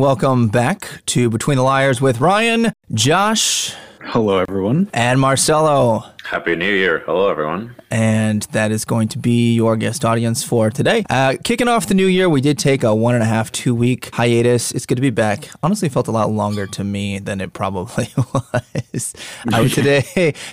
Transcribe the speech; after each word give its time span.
and 0.00 0.06
welcome 0.06 0.48
back 0.48 1.02
to 1.04 1.28
Between 1.28 1.58
the 1.58 1.62
Liars 1.62 2.00
with 2.00 2.22
Ryan, 2.22 2.72
Josh, 2.94 3.74
Hello, 4.00 4.38
everyone. 4.38 4.88
and 4.94 5.20
Marcelo. 5.20 6.09
Happy 6.30 6.54
New 6.54 6.72
Year. 6.72 7.00
Hello, 7.06 7.28
everyone. 7.28 7.74
And 7.90 8.42
that 8.52 8.70
is 8.70 8.84
going 8.84 9.08
to 9.08 9.18
be 9.18 9.52
your 9.52 9.76
guest 9.76 10.04
audience 10.04 10.44
for 10.44 10.70
today. 10.70 11.04
Uh, 11.10 11.34
kicking 11.42 11.66
off 11.66 11.88
the 11.88 11.94
new 11.94 12.06
year, 12.06 12.28
we 12.28 12.40
did 12.40 12.56
take 12.56 12.84
a 12.84 12.94
one 12.94 13.16
and 13.16 13.24
a 13.24 13.26
half, 13.26 13.50
two 13.50 13.74
week 13.74 14.14
hiatus. 14.14 14.70
It's 14.70 14.86
good 14.86 14.94
to 14.94 15.02
be 15.02 15.10
back. 15.10 15.50
Honestly, 15.60 15.88
felt 15.88 16.06
a 16.06 16.12
lot 16.12 16.30
longer 16.30 16.68
to 16.68 16.84
me 16.84 17.18
than 17.18 17.40
it 17.40 17.52
probably 17.52 18.10
was. 18.32 19.12
Uh, 19.52 19.66
today, 19.66 20.02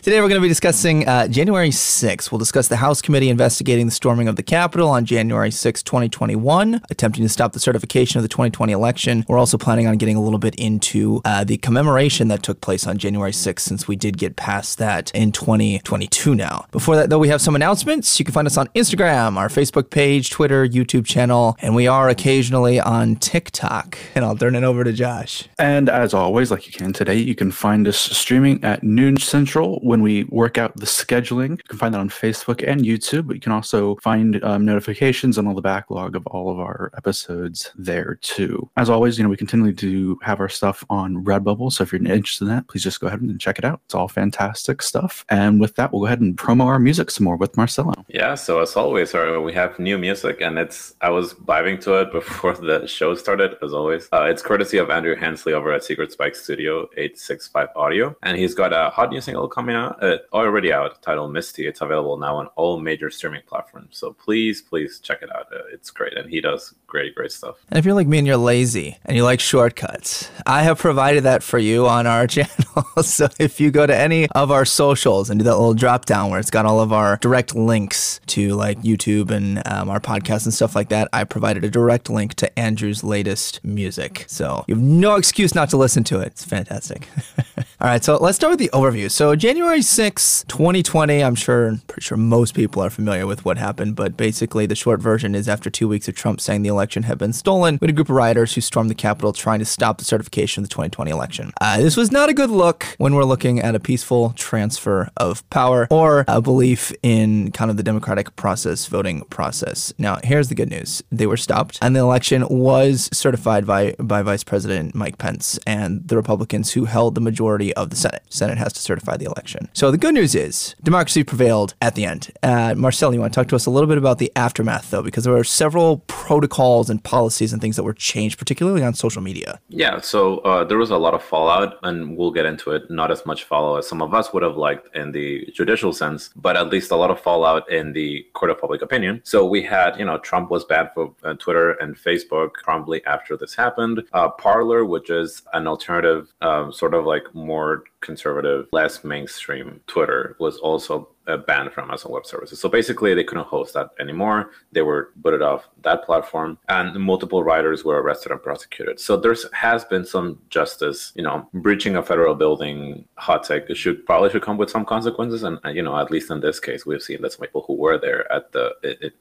today 0.02 0.20
we're 0.20 0.30
going 0.30 0.42
to 0.42 0.42
be 0.42 0.48
discussing 0.48 1.08
uh, 1.08 1.28
January 1.28 1.70
6th. 1.70 2.32
We'll 2.32 2.40
discuss 2.40 2.70
the 2.70 2.78
House 2.78 3.00
committee 3.00 3.30
investigating 3.30 3.86
the 3.86 3.92
storming 3.92 4.28
of 4.28 4.36
the 4.36 4.42
Capitol 4.42 4.90
on 4.90 5.06
January 5.06 5.52
6, 5.52 5.84
2021, 5.84 6.82
attempting 6.90 7.24
to 7.24 7.30
stop 7.30 7.54
the 7.54 7.60
certification 7.60 8.18
of 8.18 8.24
the 8.24 8.30
2020 8.30 8.74
election. 8.74 9.26
We're 9.28 9.38
also 9.38 9.60
planning 9.60 9.86
on 9.86 9.98
getting 9.98 10.16
a 10.16 10.22
little 10.24 10.40
bit 10.40 10.56
into 10.56 11.22
uh, 11.24 11.44
the 11.44 11.58
commemoration 11.58 12.30
that 12.30 12.42
took 12.42 12.62
place 12.62 12.88
on 12.88 12.98
January 12.98 13.32
6th, 13.32 13.60
since 13.60 13.88
we 13.88 13.96
did 13.96 14.18
get 14.18 14.38
past 14.38 14.80
that 14.80 15.12
in 15.14 15.32
2022 15.76 16.36
now. 16.36 16.66
Before 16.72 16.96
that, 16.96 17.10
though, 17.10 17.20
we 17.20 17.30
have 17.30 17.42
some 17.42 17.56
announcements. 17.56 18.20
You 18.20 18.26
can 18.26 18.34
find 18.34 18.48
us 18.48 18.58
on 18.58 18.68
Instagram, 18.68 19.38
our 19.38 19.50
Facebook 19.50 19.90
page, 19.90 20.30
Twitter, 20.30 20.68
YouTube 20.68 21.06
channel, 21.06 21.56
and 21.62 21.76
we 21.76 21.88
are 21.88 22.10
occasionally 22.10 22.80
on 22.80 23.16
TikTok. 23.16 23.98
And 24.16 24.24
I'll 24.24 24.38
turn 24.38 24.56
it 24.56 24.64
over 24.64 24.84
to 24.84 24.94
Josh. 24.94 25.48
And 25.60 25.90
as 25.90 26.14
always, 26.14 26.52
like 26.52 26.66
you 26.68 26.74
can 26.74 26.94
today, 26.94 27.18
you 27.18 27.36
can 27.36 27.52
find 27.52 27.88
us 27.88 27.98
streaming 27.98 28.64
at 28.64 28.84
noon 28.84 29.18
central 29.18 29.80
when 29.82 30.02
we 30.02 30.26
work 30.26 30.58
out 30.58 30.76
the 30.78 30.86
scheduling. 30.86 31.52
You 31.52 31.64
can 31.68 31.78
find 31.78 31.94
that 31.94 32.00
on 32.00 32.10
Facebook 32.10 32.68
and 32.68 32.82
YouTube, 32.82 33.28
but 33.28 33.36
you 33.36 33.42
can 33.42 33.52
also 33.52 33.96
find 33.98 34.44
um, 34.44 34.66
notifications 34.66 35.38
and 35.38 35.48
all 35.48 35.56
the 35.56 35.62
backlog 35.62 36.16
of 36.16 36.26
all 36.28 36.52
of 36.52 36.60
our 36.60 36.92
episodes 36.98 37.72
there 37.76 38.16
too. 38.22 38.70
As 38.78 38.90
always, 38.90 39.18
you 39.18 39.24
know, 39.24 39.30
we 39.30 39.38
continue 39.38 39.74
to 39.74 40.20
have 40.24 40.40
our 40.40 40.50
stuff 40.50 40.84
on 40.90 41.24
Redbubble. 41.24 41.72
So 41.72 41.84
if 41.84 41.92
you're 41.92 42.02
interested 42.02 42.46
in 42.46 42.50
that, 42.50 42.68
please 42.68 42.84
just 42.84 43.00
go 43.00 43.08
ahead 43.08 43.22
and 43.22 43.40
check 43.40 43.58
it 43.58 43.66
out. 43.66 43.82
It's 43.86 43.96
all 43.96 44.08
fantastic 44.08 44.82
stuff. 44.82 45.26
And 45.30 45.47
with 45.60 45.76
that, 45.76 45.92
we'll 45.92 46.02
go 46.02 46.06
ahead 46.08 46.22
and 46.22 46.38
promo 46.38 46.66
our 46.66 46.80
music 46.80 47.12
some 47.12 47.24
more 47.24 47.36
with 47.36 47.56
Marcelo. 47.58 47.94
Yeah, 48.08 48.36
so 48.36 48.60
as 48.62 48.76
always, 48.76 49.14
we 49.14 49.54
have 49.54 49.78
new 49.80 49.98
music, 49.98 50.42
and 50.42 50.58
it's 50.58 50.96
I 51.02 51.10
was 51.10 51.34
vibing 51.34 51.80
to 51.82 51.96
it 52.02 52.12
before 52.20 52.54
the 52.56 52.88
show 52.88 53.16
started, 53.16 53.56
as 53.64 53.74
always. 53.74 54.08
Uh, 54.12 54.24
it's 54.24 54.42
courtesy 54.42 54.78
of 54.78 54.90
Andrew 54.90 55.16
Hensley 55.16 55.54
over 55.54 55.74
at 55.74 55.84
Secret 55.84 56.12
Spike 56.12 56.36
Studio 56.36 56.84
865 56.98 57.70
Audio, 57.76 58.16
and 58.24 58.38
he's 58.38 58.54
got 58.54 58.74
a 58.74 58.90
hot 58.90 59.10
new 59.12 59.22
single 59.22 59.48
coming 59.48 59.76
out, 59.76 60.02
uh, 60.04 60.18
already 60.34 60.72
out, 60.74 61.02
titled 61.02 61.34
Misty. 61.34 61.68
It's 61.68 61.82
available 61.82 62.18
now 62.18 62.36
on 62.38 62.48
all 62.56 62.80
major 62.80 63.10
streaming 63.10 63.42
platforms, 63.48 63.98
so 63.98 64.14
please, 64.14 64.62
please 64.62 65.00
check 65.00 65.22
it 65.22 65.30
out. 65.36 65.48
Uh, 65.54 65.60
it's 65.72 65.90
great, 65.92 66.18
and 66.18 66.30
he 66.30 66.42
does 66.42 66.74
great, 66.88 67.14
great 67.16 67.32
stuff. 67.32 67.58
And 67.70 67.78
if 67.78 67.86
you're 67.86 67.94
like 67.94 68.08
me 68.08 68.18
and 68.18 68.28
you're 68.28 68.38
lazy 68.38 68.98
and 69.06 69.16
you 69.16 69.24
like 69.24 69.40
shortcuts, 69.40 70.30
I 70.46 70.64
have 70.64 70.80
provided 70.80 71.24
that 71.24 71.44
for 71.44 71.60
you 71.60 71.88
on 71.88 72.08
our 72.08 72.28
channel. 72.36 72.86
so 73.02 73.28
if 73.40 73.60
you 73.60 73.72
go 73.72 73.86
to 73.86 73.96
any 73.96 74.28
of 74.30 74.52
our 74.52 74.66
socials 74.66 75.30
and 75.30 75.37
do 75.38 75.44
that 75.44 75.58
little 75.58 75.74
drop 75.74 76.06
down 76.06 76.30
where 76.30 76.40
it's 76.40 76.50
got 76.50 76.66
all 76.66 76.80
of 76.80 76.92
our 76.94 77.18
direct 77.18 77.56
links 77.56 78.20
to 78.28 78.56
like 78.56 78.82
YouTube 78.82 79.32
and 79.32 79.62
um, 79.68 79.90
our 79.90 80.00
podcast 80.00 80.46
and 80.46 80.54
stuff 80.54 80.76
like 80.76 80.90
that, 80.90 81.08
I 81.14 81.24
provided 81.24 81.64
a 81.64 81.70
direct 81.70 82.10
link 82.10 82.34
to 82.36 82.60
Andrew's 82.60 83.04
latest 83.04 83.64
music. 83.64 84.26
So 84.28 84.66
you 84.68 84.76
have 84.76 84.84
no 84.84 85.16
excuse 85.16 85.56
not 85.56 85.70
to 85.72 85.78
listen 85.78 86.04
to 86.06 86.20
it. 86.20 86.28
It's 86.28 86.46
fantastic. 86.46 87.08
All 87.80 87.88
right, 87.88 88.04
so 88.04 88.18
let's 88.18 88.36
start 88.36 88.52
with 88.52 88.60
the 88.60 88.70
overview. 88.74 89.10
So 89.12 89.36
January 89.36 89.82
6, 89.82 90.46
2020, 90.48 91.24
I'm 91.24 91.36
sure, 91.36 91.78
pretty 91.88 92.02
sure 92.02 92.18
most 92.18 92.56
people 92.56 92.84
are 92.84 92.90
familiar 92.90 93.28
with 93.28 93.46
what 93.46 93.58
happened, 93.58 93.96
but 93.96 94.18
basically 94.18 94.66
the 94.66 94.76
short 94.76 95.00
version 95.00 95.36
is 95.36 95.48
after 95.48 95.70
two 95.70 95.88
weeks 95.88 96.08
of 96.08 96.16
Trump 96.16 96.42
saying 96.42 96.64
the 96.64 96.70
election 96.70 97.04
had 97.04 97.18
been 97.20 97.34
stolen, 97.34 97.78
we 97.80 97.86
had 97.86 97.92
a 97.92 97.94
group 97.94 98.10
of 98.10 98.16
rioters 98.16 98.56
who 98.56 98.62
stormed 98.62 98.90
the 98.90 98.96
Capitol 98.96 99.32
trying 99.32 99.60
to 99.60 99.66
stop 99.66 100.00
the 100.00 100.06
certification 100.06 100.64
of 100.64 100.70
the 100.70 100.74
2020 100.74 101.12
election. 101.12 101.52
Uh, 101.62 101.78
this 101.78 101.96
was 101.96 102.12
not 102.12 102.30
a 102.30 102.34
good 102.34 102.50
look 102.50 102.86
when 102.98 103.14
we're 103.14 103.24
looking 103.24 103.60
at 103.60 103.76
a 103.76 103.80
peaceful 103.80 104.34
transfer 104.36 105.10
of 105.18 105.27
power 105.50 105.88
or 105.90 106.26
a 106.28 106.42
belief 106.42 106.94
in 107.04 107.52
kind 107.52 107.72
of 107.72 107.78
the 107.78 107.84
democratic 107.84 108.36
process, 108.36 108.86
voting 108.88 109.22
process. 109.30 109.94
Now, 109.98 110.20
here's 110.24 110.50
the 110.50 110.56
good 110.56 110.70
news. 110.70 111.04
They 111.12 111.28
were 111.28 111.38
stopped 111.38 111.80
and 111.82 111.96
the 111.96 112.00
election 112.00 112.48
was 112.50 113.10
certified 113.14 113.66
by, 113.66 113.96
by 114.00 114.22
Vice 114.22 114.44
President 114.44 114.96
Mike 114.96 115.18
Pence 115.18 115.60
and 115.66 116.08
the 116.08 116.16
Republicans 116.16 116.72
who 116.72 116.86
held 116.86 117.16
the 117.16 117.22
majority 117.22 117.74
of 117.76 117.90
the 117.90 117.96
Senate. 117.96 118.24
Senate 118.30 118.58
has 118.58 118.74
to 118.74 118.80
certify 118.80 119.18
the 119.18 119.26
election. 119.26 119.70
So 119.74 119.92
the 119.92 119.98
good 119.98 120.14
news 120.14 120.36
is 120.36 120.76
democracy 120.84 121.24
prevailed 121.24 121.74
at 121.82 121.96
the 121.96 122.06
end. 122.06 122.32
Uh, 122.44 122.74
Marcel, 122.76 123.14
you 123.14 123.20
want 123.20 123.34
to 123.34 123.40
talk 123.40 123.48
to 123.50 123.56
us 123.56 123.66
a 123.66 123.70
little 123.70 123.88
bit 123.88 123.98
about 123.98 124.20
the 124.20 124.32
aftermath, 124.36 124.90
though, 124.92 125.02
because 125.02 125.24
there 125.24 125.34
were 125.34 125.44
several 125.44 126.00
protocols 126.08 126.90
and 126.90 127.04
policies 127.04 127.54
and 127.54 127.62
things 127.62 127.76
that 127.76 127.84
were 127.84 127.94
changed, 127.94 128.38
particularly 128.38 128.84
on 128.84 128.94
social 128.94 129.22
media. 129.22 129.60
Yeah, 129.70 130.00
so 130.00 130.40
uh, 130.40 130.64
there 130.64 130.78
was 130.78 130.92
a 130.92 130.98
lot 130.98 131.14
of 131.14 131.24
fallout, 131.24 131.78
and 131.84 132.18
we'll 132.18 132.32
get 132.32 132.46
into 132.46 132.72
it. 132.72 132.90
Not 132.90 133.12
as 133.12 133.26
much 133.26 133.44
fallout 133.44 133.80
as 133.80 133.88
some 133.88 134.02
of 134.02 134.14
us 134.14 134.34
would 134.34 134.44
have 134.44 134.58
liked 134.58 134.96
in 134.96 135.12
the 135.12 135.17
judicial 135.60 135.94
sense, 135.94 136.30
but 136.36 136.56
at 136.62 136.70
least 136.70 136.92
a 136.92 136.96
lot 136.96 137.12
of 137.12 137.20
fallout 137.20 137.64
in 137.72 137.94
the 137.94 138.26
court 138.34 138.52
of 138.52 138.60
public 138.60 138.82
opinion. 138.82 139.22
So 139.24 139.38
we 139.46 139.62
had, 139.64 139.98
you 140.00 140.06
know, 140.06 140.18
Trump 140.30 140.50
was 140.50 140.64
banned 140.66 140.90
from 140.94 141.16
uh, 141.24 141.34
Twitter 141.44 141.72
and 141.82 141.96
Facebook 141.96 142.52
promptly 142.64 143.00
after 143.06 143.38
this 143.38 143.56
happened. 143.56 144.04
Uh, 144.14 144.30
Parler, 144.30 144.86
which 144.86 145.10
is 145.10 145.42
an 145.54 145.68
alternative, 145.68 146.34
um, 146.42 146.72
sort 146.72 146.94
of 146.94 147.06
like 147.06 147.26
more 147.34 147.84
conservative, 148.02 148.68
less 148.72 149.04
mainstream 149.04 149.80
Twitter, 149.88 150.36
was 150.40 150.58
also 150.58 151.10
uh, 151.28 151.38
banned 151.38 151.72
from 151.74 151.90
Amazon 151.90 152.12
Web 152.12 152.26
Services. 152.26 152.60
So 152.60 152.70
basically, 152.70 153.14
they 153.14 153.24
couldn't 153.24 153.48
host 153.48 153.74
that 153.74 153.90
anymore. 154.00 154.52
They 154.72 154.82
were 154.82 155.12
booted 155.18 155.42
off 155.42 155.68
that 155.88 156.06
platform, 156.06 156.58
and 156.70 156.94
multiple 157.00 157.44
writers 157.44 157.84
were 157.84 158.02
arrested 158.02 158.32
and 158.32 158.42
prosecuted. 158.42 159.00
So 159.00 159.18
there 159.18 159.36
has 159.54 159.86
been 159.86 160.06
some 160.06 160.40
justice. 160.50 161.12
You 161.16 161.24
know, 161.24 161.48
breaching 161.54 161.96
a 161.96 162.04
federal 162.04 162.36
building, 162.36 163.06
hot 163.16 163.44
take 163.44 163.76
should 163.76 164.06
probably 164.06 164.30
should 164.30 164.48
come 164.48 164.58
with 164.58 164.70
some 164.70 164.86
consequences. 164.86 165.44
And 165.44 165.60
uh, 165.66 165.70
you 165.70 165.82
know, 165.82 165.98
at 165.98 166.12
least 166.12 166.32
in 166.32 166.40
this 166.42 166.60
case, 166.60 166.86
we've 166.86 167.02
seen 167.02 167.22
that 167.22 167.34
some 167.34 167.42
people 167.42 167.64
who 167.66 167.76
were 167.76 167.98
there 167.98 168.32
at 168.32 168.52
the 168.52 168.66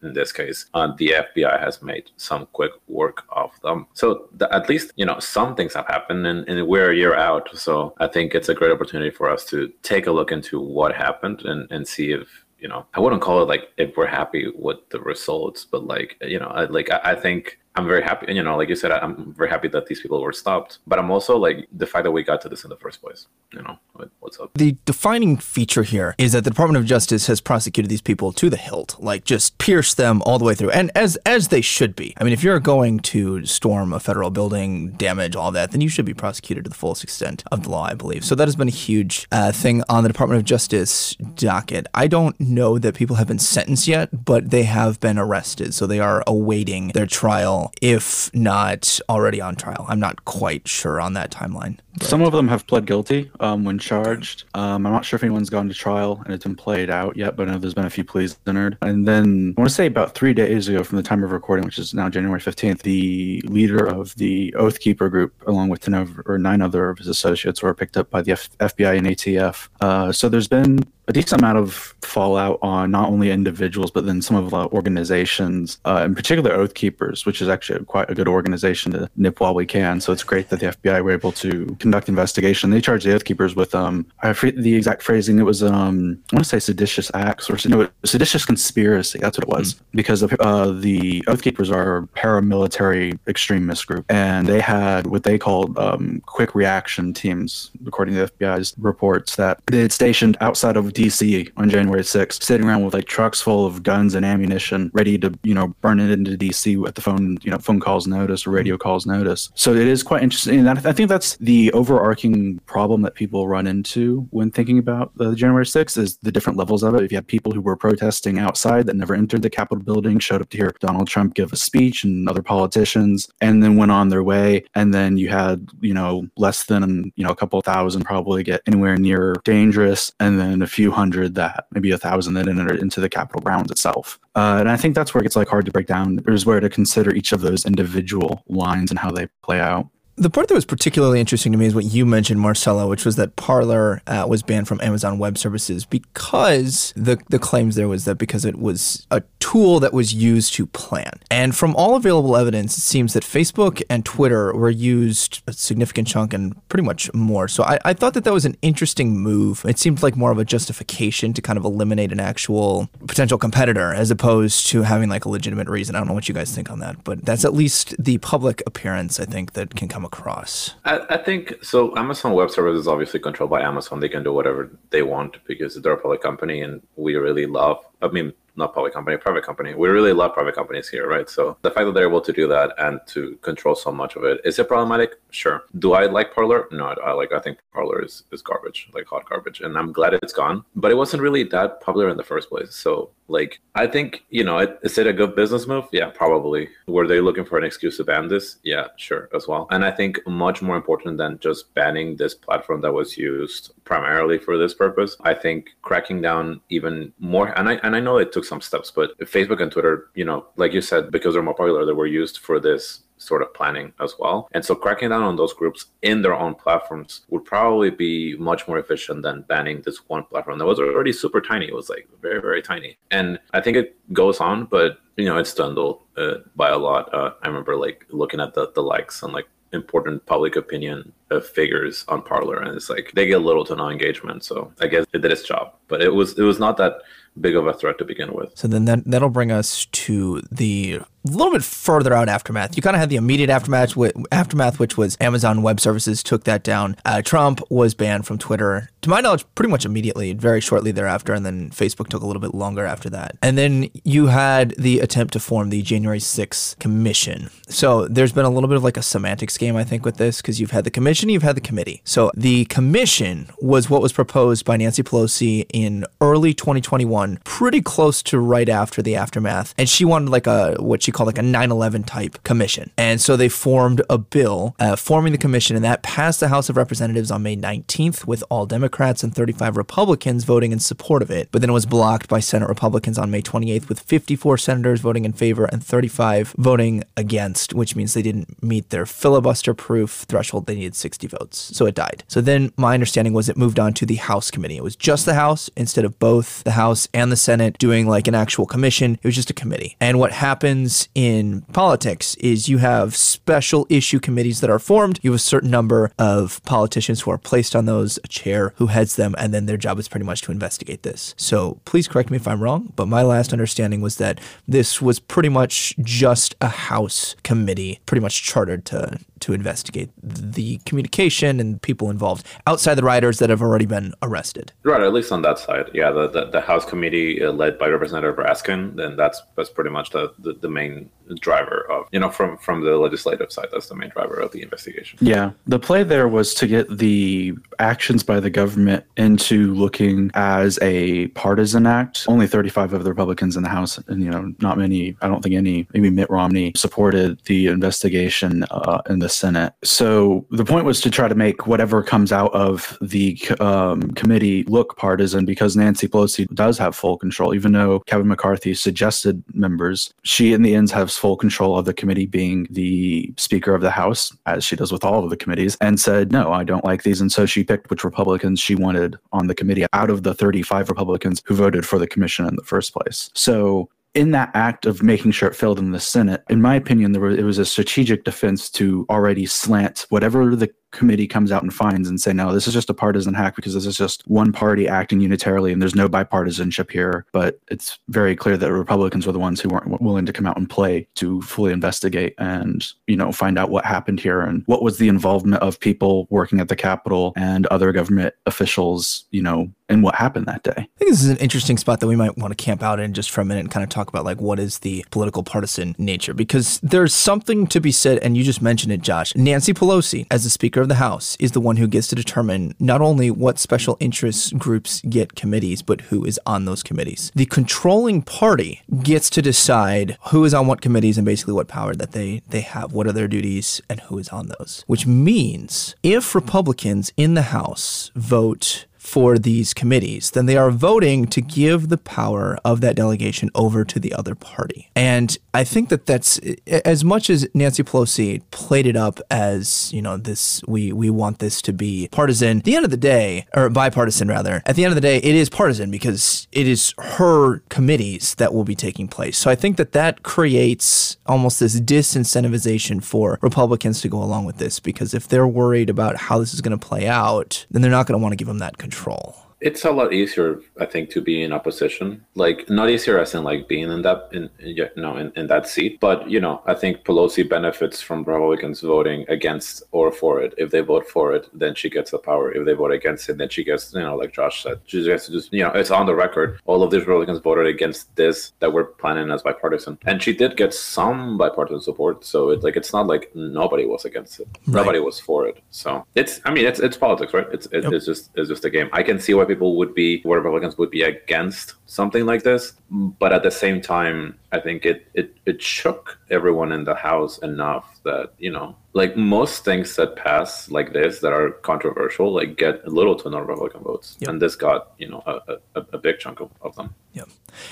in 0.03 0.13
this 0.13 0.33
case, 0.33 0.67
uh, 0.75 0.89
the 0.99 1.15
FBI 1.25 1.59
has 1.67 1.83
made 1.83 2.11
some 2.17 2.47
quick 2.53 2.73
work 2.89 3.25
of 3.31 3.51
them. 3.63 3.87
So 3.95 4.29
the, 4.37 4.53
at 4.55 4.69
least 4.69 4.93
you 4.97 5.07
know 5.07 5.19
some 5.21 5.55
things 5.55 5.75
have 5.75 5.87
happened, 5.87 6.27
and, 6.27 6.49
and 6.49 6.67
we're 6.67 6.91
a 6.91 6.97
year 6.97 7.15
out. 7.15 7.49
So 7.57 7.95
I 7.99 8.09
think 8.09 8.35
it's 8.35 8.49
a 8.49 8.55
great 8.55 8.73
opportunity 8.73 9.11
for 9.11 9.31
us 9.31 9.45
to 9.47 9.73
take 9.83 10.07
a 10.07 10.13
look 10.13 10.33
into 10.33 10.61
what 10.61 10.95
happened 10.95 11.43
and, 11.43 11.71
and 11.71 11.87
see 11.87 12.13
if 12.13 12.46
you 12.59 12.69
know 12.69 12.87
i 12.95 13.01
wouldn't 13.01 13.23
call 13.23 13.43
it 13.43 13.49
like 13.49 13.73
if 13.77 13.97
we're 13.97 14.07
happy 14.07 14.51
with 14.55 14.79
the 14.91 15.01
results 15.01 15.65
but 15.65 15.87
like 15.87 16.17
you 16.23 16.39
know 16.39 16.47
I, 16.47 16.65
like 16.65 16.91
I, 16.91 17.01
I 17.05 17.15
think 17.15 17.59
I'm 17.77 17.87
very 17.87 18.03
happy. 18.03 18.27
And 18.27 18.37
you 18.37 18.43
know, 18.43 18.57
like 18.57 18.69
you 18.71 18.77
said, 18.77 18.91
I'm 18.91 19.35
very 19.35 19.51
happy 19.51 19.69
that 19.69 19.87
these 19.87 20.01
people 20.01 20.21
were 20.23 20.33
stopped. 20.33 20.79
But 20.87 20.99
I'm 20.99 21.11
also 21.11 21.37
like 21.37 21.69
the 21.73 21.87
fact 21.87 22.05
that 22.05 22.11
we 22.11 22.23
got 22.23 22.41
to 22.43 22.49
this 22.49 22.65
in 22.65 22.71
the 22.71 22.77
first 22.77 23.03
place. 23.03 23.27
You 23.53 23.63
know, 23.63 23.79
what's 24.21 24.41
up? 24.41 24.51
The 24.55 24.77
defining 24.87 25.37
feature 25.37 25.83
here 25.83 26.15
is 26.17 26.33
that 26.33 26.45
the 26.45 26.51
Department 26.51 26.79
of 26.79 26.87
Justice 26.87 27.27
has 27.27 27.41
prosecuted 27.41 27.91
these 27.91 28.01
people 28.01 28.33
to 28.33 28.49
the 28.49 28.57
hilt, 28.57 28.97
like 28.99 29.25
just 29.25 29.59
pierced 29.59 29.99
them 29.99 30.23
all 30.25 30.39
the 30.39 30.45
way 30.45 30.55
through, 30.55 30.71
and 30.71 30.91
as 30.95 31.17
as 31.27 31.49
they 31.49 31.61
should 31.61 31.95
be. 31.95 32.15
I 32.19 32.25
mean, 32.25 32.33
if 32.33 32.43
you're 32.43 32.61
going 32.61 33.01
to 33.01 33.45
storm 33.45 33.93
a 33.93 34.01
federal 34.01 34.31
building, 34.31 34.93
damage 34.93 35.37
all 35.37 35.53
that, 35.53 35.73
then 35.73 35.83
you 35.83 35.89
should 35.89 36.07
be 36.07 36.15
prosecuted 36.15 36.65
to 36.65 36.71
the 36.71 36.77
fullest 36.77 37.05
extent 37.05 37.45
of 37.53 37.65
the 37.65 37.71
law, 37.71 37.85
I 37.85 37.95
believe. 37.95 38.25
So 38.25 38.35
that 38.35 38.49
has 38.49 38.57
been 38.57 38.69
a 38.69 38.71
huge 38.71 39.29
uh, 39.31 39.53
thing 39.53 39.83
on 39.89 40.03
the 40.03 40.09
Department 40.09 40.39
of 40.39 40.45
Justice 40.45 41.15
docket. 41.17 41.87
I 41.93 42.07
don't 42.07 42.39
know 42.41 42.79
that 42.79 42.95
people 42.95 43.17
have 43.17 43.27
been 43.27 43.39
sentenced 43.39 43.87
yet, 43.87 44.25
but 44.25 44.51
they 44.51 44.63
have 44.63 44.99
been 44.99 45.19
arrested, 45.19 45.75
so 45.75 45.87
they 45.87 46.01
are 46.01 46.25
awaiting 46.27 46.89
their 46.89 47.07
trial 47.07 47.66
if 47.83 48.31
not 48.35 48.99
already 49.09 49.41
on 49.41 49.57
trial. 49.57 49.85
I'm 49.89 50.01
not 50.01 50.25
quite 50.25 50.67
sure 50.69 51.01
on 51.01 51.13
that 51.15 51.31
timeline. 51.31 51.79
but- 51.99 52.07
Some 52.09 52.23
of 52.23 52.33
them 52.33 52.49
have 52.49 52.67
pled 52.67 52.87
guilty 52.87 53.31
um, 53.41 53.65
when 53.65 53.79
charged. 53.79 54.45
Um, 54.55 54.87
I'm 54.87 54.93
not 54.93 55.05
sure 55.05 55.17
if 55.17 55.23
anyone's 55.25 55.51
gone 55.51 55.69
to 55.69 55.75
trial 55.75 56.21
and 56.25 56.35
it's 56.35 56.45
been 56.45 56.55
played 56.57 56.91
out 56.91 57.17
yet, 57.17 57.37
but 57.37 57.49
I 57.49 57.53
know 57.53 57.59
there's 57.59 57.75
been 57.75 57.87
a 57.87 57.91
few 57.91 58.05
pleas 58.05 58.39
entered. 58.47 58.77
And 58.83 59.07
then 59.09 59.55
I 59.57 59.61
want 59.61 59.69
to 59.71 59.75
say 59.75 59.87
about 59.87 60.15
three 60.15 60.35
days 60.35 60.69
ago 60.69 60.85
from 60.85 60.97
the 60.97 61.03
time 61.03 61.23
of 61.25 61.33
recording, 61.33 61.65
which 61.65 61.79
is 61.79 61.95
now 61.95 62.09
January 62.09 62.41
15th, 62.41 62.83
the 62.83 63.43
leader 63.47 63.85
of 63.87 64.15
the 64.17 64.55
Oath 64.57 64.81
Keeper 64.81 65.09
group, 65.09 65.33
along 65.47 65.69
with 65.71 65.81
10 65.81 65.95
over, 65.95 66.23
or 66.27 66.39
nine 66.39 66.61
other 66.61 66.91
of 66.91 66.99
his 66.99 67.07
associates, 67.09 67.63
were 67.63 67.73
picked 67.75 67.97
up 67.97 68.11
by 68.11 68.21
the 68.23 68.33
F- 68.33 68.51
FBI 68.59 68.99
and 68.99 69.07
ATF. 69.07 69.69
Uh, 69.81 70.13
so 70.13 70.29
there's 70.29 70.49
been 70.49 70.81
a 71.09 71.13
decent 71.13 71.41
amount 71.41 71.59
of 71.59 71.95
fallout 72.03 72.59
on 72.63 72.91
not 72.91 73.09
only 73.09 73.31
individuals 73.31 73.91
but 73.91 74.07
then 74.07 74.23
some 74.23 74.37
of 74.37 74.51
the 74.51 74.69
organizations, 74.69 75.79
uh, 75.85 76.03
in 76.05 76.15
particular 76.15 76.53
Oath 76.53 76.75
Keepers, 76.75 77.27
which 77.27 77.41
is 77.41 77.49
actually 77.49 77.85
quite 77.85 78.11
a 78.11 78.15
good 78.15 78.29
organization 78.29 78.93
to 78.93 79.09
nip 79.17 79.41
while 79.41 79.55
we 79.55 79.67
can. 79.67 80.01
So 80.01 80.13
it's 80.13 80.25
great 80.25 80.49
that 80.51 80.61
the 80.61 80.67
FBI 80.67 81.03
were 81.03 81.13
able 81.13 81.33
to 81.33 81.77
conduct 81.79 82.09
investigation. 82.09 82.71
They 82.71 82.81
charged 82.81 83.07
the 83.07 83.15
Oath 83.15 83.25
Keepers 83.25 83.55
with 83.55 83.75
um, 83.75 84.07
I 84.23 84.33
forget 84.33 84.57
the 84.57 84.75
exact 84.75 85.03
phrasing. 85.03 85.39
It 85.39 85.45
was 85.45 85.63
um, 85.63 86.19
I 86.33 86.37
want 86.37 86.45
to 86.45 86.49
say 86.49 86.59
seditious 86.59 87.11
acts 87.15 87.51
or 87.51 87.57
no, 87.69 87.89
seditious 88.05 88.45
conspiracy. 88.45 89.19
That's 89.19 89.39
what 89.39 89.45
it 89.45 89.51
was 89.51 89.75
because 89.93 90.23
of, 90.23 90.33
uh, 90.35 90.71
the 90.71 91.25
Oath 91.27 91.43
Keepers 91.43 91.71
are 91.71 91.99
a 91.99 92.03
paramilitary 92.09 93.19
extremist 93.27 93.87
group, 93.87 94.05
and 94.09 94.47
they 94.47 94.61
had 94.61 95.07
what 95.07 95.23
they 95.23 95.39
called 95.39 95.79
um, 95.79 96.23
quick 96.27 96.55
reaction 96.55 97.13
teams, 97.13 97.71
according 97.87 98.15
to 98.15 98.27
the 98.27 98.33
FBI's 98.33 98.75
reports, 98.79 99.37
that 99.37 99.61
they 99.67 99.81
had 99.81 99.93
stationed 99.93 100.37
outside 100.41 100.77
of 100.77 100.93
DC 100.97 101.53
on 101.57 101.69
January 101.69 102.03
6th, 102.03 102.43
sitting 102.43 102.67
around 102.67 102.85
with 102.85 102.95
like 102.95 103.05
trucks 103.05 103.41
full 103.41 103.67
of 103.67 103.83
guns 103.83 104.15
and 104.15 104.25
ammunition, 104.25 104.91
ready 104.95 105.19
to 105.19 105.33
you 105.43 105.55
know 105.55 105.69
burn 105.81 106.01
it 106.01 106.11
into 106.11 106.37
DC 106.37 106.87
at 106.89 106.95
the 106.95 107.01
phone 107.01 107.39
you 107.43 107.51
know 107.51 107.59
phone 107.59 107.81
calls 107.81 108.07
notice 108.07 108.47
or 108.47 108.51
radio 108.51 108.77
calls 108.77 109.07
notice. 109.07 109.51
So 109.55 109.75
it 109.75 109.87
is 109.87 110.03
quite 110.03 110.23
interesting, 110.23 110.67
and 110.67 110.69
I 110.69 110.93
think 110.93 111.09
that's 111.09 111.37
the 111.37 111.71
overarching 111.73 112.59
problem 112.67 113.03
that 113.03 113.15
people 113.15 113.47
run 113.47 113.67
into 113.67 114.27
when 114.31 114.51
thinking 114.51 114.79
about 114.79 115.17
the 115.17 115.35
January 115.35 115.65
6th 115.65 115.99
is 115.99 116.17
the 116.19 116.33
different 116.33 116.59
levels 116.59 116.83
of 116.83 116.95
it. 116.95 117.03
If 117.03 117.13
you 117.13 117.19
have 117.19 117.27
people 117.27 117.53
who 117.53 117.61
were 117.61 117.77
protesting 117.77 118.39
outside 118.39 118.87
that 118.87 118.97
never 118.97 119.15
entered 119.15 119.43
the 119.43 119.51
Capitol 119.51 119.85
building, 119.85 120.19
showed 120.19 120.41
up 120.41 120.51
to 120.51 120.57
hear 120.57 120.73
Donald 120.81 121.09
Trump 121.09 121.35
give 121.35 121.53
a 121.53 121.57
speech 121.57 122.05
and 122.05 122.29
other 122.29 122.43
politicians, 122.43 123.29
and 123.41 123.63
then 123.63 123.77
went 123.77 123.93
on 123.93 124.09
their 124.09 124.23
way, 124.23 124.65
and 124.75 124.95
then 124.95 125.17
you 125.17 125.29
had 125.29 125.69
you 125.81 125.95
know 125.95 126.27
less 126.37 126.65
than 126.65 127.13
you 127.17 127.25
know 127.25 127.31
a 127.31 127.37
couple 127.37 127.61
thousand 127.61 128.05
probably 128.05 128.43
get 128.43 128.63
anywhere 128.67 128.97
near 128.97 129.35
dangerous, 129.45 130.13
and 130.21 130.41
then 130.41 130.63
a 130.63 130.67
few 130.67 130.86
hundred 130.91 131.35
that 131.35 131.67
maybe 131.73 131.91
a 131.91 131.99
thousand 131.99 132.35
that 132.35 132.49
enter 132.49 132.75
into 132.75 133.01
the 133.01 133.09
Capitol 133.09 133.41
grounds 133.41 133.71
itself. 133.71 134.19
Uh, 134.35 134.57
and 134.61 134.69
I 134.69 134.77
think 134.77 134.95
that's 134.95 135.15
where 135.15 135.21
it 135.21 135.25
gets 135.25 135.37
like 135.37 135.49
hard 135.49 135.67
to 135.67 135.73
break 135.73 135.87
down. 135.87 136.17
There's 136.17 136.47
where 136.47 136.61
to 136.61 136.69
consider 136.69 137.15
each 137.15 137.33
of 137.33 137.41
those 137.41 137.65
individual 137.65 138.43
lines 138.49 138.91
and 138.91 138.99
how 138.99 139.11
they 139.11 139.29
play 139.43 139.61
out. 139.61 139.89
The 140.19 140.31
part 140.31 140.49
that 140.49 140.55
was 140.55 140.65
particularly 140.65 141.21
interesting 141.21 141.53
to 141.53 141.59
me 141.59 141.67
is 141.67 141.75
what 141.75 141.85
you 141.85 142.07
mentioned, 142.07 142.41
Marcelo, 142.41 142.89
which 142.89 143.05
was 143.05 143.17
that 143.17 143.37
Parler 143.37 144.01
uh, 144.07 144.25
was 144.27 144.43
banned 144.43 144.67
from 144.67 144.81
Amazon 144.81 145.19
Web 145.19 145.37
Services 145.37 145.85
because 145.85 146.95
the 146.97 147.19
the 147.29 147.39
claims 147.39 147.75
there 147.75 147.87
was 147.87 148.07
that 148.07 148.15
because 148.15 148.47
it 148.47 148.57
was 148.57 149.07
a 149.11 149.23
tool 149.41 149.79
that 149.81 149.93
was 149.93 150.15
used 150.15 150.55
to 150.55 150.65
plan. 150.67 151.11
And 151.31 151.55
from 151.55 151.77
all 151.77 151.97
available 151.97 152.35
evidence, 152.35 152.79
it 152.79 152.81
seems 152.81 153.13
that 153.13 153.25
Facebook 153.25 153.83
and 153.91 154.07
Twitter 154.07 154.57
were 154.57 154.71
used 154.71 155.43
a 155.47 155.53
significant 155.53 156.09
chunk 156.09 156.33
and 156.33 156.57
pretty 156.69 156.85
much 156.85 157.13
more. 157.13 157.47
So 157.47 157.63
I, 157.63 157.79
I 157.85 157.93
thought 157.93 158.15
that 158.15 158.25
that 158.25 158.33
was 158.33 158.47
an 158.47 158.57
interesting 158.63 159.19
move. 159.19 159.67
It 159.67 159.79
seemed 159.79 160.03
like 160.03 160.17
more 160.17 160.31
of 160.31 160.39
a 160.39 160.47
justification 160.47 161.35
to 161.35 161.43
kind 161.43 161.59
of 161.59 161.65
eliminate 161.65 162.11
an 162.11 162.21
actual 162.21 162.89
potential 163.07 163.37
competitor 163.37 163.93
as 163.93 164.11
opposed 164.11 164.67
to 164.69 164.83
having 164.83 165.11
like 165.11 165.27
a 165.27 165.29
legitimate 165.29 165.69
reason. 165.69 165.95
I 165.95 165.99
don't 165.99 166.09
know 166.09 166.15
what 166.15 166.27
you 166.27 166.35
guys 166.35 166.55
think 166.55 166.71
on 166.71 166.79
that, 166.81 167.05
but 167.05 167.23
that's 167.23 167.45
at 167.45 167.53
least 167.53 167.95
the 168.03 168.17
public 168.19 168.63
appearance 168.67 169.21
I 169.21 169.27
think 169.27 169.53
that 169.53 169.75
can 169.77 169.89
come 169.89 170.06
across? 170.07 170.75
I, 170.85 171.01
I, 171.11 171.17
think 171.19 171.63
so. 171.63 171.97
Amazon 171.97 172.33
Web 172.33 172.51
Services 172.51 172.83
is 172.83 172.89
obviously 172.89 173.21
controlled 173.21 173.51
by 173.51 173.61
Amazon. 173.61 174.01
They 174.01 174.09
can 174.09 174.23
do 174.23 174.33
whatever 174.33 174.71
they 174.91 175.03
want 175.03 175.37
because 175.47 175.75
they're 175.75 175.93
a 175.93 176.01
public 176.01 176.23
company, 176.23 176.63
and 176.63 176.81
we 176.97 177.17
really 177.17 177.47
love. 177.47 177.85
I 178.01 178.09
mean, 178.09 178.33
not 178.57 178.75
public 178.75 178.95
company, 178.95 179.17
private 179.17 179.45
company. 179.45 179.75
We 179.75 179.89
really 179.89 180.13
love 180.13 180.33
private 180.33 180.55
companies 180.55 180.89
here, 180.89 181.07
right? 181.09 181.29
So 181.29 181.57
the 181.63 181.71
fact 181.71 181.87
that 181.87 181.95
they're 181.95 182.09
able 182.09 182.23
to 182.23 182.33
do 182.33 182.49
that 182.49 182.73
and 182.79 183.01
to 183.09 183.37
control 183.43 183.75
so 183.75 183.93
much 183.93 184.17
of 184.17 184.25
it 184.25 184.41
is 184.45 184.59
it 184.59 184.69
problematic? 184.69 185.21
Sure. 185.37 185.65
Do 185.79 185.93
I 185.93 186.07
like 186.07 186.35
Parler? 186.35 186.67
No, 186.73 186.87
I 186.87 187.13
like. 187.13 187.31
I 187.31 187.41
think 187.41 187.59
Parler 187.71 188.03
is 188.03 188.23
is 188.33 188.41
garbage, 188.41 188.89
like 188.95 189.07
hot 189.07 189.29
garbage, 189.29 189.61
and 189.61 189.77
I'm 189.77 189.93
glad 189.93 190.15
it's 190.15 190.33
gone. 190.33 190.65
But 190.75 190.91
it 190.91 190.95
wasn't 190.95 191.23
really 191.23 191.45
that 191.55 191.83
popular 191.83 192.09
in 192.09 192.17
the 192.17 192.25
first 192.33 192.49
place. 192.49 192.75
So 192.75 193.11
like, 193.29 193.61
I 193.75 193.87
think 193.87 194.25
you 194.31 194.45
know, 194.45 194.59
it, 194.59 194.79
is 194.83 194.97
it 194.97 195.07
a 195.07 195.13
good 195.13 195.37
business 195.37 195.67
move? 195.67 195.85
Yeah, 195.93 196.09
probably. 196.09 196.71
Were 196.87 197.07
they 197.07 197.21
looking 197.21 197.45
for 197.45 197.59
an 197.59 197.65
excuse 197.65 197.99
to 197.99 198.05
ban 198.05 198.29
this? 198.29 198.57
Yeah, 198.63 198.87
sure, 198.97 199.29
as 199.35 199.47
well. 199.47 199.67
And 199.71 199.85
I 199.85 199.91
think 199.91 200.27
much 200.27 200.63
more 200.63 200.77
important 200.77 201.19
than 201.19 201.39
just 201.39 201.75
banning 201.75 202.17
this 202.17 202.35
platform 202.35 202.81
that 202.81 202.95
was 202.95 203.19
used 203.19 203.73
primarily 203.85 204.39
for 204.39 204.57
this 204.57 204.73
purpose, 204.73 205.19
I 205.21 205.35
think 205.35 205.69
cracking 205.83 206.23
down 206.23 206.63
even 206.71 207.13
more. 207.19 207.49
And 207.59 207.69
I 207.69 207.75
and 207.83 207.95
I 207.95 208.01
know 208.01 208.17
it 208.17 208.33
took 208.33 208.47
some 208.47 208.63
steps, 208.63 208.91
but 208.91 209.19
Facebook 209.19 209.61
and 209.61 209.71
Twitter, 209.71 210.09
you 210.15 210.25
know, 210.25 210.47
like 210.57 210.73
you 210.73 210.81
said, 210.81 211.11
because 211.11 211.35
they're 211.35 211.43
more 211.43 211.61
popular, 211.63 211.85
they 211.85 211.93
were 211.93 212.07
used 212.07 212.39
for 212.39 212.59
this 212.59 213.03
sort 213.19 213.43
of 213.43 213.53
planning 213.55 213.93
as 214.01 214.15
well. 214.19 214.49
And 214.53 214.65
so 214.65 214.75
cracking 214.75 215.11
down 215.11 215.23
on 215.23 215.37
those 215.37 215.53
groups 215.53 215.87
in 216.03 216.23
their 216.23 216.35
own 216.35 216.55
platforms 216.55 217.23
would 217.29 217.45
probably 217.45 217.91
be 217.91 218.37
much 218.37 218.67
more 218.69 218.79
efficient 218.79 219.23
than 219.23 219.43
banning 219.43 219.83
this 219.83 219.99
one 220.09 220.25
platform 220.25 220.59
that 220.59 220.67
was 220.67 220.79
already 220.79 221.13
super 221.13 221.41
tiny. 221.41 221.67
It 221.67 221.75
was 221.75 221.89
like 221.89 222.09
very, 222.21 222.41
very 222.41 222.63
tiny. 222.63 222.99
And 223.11 223.39
I 223.53 223.61
think 223.61 223.77
it 223.77 223.97
goes 224.13 224.41
on, 224.41 224.67
but 224.67 224.99
you 225.17 225.25
know, 225.25 225.39
it's 225.39 225.55
dwindled 225.55 226.03
uh, 226.17 226.39
by 226.57 226.69
a 226.69 226.79
lot. 226.79 227.13
Uh, 227.13 227.33
I 227.43 227.49
remember 227.49 227.77
like 227.77 228.07
looking 228.11 228.41
at 228.41 228.55
the, 228.55 228.71
the 228.75 228.83
likes 228.83 229.23
and 229.23 229.33
like 229.33 229.47
important 229.73 230.25
public 230.27 230.57
opinion 230.57 231.13
uh, 231.31 231.41
figures 231.41 232.05
on 232.09 232.23
Parler, 232.23 232.61
and 232.61 232.77
it's 232.77 232.91
like 232.91 233.13
they 233.15 233.27
get 233.27 233.39
little 233.39 233.65
to 233.65 233.77
no 233.77 233.89
engagement. 233.89 234.45
So 234.45 234.73
I 234.81 234.87
guess 234.87 235.07
it 235.13 235.23
did 235.23 235.33
its 235.33 235.43
job, 235.43 235.75
but 235.89 236.03
it 236.03 236.15
was 236.15 236.39
it 236.39 236.43
was 236.43 236.59
not 236.59 236.77
that 236.79 236.99
big 237.41 237.57
of 237.57 237.67
a 237.67 237.73
threat 237.73 237.99
to 237.99 238.05
begin 238.05 238.33
with. 238.33 238.53
So 238.57 238.69
then 238.69 238.85
that 238.87 239.05
that'll 239.05 239.31
bring 239.31 239.53
us 239.53 239.87
to 239.87 240.43
the 240.51 241.01
a 241.29 241.37
little 241.37 241.53
bit 241.53 241.65
further 241.65 242.13
out 242.13 242.29
aftermath. 242.29 242.77
You 242.77 242.83
kind 242.83 242.97
of 242.97 243.01
had 243.01 243.11
the 243.11 243.17
immediate 243.17 243.51
aftermath, 243.51 243.97
aftermath, 244.33 244.79
which 244.79 244.97
was 244.97 245.17
Amazon 245.21 245.63
Web 245.63 245.81
Services 245.81 246.23
took 246.23 246.45
that 246.45 246.63
down. 246.63 246.97
Uh, 247.05 247.23
Trump 247.23 247.61
was 247.71 247.95
banned 247.95 248.27
from 248.27 248.39
Twitter, 248.39 248.91
to 249.07 249.11
my 249.11 249.21
knowledge, 249.21 249.45
pretty 249.55 249.71
much 249.71 249.85
immediately, 249.85 250.33
very 250.33 250.61
shortly 250.61 250.91
thereafter, 250.91 251.33
and 251.33 251.47
then 251.47 251.71
Facebook 251.71 252.09
took 252.09 252.23
a 252.23 252.27
little 252.27 252.43
bit 252.43 252.55
longer 252.55 252.85
after 252.85 253.09
that. 253.11 253.37
And 253.41 253.57
then 253.57 253.89
you 254.03 254.27
had 254.27 254.71
the 254.71 254.99
attempt 254.99 255.33
to 255.35 255.41
form 255.41 255.71
the 255.71 255.81
January 255.83 256.19
6th 256.19 256.77
Commission. 256.81 257.49
So 257.69 258.09
there's 258.09 258.33
been 258.33 258.45
a 258.45 258.51
little 258.51 258.69
bit 258.69 258.77
of 258.77 258.83
like 258.83 258.97
a 258.97 259.03
semantics 259.03 259.57
game, 259.57 259.77
I 259.77 259.85
think, 259.85 260.05
with 260.05 260.17
this 260.17 260.43
because 260.43 260.61
you've 260.61 260.73
had 260.73 260.83
the 260.83 260.91
commission, 260.91 261.29
you've 261.29 261.45
had 261.45 261.57
the 261.57 261.61
committee. 261.61 262.03
So 262.05 262.33
the 262.35 262.65
commission 262.65 263.49
was 263.61 263.89
what 263.89 264.03
was 264.03 264.13
proposed 264.13 264.65
by 264.65 264.77
Nancy 264.77 265.05
Pelosi 265.05 265.67
in 265.73 266.05
early 266.21 266.53
2021, 266.53 267.39
pretty 267.45 267.81
close 267.81 268.25
to 268.25 268.41
right 268.41 268.69
after 268.69 269.03
the 269.03 269.15
aftermath, 269.15 269.73
and 269.79 269.89
she 269.89 270.05
wanted 270.05 270.31
like 270.31 270.49
a 270.49 270.75
what 270.81 271.05
she 271.05 271.13
called 271.17 271.27
like 271.27 271.39
a 271.39 271.43
9/11 271.43 272.05
type 272.05 272.43
commission. 272.45 272.91
And 272.99 273.21
so 273.21 273.37
they 273.37 273.49
formed 273.49 274.03
a 274.11 274.19
bill 274.19 274.77
uh, 274.79 274.97
forming 274.97 275.33
the 275.33 275.39
commission, 275.39 275.75
and 275.75 275.85
that 275.85 276.03
passed 276.03 276.41
the 276.41 276.49
House 276.49 276.69
of 276.69 276.77
Representatives 276.77 277.31
on 277.31 277.43
May 277.43 277.57
19th 277.57 278.27
with 278.27 278.45
all 278.51 278.67
Democrats 278.67 279.25
and 279.25 279.35
35 279.35 279.77
Republicans 279.77 280.45
voting 280.45 280.73
in 280.73 280.79
support 280.79 281.23
of 281.23 281.31
it. 281.31 281.49
But 281.51 281.63
then 281.63 281.71
it 281.71 281.73
was 281.73 281.87
blocked 281.87 282.29
by 282.29 282.41
Senate 282.41 282.69
Republicans 282.69 283.19
on 283.19 283.31
May 283.31 283.43
28th 283.43 283.89
with 283.89 284.01
54 284.01 284.59
senators 284.59 285.01
voting 285.01 285.25
in 285.25 285.33
favor 285.33 285.65
and 285.65 285.83
35 285.83 286.55
voting 286.59 287.03
against, 287.17 287.73
which 287.73 287.97
means 287.97 288.13
they 288.13 288.23
didn't 288.23 288.63
meet 288.63 288.91
their 288.91 289.07
filibuster 289.07 289.73
proof 289.73 290.27
threshold. 290.29 290.67
They 290.67 290.75
needed 290.75 290.95
60 290.95 291.27
votes. 291.29 291.59
So 291.75 291.87
it 291.87 291.95
died. 291.95 292.25
So 292.29 292.41
then 292.43 292.73
my 292.77 292.93
understanding 292.93 293.33
was 293.33 293.49
it 293.49 293.57
moved 293.57 293.79
on 293.79 293.95
to 293.95 294.07
the 294.07 294.17
House 294.17 294.51
committee. 294.51 294.77
It 294.77 294.85
was 294.85 294.97
just 294.97 295.25
the 295.25 295.35
House 295.35 295.71
instead 295.77 296.05
of 296.05 296.19
both 296.19 296.63
the 296.65 296.73
House 296.73 297.09
and 297.15 297.33
the 297.33 297.37
Senate 297.37 297.79
doing 297.79 298.07
like 298.07 298.29
an 298.29 298.35
actual 298.35 298.67
commission. 298.67 299.19
It 299.23 299.27
was 299.27 299.35
just 299.35 299.51
a 299.51 299.55
committee. 299.55 299.97
And 299.99 300.19
what 300.19 300.33
happens 300.33 300.96
in 301.15 301.63
politics 301.73 302.35
is 302.37 302.69
you 302.69 302.79
have 302.79 303.17
special 303.17 303.87
issue 303.89 304.21
committees 304.21 304.61
that 304.61 304.71
are 304.71 304.79
formed. 304.79 305.19
You 305.23 305.31
have 305.31 305.41
a 305.41 305.51
certain 305.55 305.71
number 305.71 306.11
of 306.19 306.63
politicians 306.65 307.23
who 307.23 307.31
are 307.31 307.39
placed 307.39 307.75
on 307.75 307.85
those, 307.85 308.19
a 308.25 308.29
chair 308.29 308.73
who 308.77 308.87
heads 308.87 309.17
them, 309.17 309.35
and 309.39 309.53
then 309.53 309.67
their 309.67 309.77
job 309.77 309.99
is 309.99 310.09
pretty 310.09 310.27
much 310.27 310.43
to 310.43 310.53
investigate 310.53 311.03
this. 311.03 311.35
So 311.37 311.81
please 311.85 312.09
correct 312.09 312.31
me 312.31 312.37
if 312.37 312.49
I'm 312.49 312.63
wrong, 312.63 312.93
but 312.97 313.07
my 313.07 313.23
last 313.23 313.53
understanding 313.53 314.01
was 314.01 314.17
that 314.17 314.41
this 314.67 315.01
was 315.03 315.19
pretty 315.19 315.49
much 315.49 315.95
just 316.03 316.55
a 316.61 316.69
House 316.69 317.35
committee, 317.43 318.01
pretty 318.07 318.21
much 318.21 318.43
chartered 318.43 318.85
to 318.87 319.19
to 319.47 319.53
investigate 319.53 320.11
the 320.25 320.79
communication 320.87 321.61
and 321.61 321.81
people 321.81 322.11
involved 322.11 322.45
outside 322.67 322.97
the 322.97 323.03
rioters 323.05 323.39
that 323.39 323.49
have 323.49 323.63
already 323.63 323.87
been 323.87 324.13
arrested. 324.21 324.73
Right, 324.83 325.01
at 325.01 325.13
least 325.13 325.31
on 325.31 325.43
that 325.43 325.61
side. 325.61 325.89
Yeah, 325.95 326.11
the, 326.11 326.27
the, 326.27 326.47
the 326.47 326.61
House 326.61 326.85
committee 326.85 327.45
uh, 327.45 327.53
led 327.53 327.79
by 327.79 327.87
Representative 327.87 328.35
Raskin, 328.35 328.97
then 328.97 329.15
that's 329.15 329.41
that's 329.55 329.71
pretty 329.71 329.91
much 329.91 330.11
the, 330.11 330.35
the, 330.41 330.55
the, 330.55 330.69
main 330.69 331.09
driver 331.41 331.87
of, 331.91 332.07
you 332.13 332.19
know, 332.19 332.29
from, 332.29 332.59
from 332.59 332.85
the 332.85 332.97
legislative 332.97 333.53
side, 333.53 333.69
that's 333.73 333.89
the 333.89 333.95
main 333.95 334.11
driver 334.11 334.35
of 334.35 334.51
the 334.51 334.63
investigation. 334.63 335.19
Yeah, 335.23 335.53
the 335.67 335.79
play 335.79 336.03
there 336.03 336.27
was 336.29 336.53
to 336.55 336.67
get 336.67 336.99
the 336.99 337.55
actions 337.79 338.25
by 338.25 338.41
the 338.41 338.51
government 338.51 339.05
into 339.17 339.75
looking 339.75 340.31
as 340.35 340.79
a 340.83 341.29
partisan 341.29 341.87
act. 341.87 342.25
Only 342.27 342.49
35 342.49 342.95
of 342.95 343.05
the 343.05 343.11
Republicans 343.11 343.57
in 343.57 343.63
the 343.63 343.69
House, 343.69 343.99
and, 344.09 344.23
you 344.23 344.31
know, 344.31 344.53
not 344.61 344.77
many, 344.77 345.17
I 345.23 345.29
don't 345.29 345.43
think 345.43 345.55
any, 345.55 345.87
maybe 345.93 346.11
Mitt 346.11 346.31
Romney 346.31 346.73
supported 346.75 347.41
the 347.45 347.69
investigation 347.69 348.65
uh, 348.71 349.03
in 349.09 349.21
the 349.21 349.27
the 349.27 349.31
Senate. 349.37 349.75
So 349.85 350.47
the 350.51 350.65
point 350.65 350.85
was 350.85 351.01
to 351.03 351.11
try 351.11 351.29
to 351.29 351.35
make 351.35 351.67
whatever 351.67 352.03
comes 352.03 352.33
out 352.33 352.53
of 352.55 352.97
the 353.01 353.39
um, 353.61 354.03
committee 354.13 354.65
look 354.65 354.97
partisan 354.97 355.45
because 355.45 355.77
Nancy 355.77 356.09
Pelosi 356.09 356.47
does 356.55 356.79
have 356.79 356.97
full 356.97 357.17
control, 357.17 357.55
even 357.55 357.73
though 357.73 358.01
Kevin 358.01 358.29
McCarthy 358.29 358.75
suggested 358.75 359.43
members. 359.53 360.13
She, 360.23 360.53
in 360.53 360.63
the 360.63 360.75
end, 360.75 360.91
has 360.91 361.17
full 361.17 361.37
control 361.37 361.79
of 361.79 361.85
the 361.85 361.95
committee, 361.95 362.27
being 362.27 362.67
the 362.71 363.33
Speaker 363.37 363.75
of 363.75 363.83
the 363.83 363.91
House, 363.91 364.37
as 364.47 364.65
she 364.65 364.77
does 364.77 364.93
with 364.93 365.05
all 365.05 365.25
of 365.25 365.31
the 365.31 365.37
committees, 365.37 365.77
and 365.81 365.99
said, 365.99 366.33
no, 366.33 366.53
I 366.53 366.65
don't 366.65 366.85
like 366.85 367.03
these. 367.03 367.21
And 367.21 367.33
so 367.33 367.47
she 367.47 367.65
picked 367.65 367.91
which 367.91 368.05
Republicans 368.05 368.61
she 368.61 368.75
wanted 368.75 369.17
on 369.33 369.47
the 369.47 369.55
committee 369.55 369.87
out 369.93 370.11
of 370.11 370.23
the 370.23 370.35
35 370.35 370.89
Republicans 370.89 371.43
who 371.45 371.55
voted 371.55 371.87
for 371.87 371.99
the 371.99 372.07
commission 372.07 372.47
in 372.47 372.57
the 372.57 372.63
first 372.63 372.93
place. 372.93 373.31
So 373.35 373.89
in 374.17 374.31
that 374.31 374.51
act 374.55 374.87
of 374.87 375.03
making 375.03 375.31
sure 375.31 375.49
it 375.49 375.55
failed 375.55 375.79
in 375.79 375.91
the 375.91 376.01
Senate, 376.01 376.43
in 376.49 376.63
my 376.63 376.75
opinion, 376.75 377.13
there 377.13 377.21
was, 377.21 377.39
it 377.39 377.43
was 377.43 377.59
a 377.59 377.67
strategic 377.67 378.25
defense 378.25 378.71
to 378.71 379.05
already 379.11 379.45
slant 379.45 380.07
whatever 380.09 380.57
the 380.57 380.71
committee 380.97 381.27
comes 381.27 381.53
out 381.53 381.63
and 381.63 381.73
finds 381.73 382.09
and 382.09 382.21
say, 382.21 382.33
no, 382.33 382.53
this 382.53 382.67
is 382.67 382.75
just 382.75 382.91
a 382.91 382.95
partisan 382.95 383.35
hack 383.35 383.55
because 383.55 383.75
this 383.75 383.87
is 383.87 383.97
just 383.97 384.27
one 384.27 384.53
party 384.53 384.89
acting 384.89 385.21
unitarily 385.21 385.73
and 385.73 385.81
there's 385.81 385.95
no 385.95 386.09
bipartisanship 386.09 386.91
here. 386.91 387.27
But 387.33 387.61
it's 387.69 387.99
very 388.09 388.35
clear 388.35 388.57
that 388.57 388.73
Republicans 388.73 389.27
were 389.27 389.33
the 389.33 389.39
ones 389.39 389.61
who 389.61 389.69
weren't 389.69 390.01
willing 390.01 390.27
to 390.27 390.33
come 390.33 390.47
out 390.47 390.57
and 390.57 390.69
play 390.69 391.07
to 391.17 391.43
fully 391.43 391.73
investigate 391.73 392.35
and, 392.39 392.87
you 393.07 393.17
know, 393.17 393.31
find 393.33 393.59
out 393.59 393.71
what 393.71 393.85
happened 393.85 394.21
here 394.21 394.41
and 394.41 394.63
what 394.67 394.83
was 394.83 394.99
the 394.99 395.09
involvement 395.09 395.63
of 395.63 395.79
people 395.79 396.27
working 396.31 396.61
at 396.61 396.69
the 396.69 396.77
Capitol 396.77 397.33
and 397.37 397.67
other 397.67 397.93
government 397.93 398.35
officials, 398.47 399.25
you 399.31 399.43
know, 399.43 399.71
and 399.89 400.03
what 400.03 400.15
happened 400.17 400.47
that 400.47 400.63
day. 400.63 400.73
I 400.77 400.99
think 400.99 401.11
this 401.11 401.23
is 401.23 401.29
an 401.29 401.37
interesting 401.39 401.79
spot 401.79 402.01
that 402.01 402.07
we 402.07 402.17
might 402.17 402.37
want 402.37 402.57
to 402.57 402.63
camp 402.63 402.83
out 402.83 402.99
in 402.99 403.15
just 403.15 403.31
for 403.31 403.41
a 403.41 403.45
minute 403.45 403.61
and 403.61 403.71
kind 403.71 403.85
of 403.85 403.91
talk 403.91 404.09
about 404.09 404.25
like 404.25 404.41
what 404.41 404.59
is 404.59 404.81
the 404.81 405.05
political 405.11 405.43
partisan 405.43 405.95
nature 405.99 406.35
because 406.35 406.81
there's 406.83 407.15
something 407.15 407.67
to 407.69 407.81
be 407.81 407.93
said 407.93 408.19
and 408.19 408.37
you 408.37 408.43
just 408.43 408.63
mentioned 408.63 408.93
it 408.93 409.01
Josh. 409.01 409.35
Nancy 409.37 409.73
Pelosi 409.73 410.27
as 410.31 410.45
the 410.45 410.51
speaker 410.51 410.86
of 410.87 410.89
the 410.89 410.95
House 410.95 411.37
is 411.41 411.53
the 411.53 411.61
one 411.61 411.77
who 411.77 411.89
gets 411.89 412.07
to 412.09 412.15
determine 412.15 412.75
not 412.79 413.01
only 413.01 413.31
what 413.31 413.59
special 413.59 413.97
interest 413.99 414.57
groups 414.57 415.01
get 415.03 415.35
committees 415.35 415.83
but 415.83 416.01
who 416.03 416.25
is 416.25 416.41
on 416.47 416.65
those 416.65 416.83
committees. 416.83 417.33
The 417.35 417.47
controlling 417.47 418.23
party 418.23 418.83
gets 419.03 419.29
to 419.31 419.43
decide 419.43 420.17
who 420.31 420.45
is 420.45 420.55
on 420.55 420.67
what 420.69 420.81
committees 420.81 421.19
and 421.19 421.25
basically 421.25 421.55
what 421.55 421.69
power 421.69 421.95
that 421.95 422.13
they 422.13 422.43
they 422.49 422.61
have, 422.61 422.93
what 422.93 423.07
are 423.07 423.13
their 423.13 423.29
duties 423.29 423.81
and 423.91 424.01
who 424.01 424.19
is 424.19 424.29
on 424.29 424.47
those. 424.59 424.85
Which 424.87 425.07
means 425.07 425.97
if 426.03 426.35
Republicans 426.35 427.13
in 427.17 427.35
the 427.35 427.43
House 427.43 428.13
vote 428.15 428.87
for 429.07 429.39
these 429.39 429.73
committees, 429.73 430.33
then 430.33 430.47
they 430.47 430.57
are 430.57 430.73
voting 430.73 431.27
to 431.27 431.41
give 431.41 431.91
the 431.91 431.97
power 431.97 432.59
of 432.65 432.81
that 432.81 432.97
delegation 432.97 433.49
over 433.55 433.85
to 433.85 434.01
the 434.01 434.13
other 434.13 434.35
party. 434.35 434.91
And 434.97 435.39
I 435.55 435.63
think 435.63 435.91
that 435.91 436.07
that's 436.07 436.41
as 436.85 437.05
much 437.05 437.31
as 437.31 437.49
Nancy 437.55 437.85
Pelosi 437.85 438.43
played 438.51 438.85
it 438.85 438.97
up 438.97 439.21
as, 439.31 439.93
you 439.93 440.03
know, 440.03 440.17
this, 440.17 440.61
we, 440.67 440.91
we 440.93 441.09
want 441.09 441.39
this 441.39 441.63
to 441.63 441.73
be 441.73 442.09
partisan. 442.11 442.59
At 442.59 442.65
the 442.65 442.75
end 442.75 442.85
of 442.85 442.91
the 442.91 442.97
day, 442.97 443.47
or 443.55 443.71
bipartisan 443.71 444.27
rather, 444.27 444.61
at 444.67 444.75
the 444.75 444.85
end 444.85 444.91
of 444.91 444.97
the 444.97 445.01
day, 445.01 445.19
it 445.19 445.37
is 445.37 445.49
partisan 445.49 445.89
because 445.93 446.49
it 446.51 446.67
is 446.67 446.93
her 446.99 447.61
committees 447.69 448.35
that 448.35 448.53
will 448.53 448.65
be 448.65 448.75
taking 448.75 449.07
place. 449.07 449.39
So 449.39 449.49
I 449.49 449.55
think 449.55 449.77
that 449.77 449.93
that 449.93 450.25
creates 450.25 451.17
almost 451.27 451.61
this 451.61 451.79
disincentivization 451.81 453.05
for 453.05 453.39
Republicans 453.41 454.01
to 454.01 454.09
go 454.09 454.21
along 454.21 454.47
with 454.47 454.57
this 454.57 454.81
because 454.81 455.15
if 455.15 455.29
they're 455.29 455.47
worried 455.47 455.89
about 455.91 456.17
how 456.17 456.41
this 456.41 456.53
is 456.53 456.61
going 456.61 456.77
to 456.77 456.87
play 456.87 457.07
out, 457.07 457.67
then 457.71 457.83
they're 457.83 457.91
not 457.91 458.09
going 458.09 458.19
to 458.19 458.23
want 458.23 458.33
to 458.33 458.37
give 458.37 458.49
them 458.49 458.59
that 458.59 458.77
control 458.79 458.96
control 458.97 459.46
it's 459.61 459.85
a 459.85 459.91
lot 459.91 460.13
easier 460.13 460.61
i 460.81 460.85
think 460.85 461.09
to 461.11 461.21
be 461.21 461.43
in 461.43 461.53
opposition. 461.53 462.25
Like 462.35 462.69
not 462.69 462.91
easier 462.91 463.19
as 463.19 463.35
in 463.35 463.43
like 463.43 463.69
being 463.69 463.91
in 463.91 464.03
that 464.03 464.29
in 464.33 464.51
you 464.59 464.89
know 464.97 465.17
in, 465.17 465.33
in 465.37 465.47
that 465.47 465.67
seat. 465.67 465.99
But 466.01 466.31
you 466.31 466.41
know 466.41 466.63
i 466.67 466.75
think 466.75 467.05
pelosi 467.05 467.49
benefits 467.49 468.01
from 468.01 468.25
republicans 468.25 468.81
voting 468.81 469.25
against 469.29 469.83
or 469.93 470.13
for 470.13 470.41
it. 470.41 470.55
If 470.59 470.71
they 470.71 470.81
vote 470.81 471.09
for 471.09 471.33
it 471.33 471.49
then 471.55 471.75
she 471.75 471.89
gets 471.89 472.11
the 472.11 472.19
power. 472.19 472.53
If 472.53 472.67
they 472.67 472.75
vote 472.75 472.93
against 472.93 473.29
it 473.29 473.39
then 473.39 473.49
she 473.49 473.65
gets 473.65 473.95
you 473.95 474.01
know 474.01 474.17
like 474.17 474.33
josh 474.33 474.63
said 474.63 474.81
she 474.85 475.05
gets 475.05 475.27
to 475.27 475.33
just 475.33 475.53
you 475.53 475.63
know 475.63 475.71
it's 475.71 475.91
on 475.91 476.07
the 476.07 476.15
record. 476.15 476.61
All 476.67 476.83
of 476.83 476.91
these 476.91 477.01
republicans 477.01 477.39
voted 477.39 477.67
against 477.67 478.15
this 478.17 478.53
that 478.61 478.73
we're 478.73 478.85
planning 478.85 479.31
as 479.31 479.43
bipartisan. 479.43 479.99
And 480.05 480.23
she 480.23 480.35
did 480.35 480.57
get 480.57 480.75
some 480.75 481.39
bipartisan 481.39 481.81
support. 481.81 482.25
So 482.25 482.51
it's 482.51 482.63
like 482.63 482.77
it's 482.77 482.93
not 482.93 483.07
like 483.07 483.31
nobody 483.35 483.87
was 483.87 484.05
against 484.05 484.41
it. 484.41 484.49
Right. 484.67 484.81
nobody 484.83 484.99
was 484.99 485.19
for 485.19 485.47
it. 485.49 485.63
So 485.71 486.05
it's 486.15 486.41
i 486.45 486.51
mean 486.53 486.67
it's 486.67 486.81
it's 486.81 486.97
politics 486.97 487.33
right? 487.33 487.47
It's 487.53 487.67
it, 487.67 487.85
yep. 487.85 487.93
it's 487.93 488.07
just 488.07 488.31
it's 488.35 488.49
just 488.49 488.65
a 488.65 488.71
game. 488.71 488.89
I 488.93 489.03
can 489.03 489.19
see 489.19 489.33
why 489.33 489.46
people 489.47 489.77
would 489.77 489.95
be, 489.95 490.21
where 490.23 490.39
Republicans 490.39 490.77
would 490.79 490.91
be 490.91 491.03
against 491.03 491.75
something 491.87 492.27
like 492.27 492.43
this. 492.43 492.75
But 492.91 493.33
at 493.33 493.43
the 493.43 493.51
same 493.51 493.81
time, 493.81 494.39
I 494.53 494.61
think 494.61 494.85
it, 494.85 495.07
it, 495.15 495.35
it 495.47 495.63
shook 495.63 496.19
everyone 496.31 496.73
in 496.73 496.85
the 496.85 496.95
House 496.95 497.39
enough 497.39 498.01
that, 498.05 498.33
you 498.39 498.51
know, 498.51 498.77
like 498.93 499.17
most 499.17 499.65
things 499.65 499.95
that 499.97 500.17
pass 500.17 500.71
like 500.71 500.93
this 500.93 501.21
that 501.21 501.33
are 501.33 501.51
controversial, 501.51 502.33
like 502.33 502.57
get 502.57 502.83
a 502.85 502.91
little 502.91 503.15
to 503.17 503.31
no 503.31 503.41
Republican 503.41 503.83
votes. 503.83 504.17
Yep. 504.21 504.31
And 504.31 504.43
this 504.43 504.57
got, 504.57 504.93
you 504.99 505.09
know, 505.09 505.23
a, 505.27 505.59
a, 505.75 505.87
a 505.93 505.99
big 505.99 506.19
chunk 506.19 506.41
of, 506.41 506.51
of 506.63 506.75
them. 506.77 506.95
Yeah. 507.13 507.25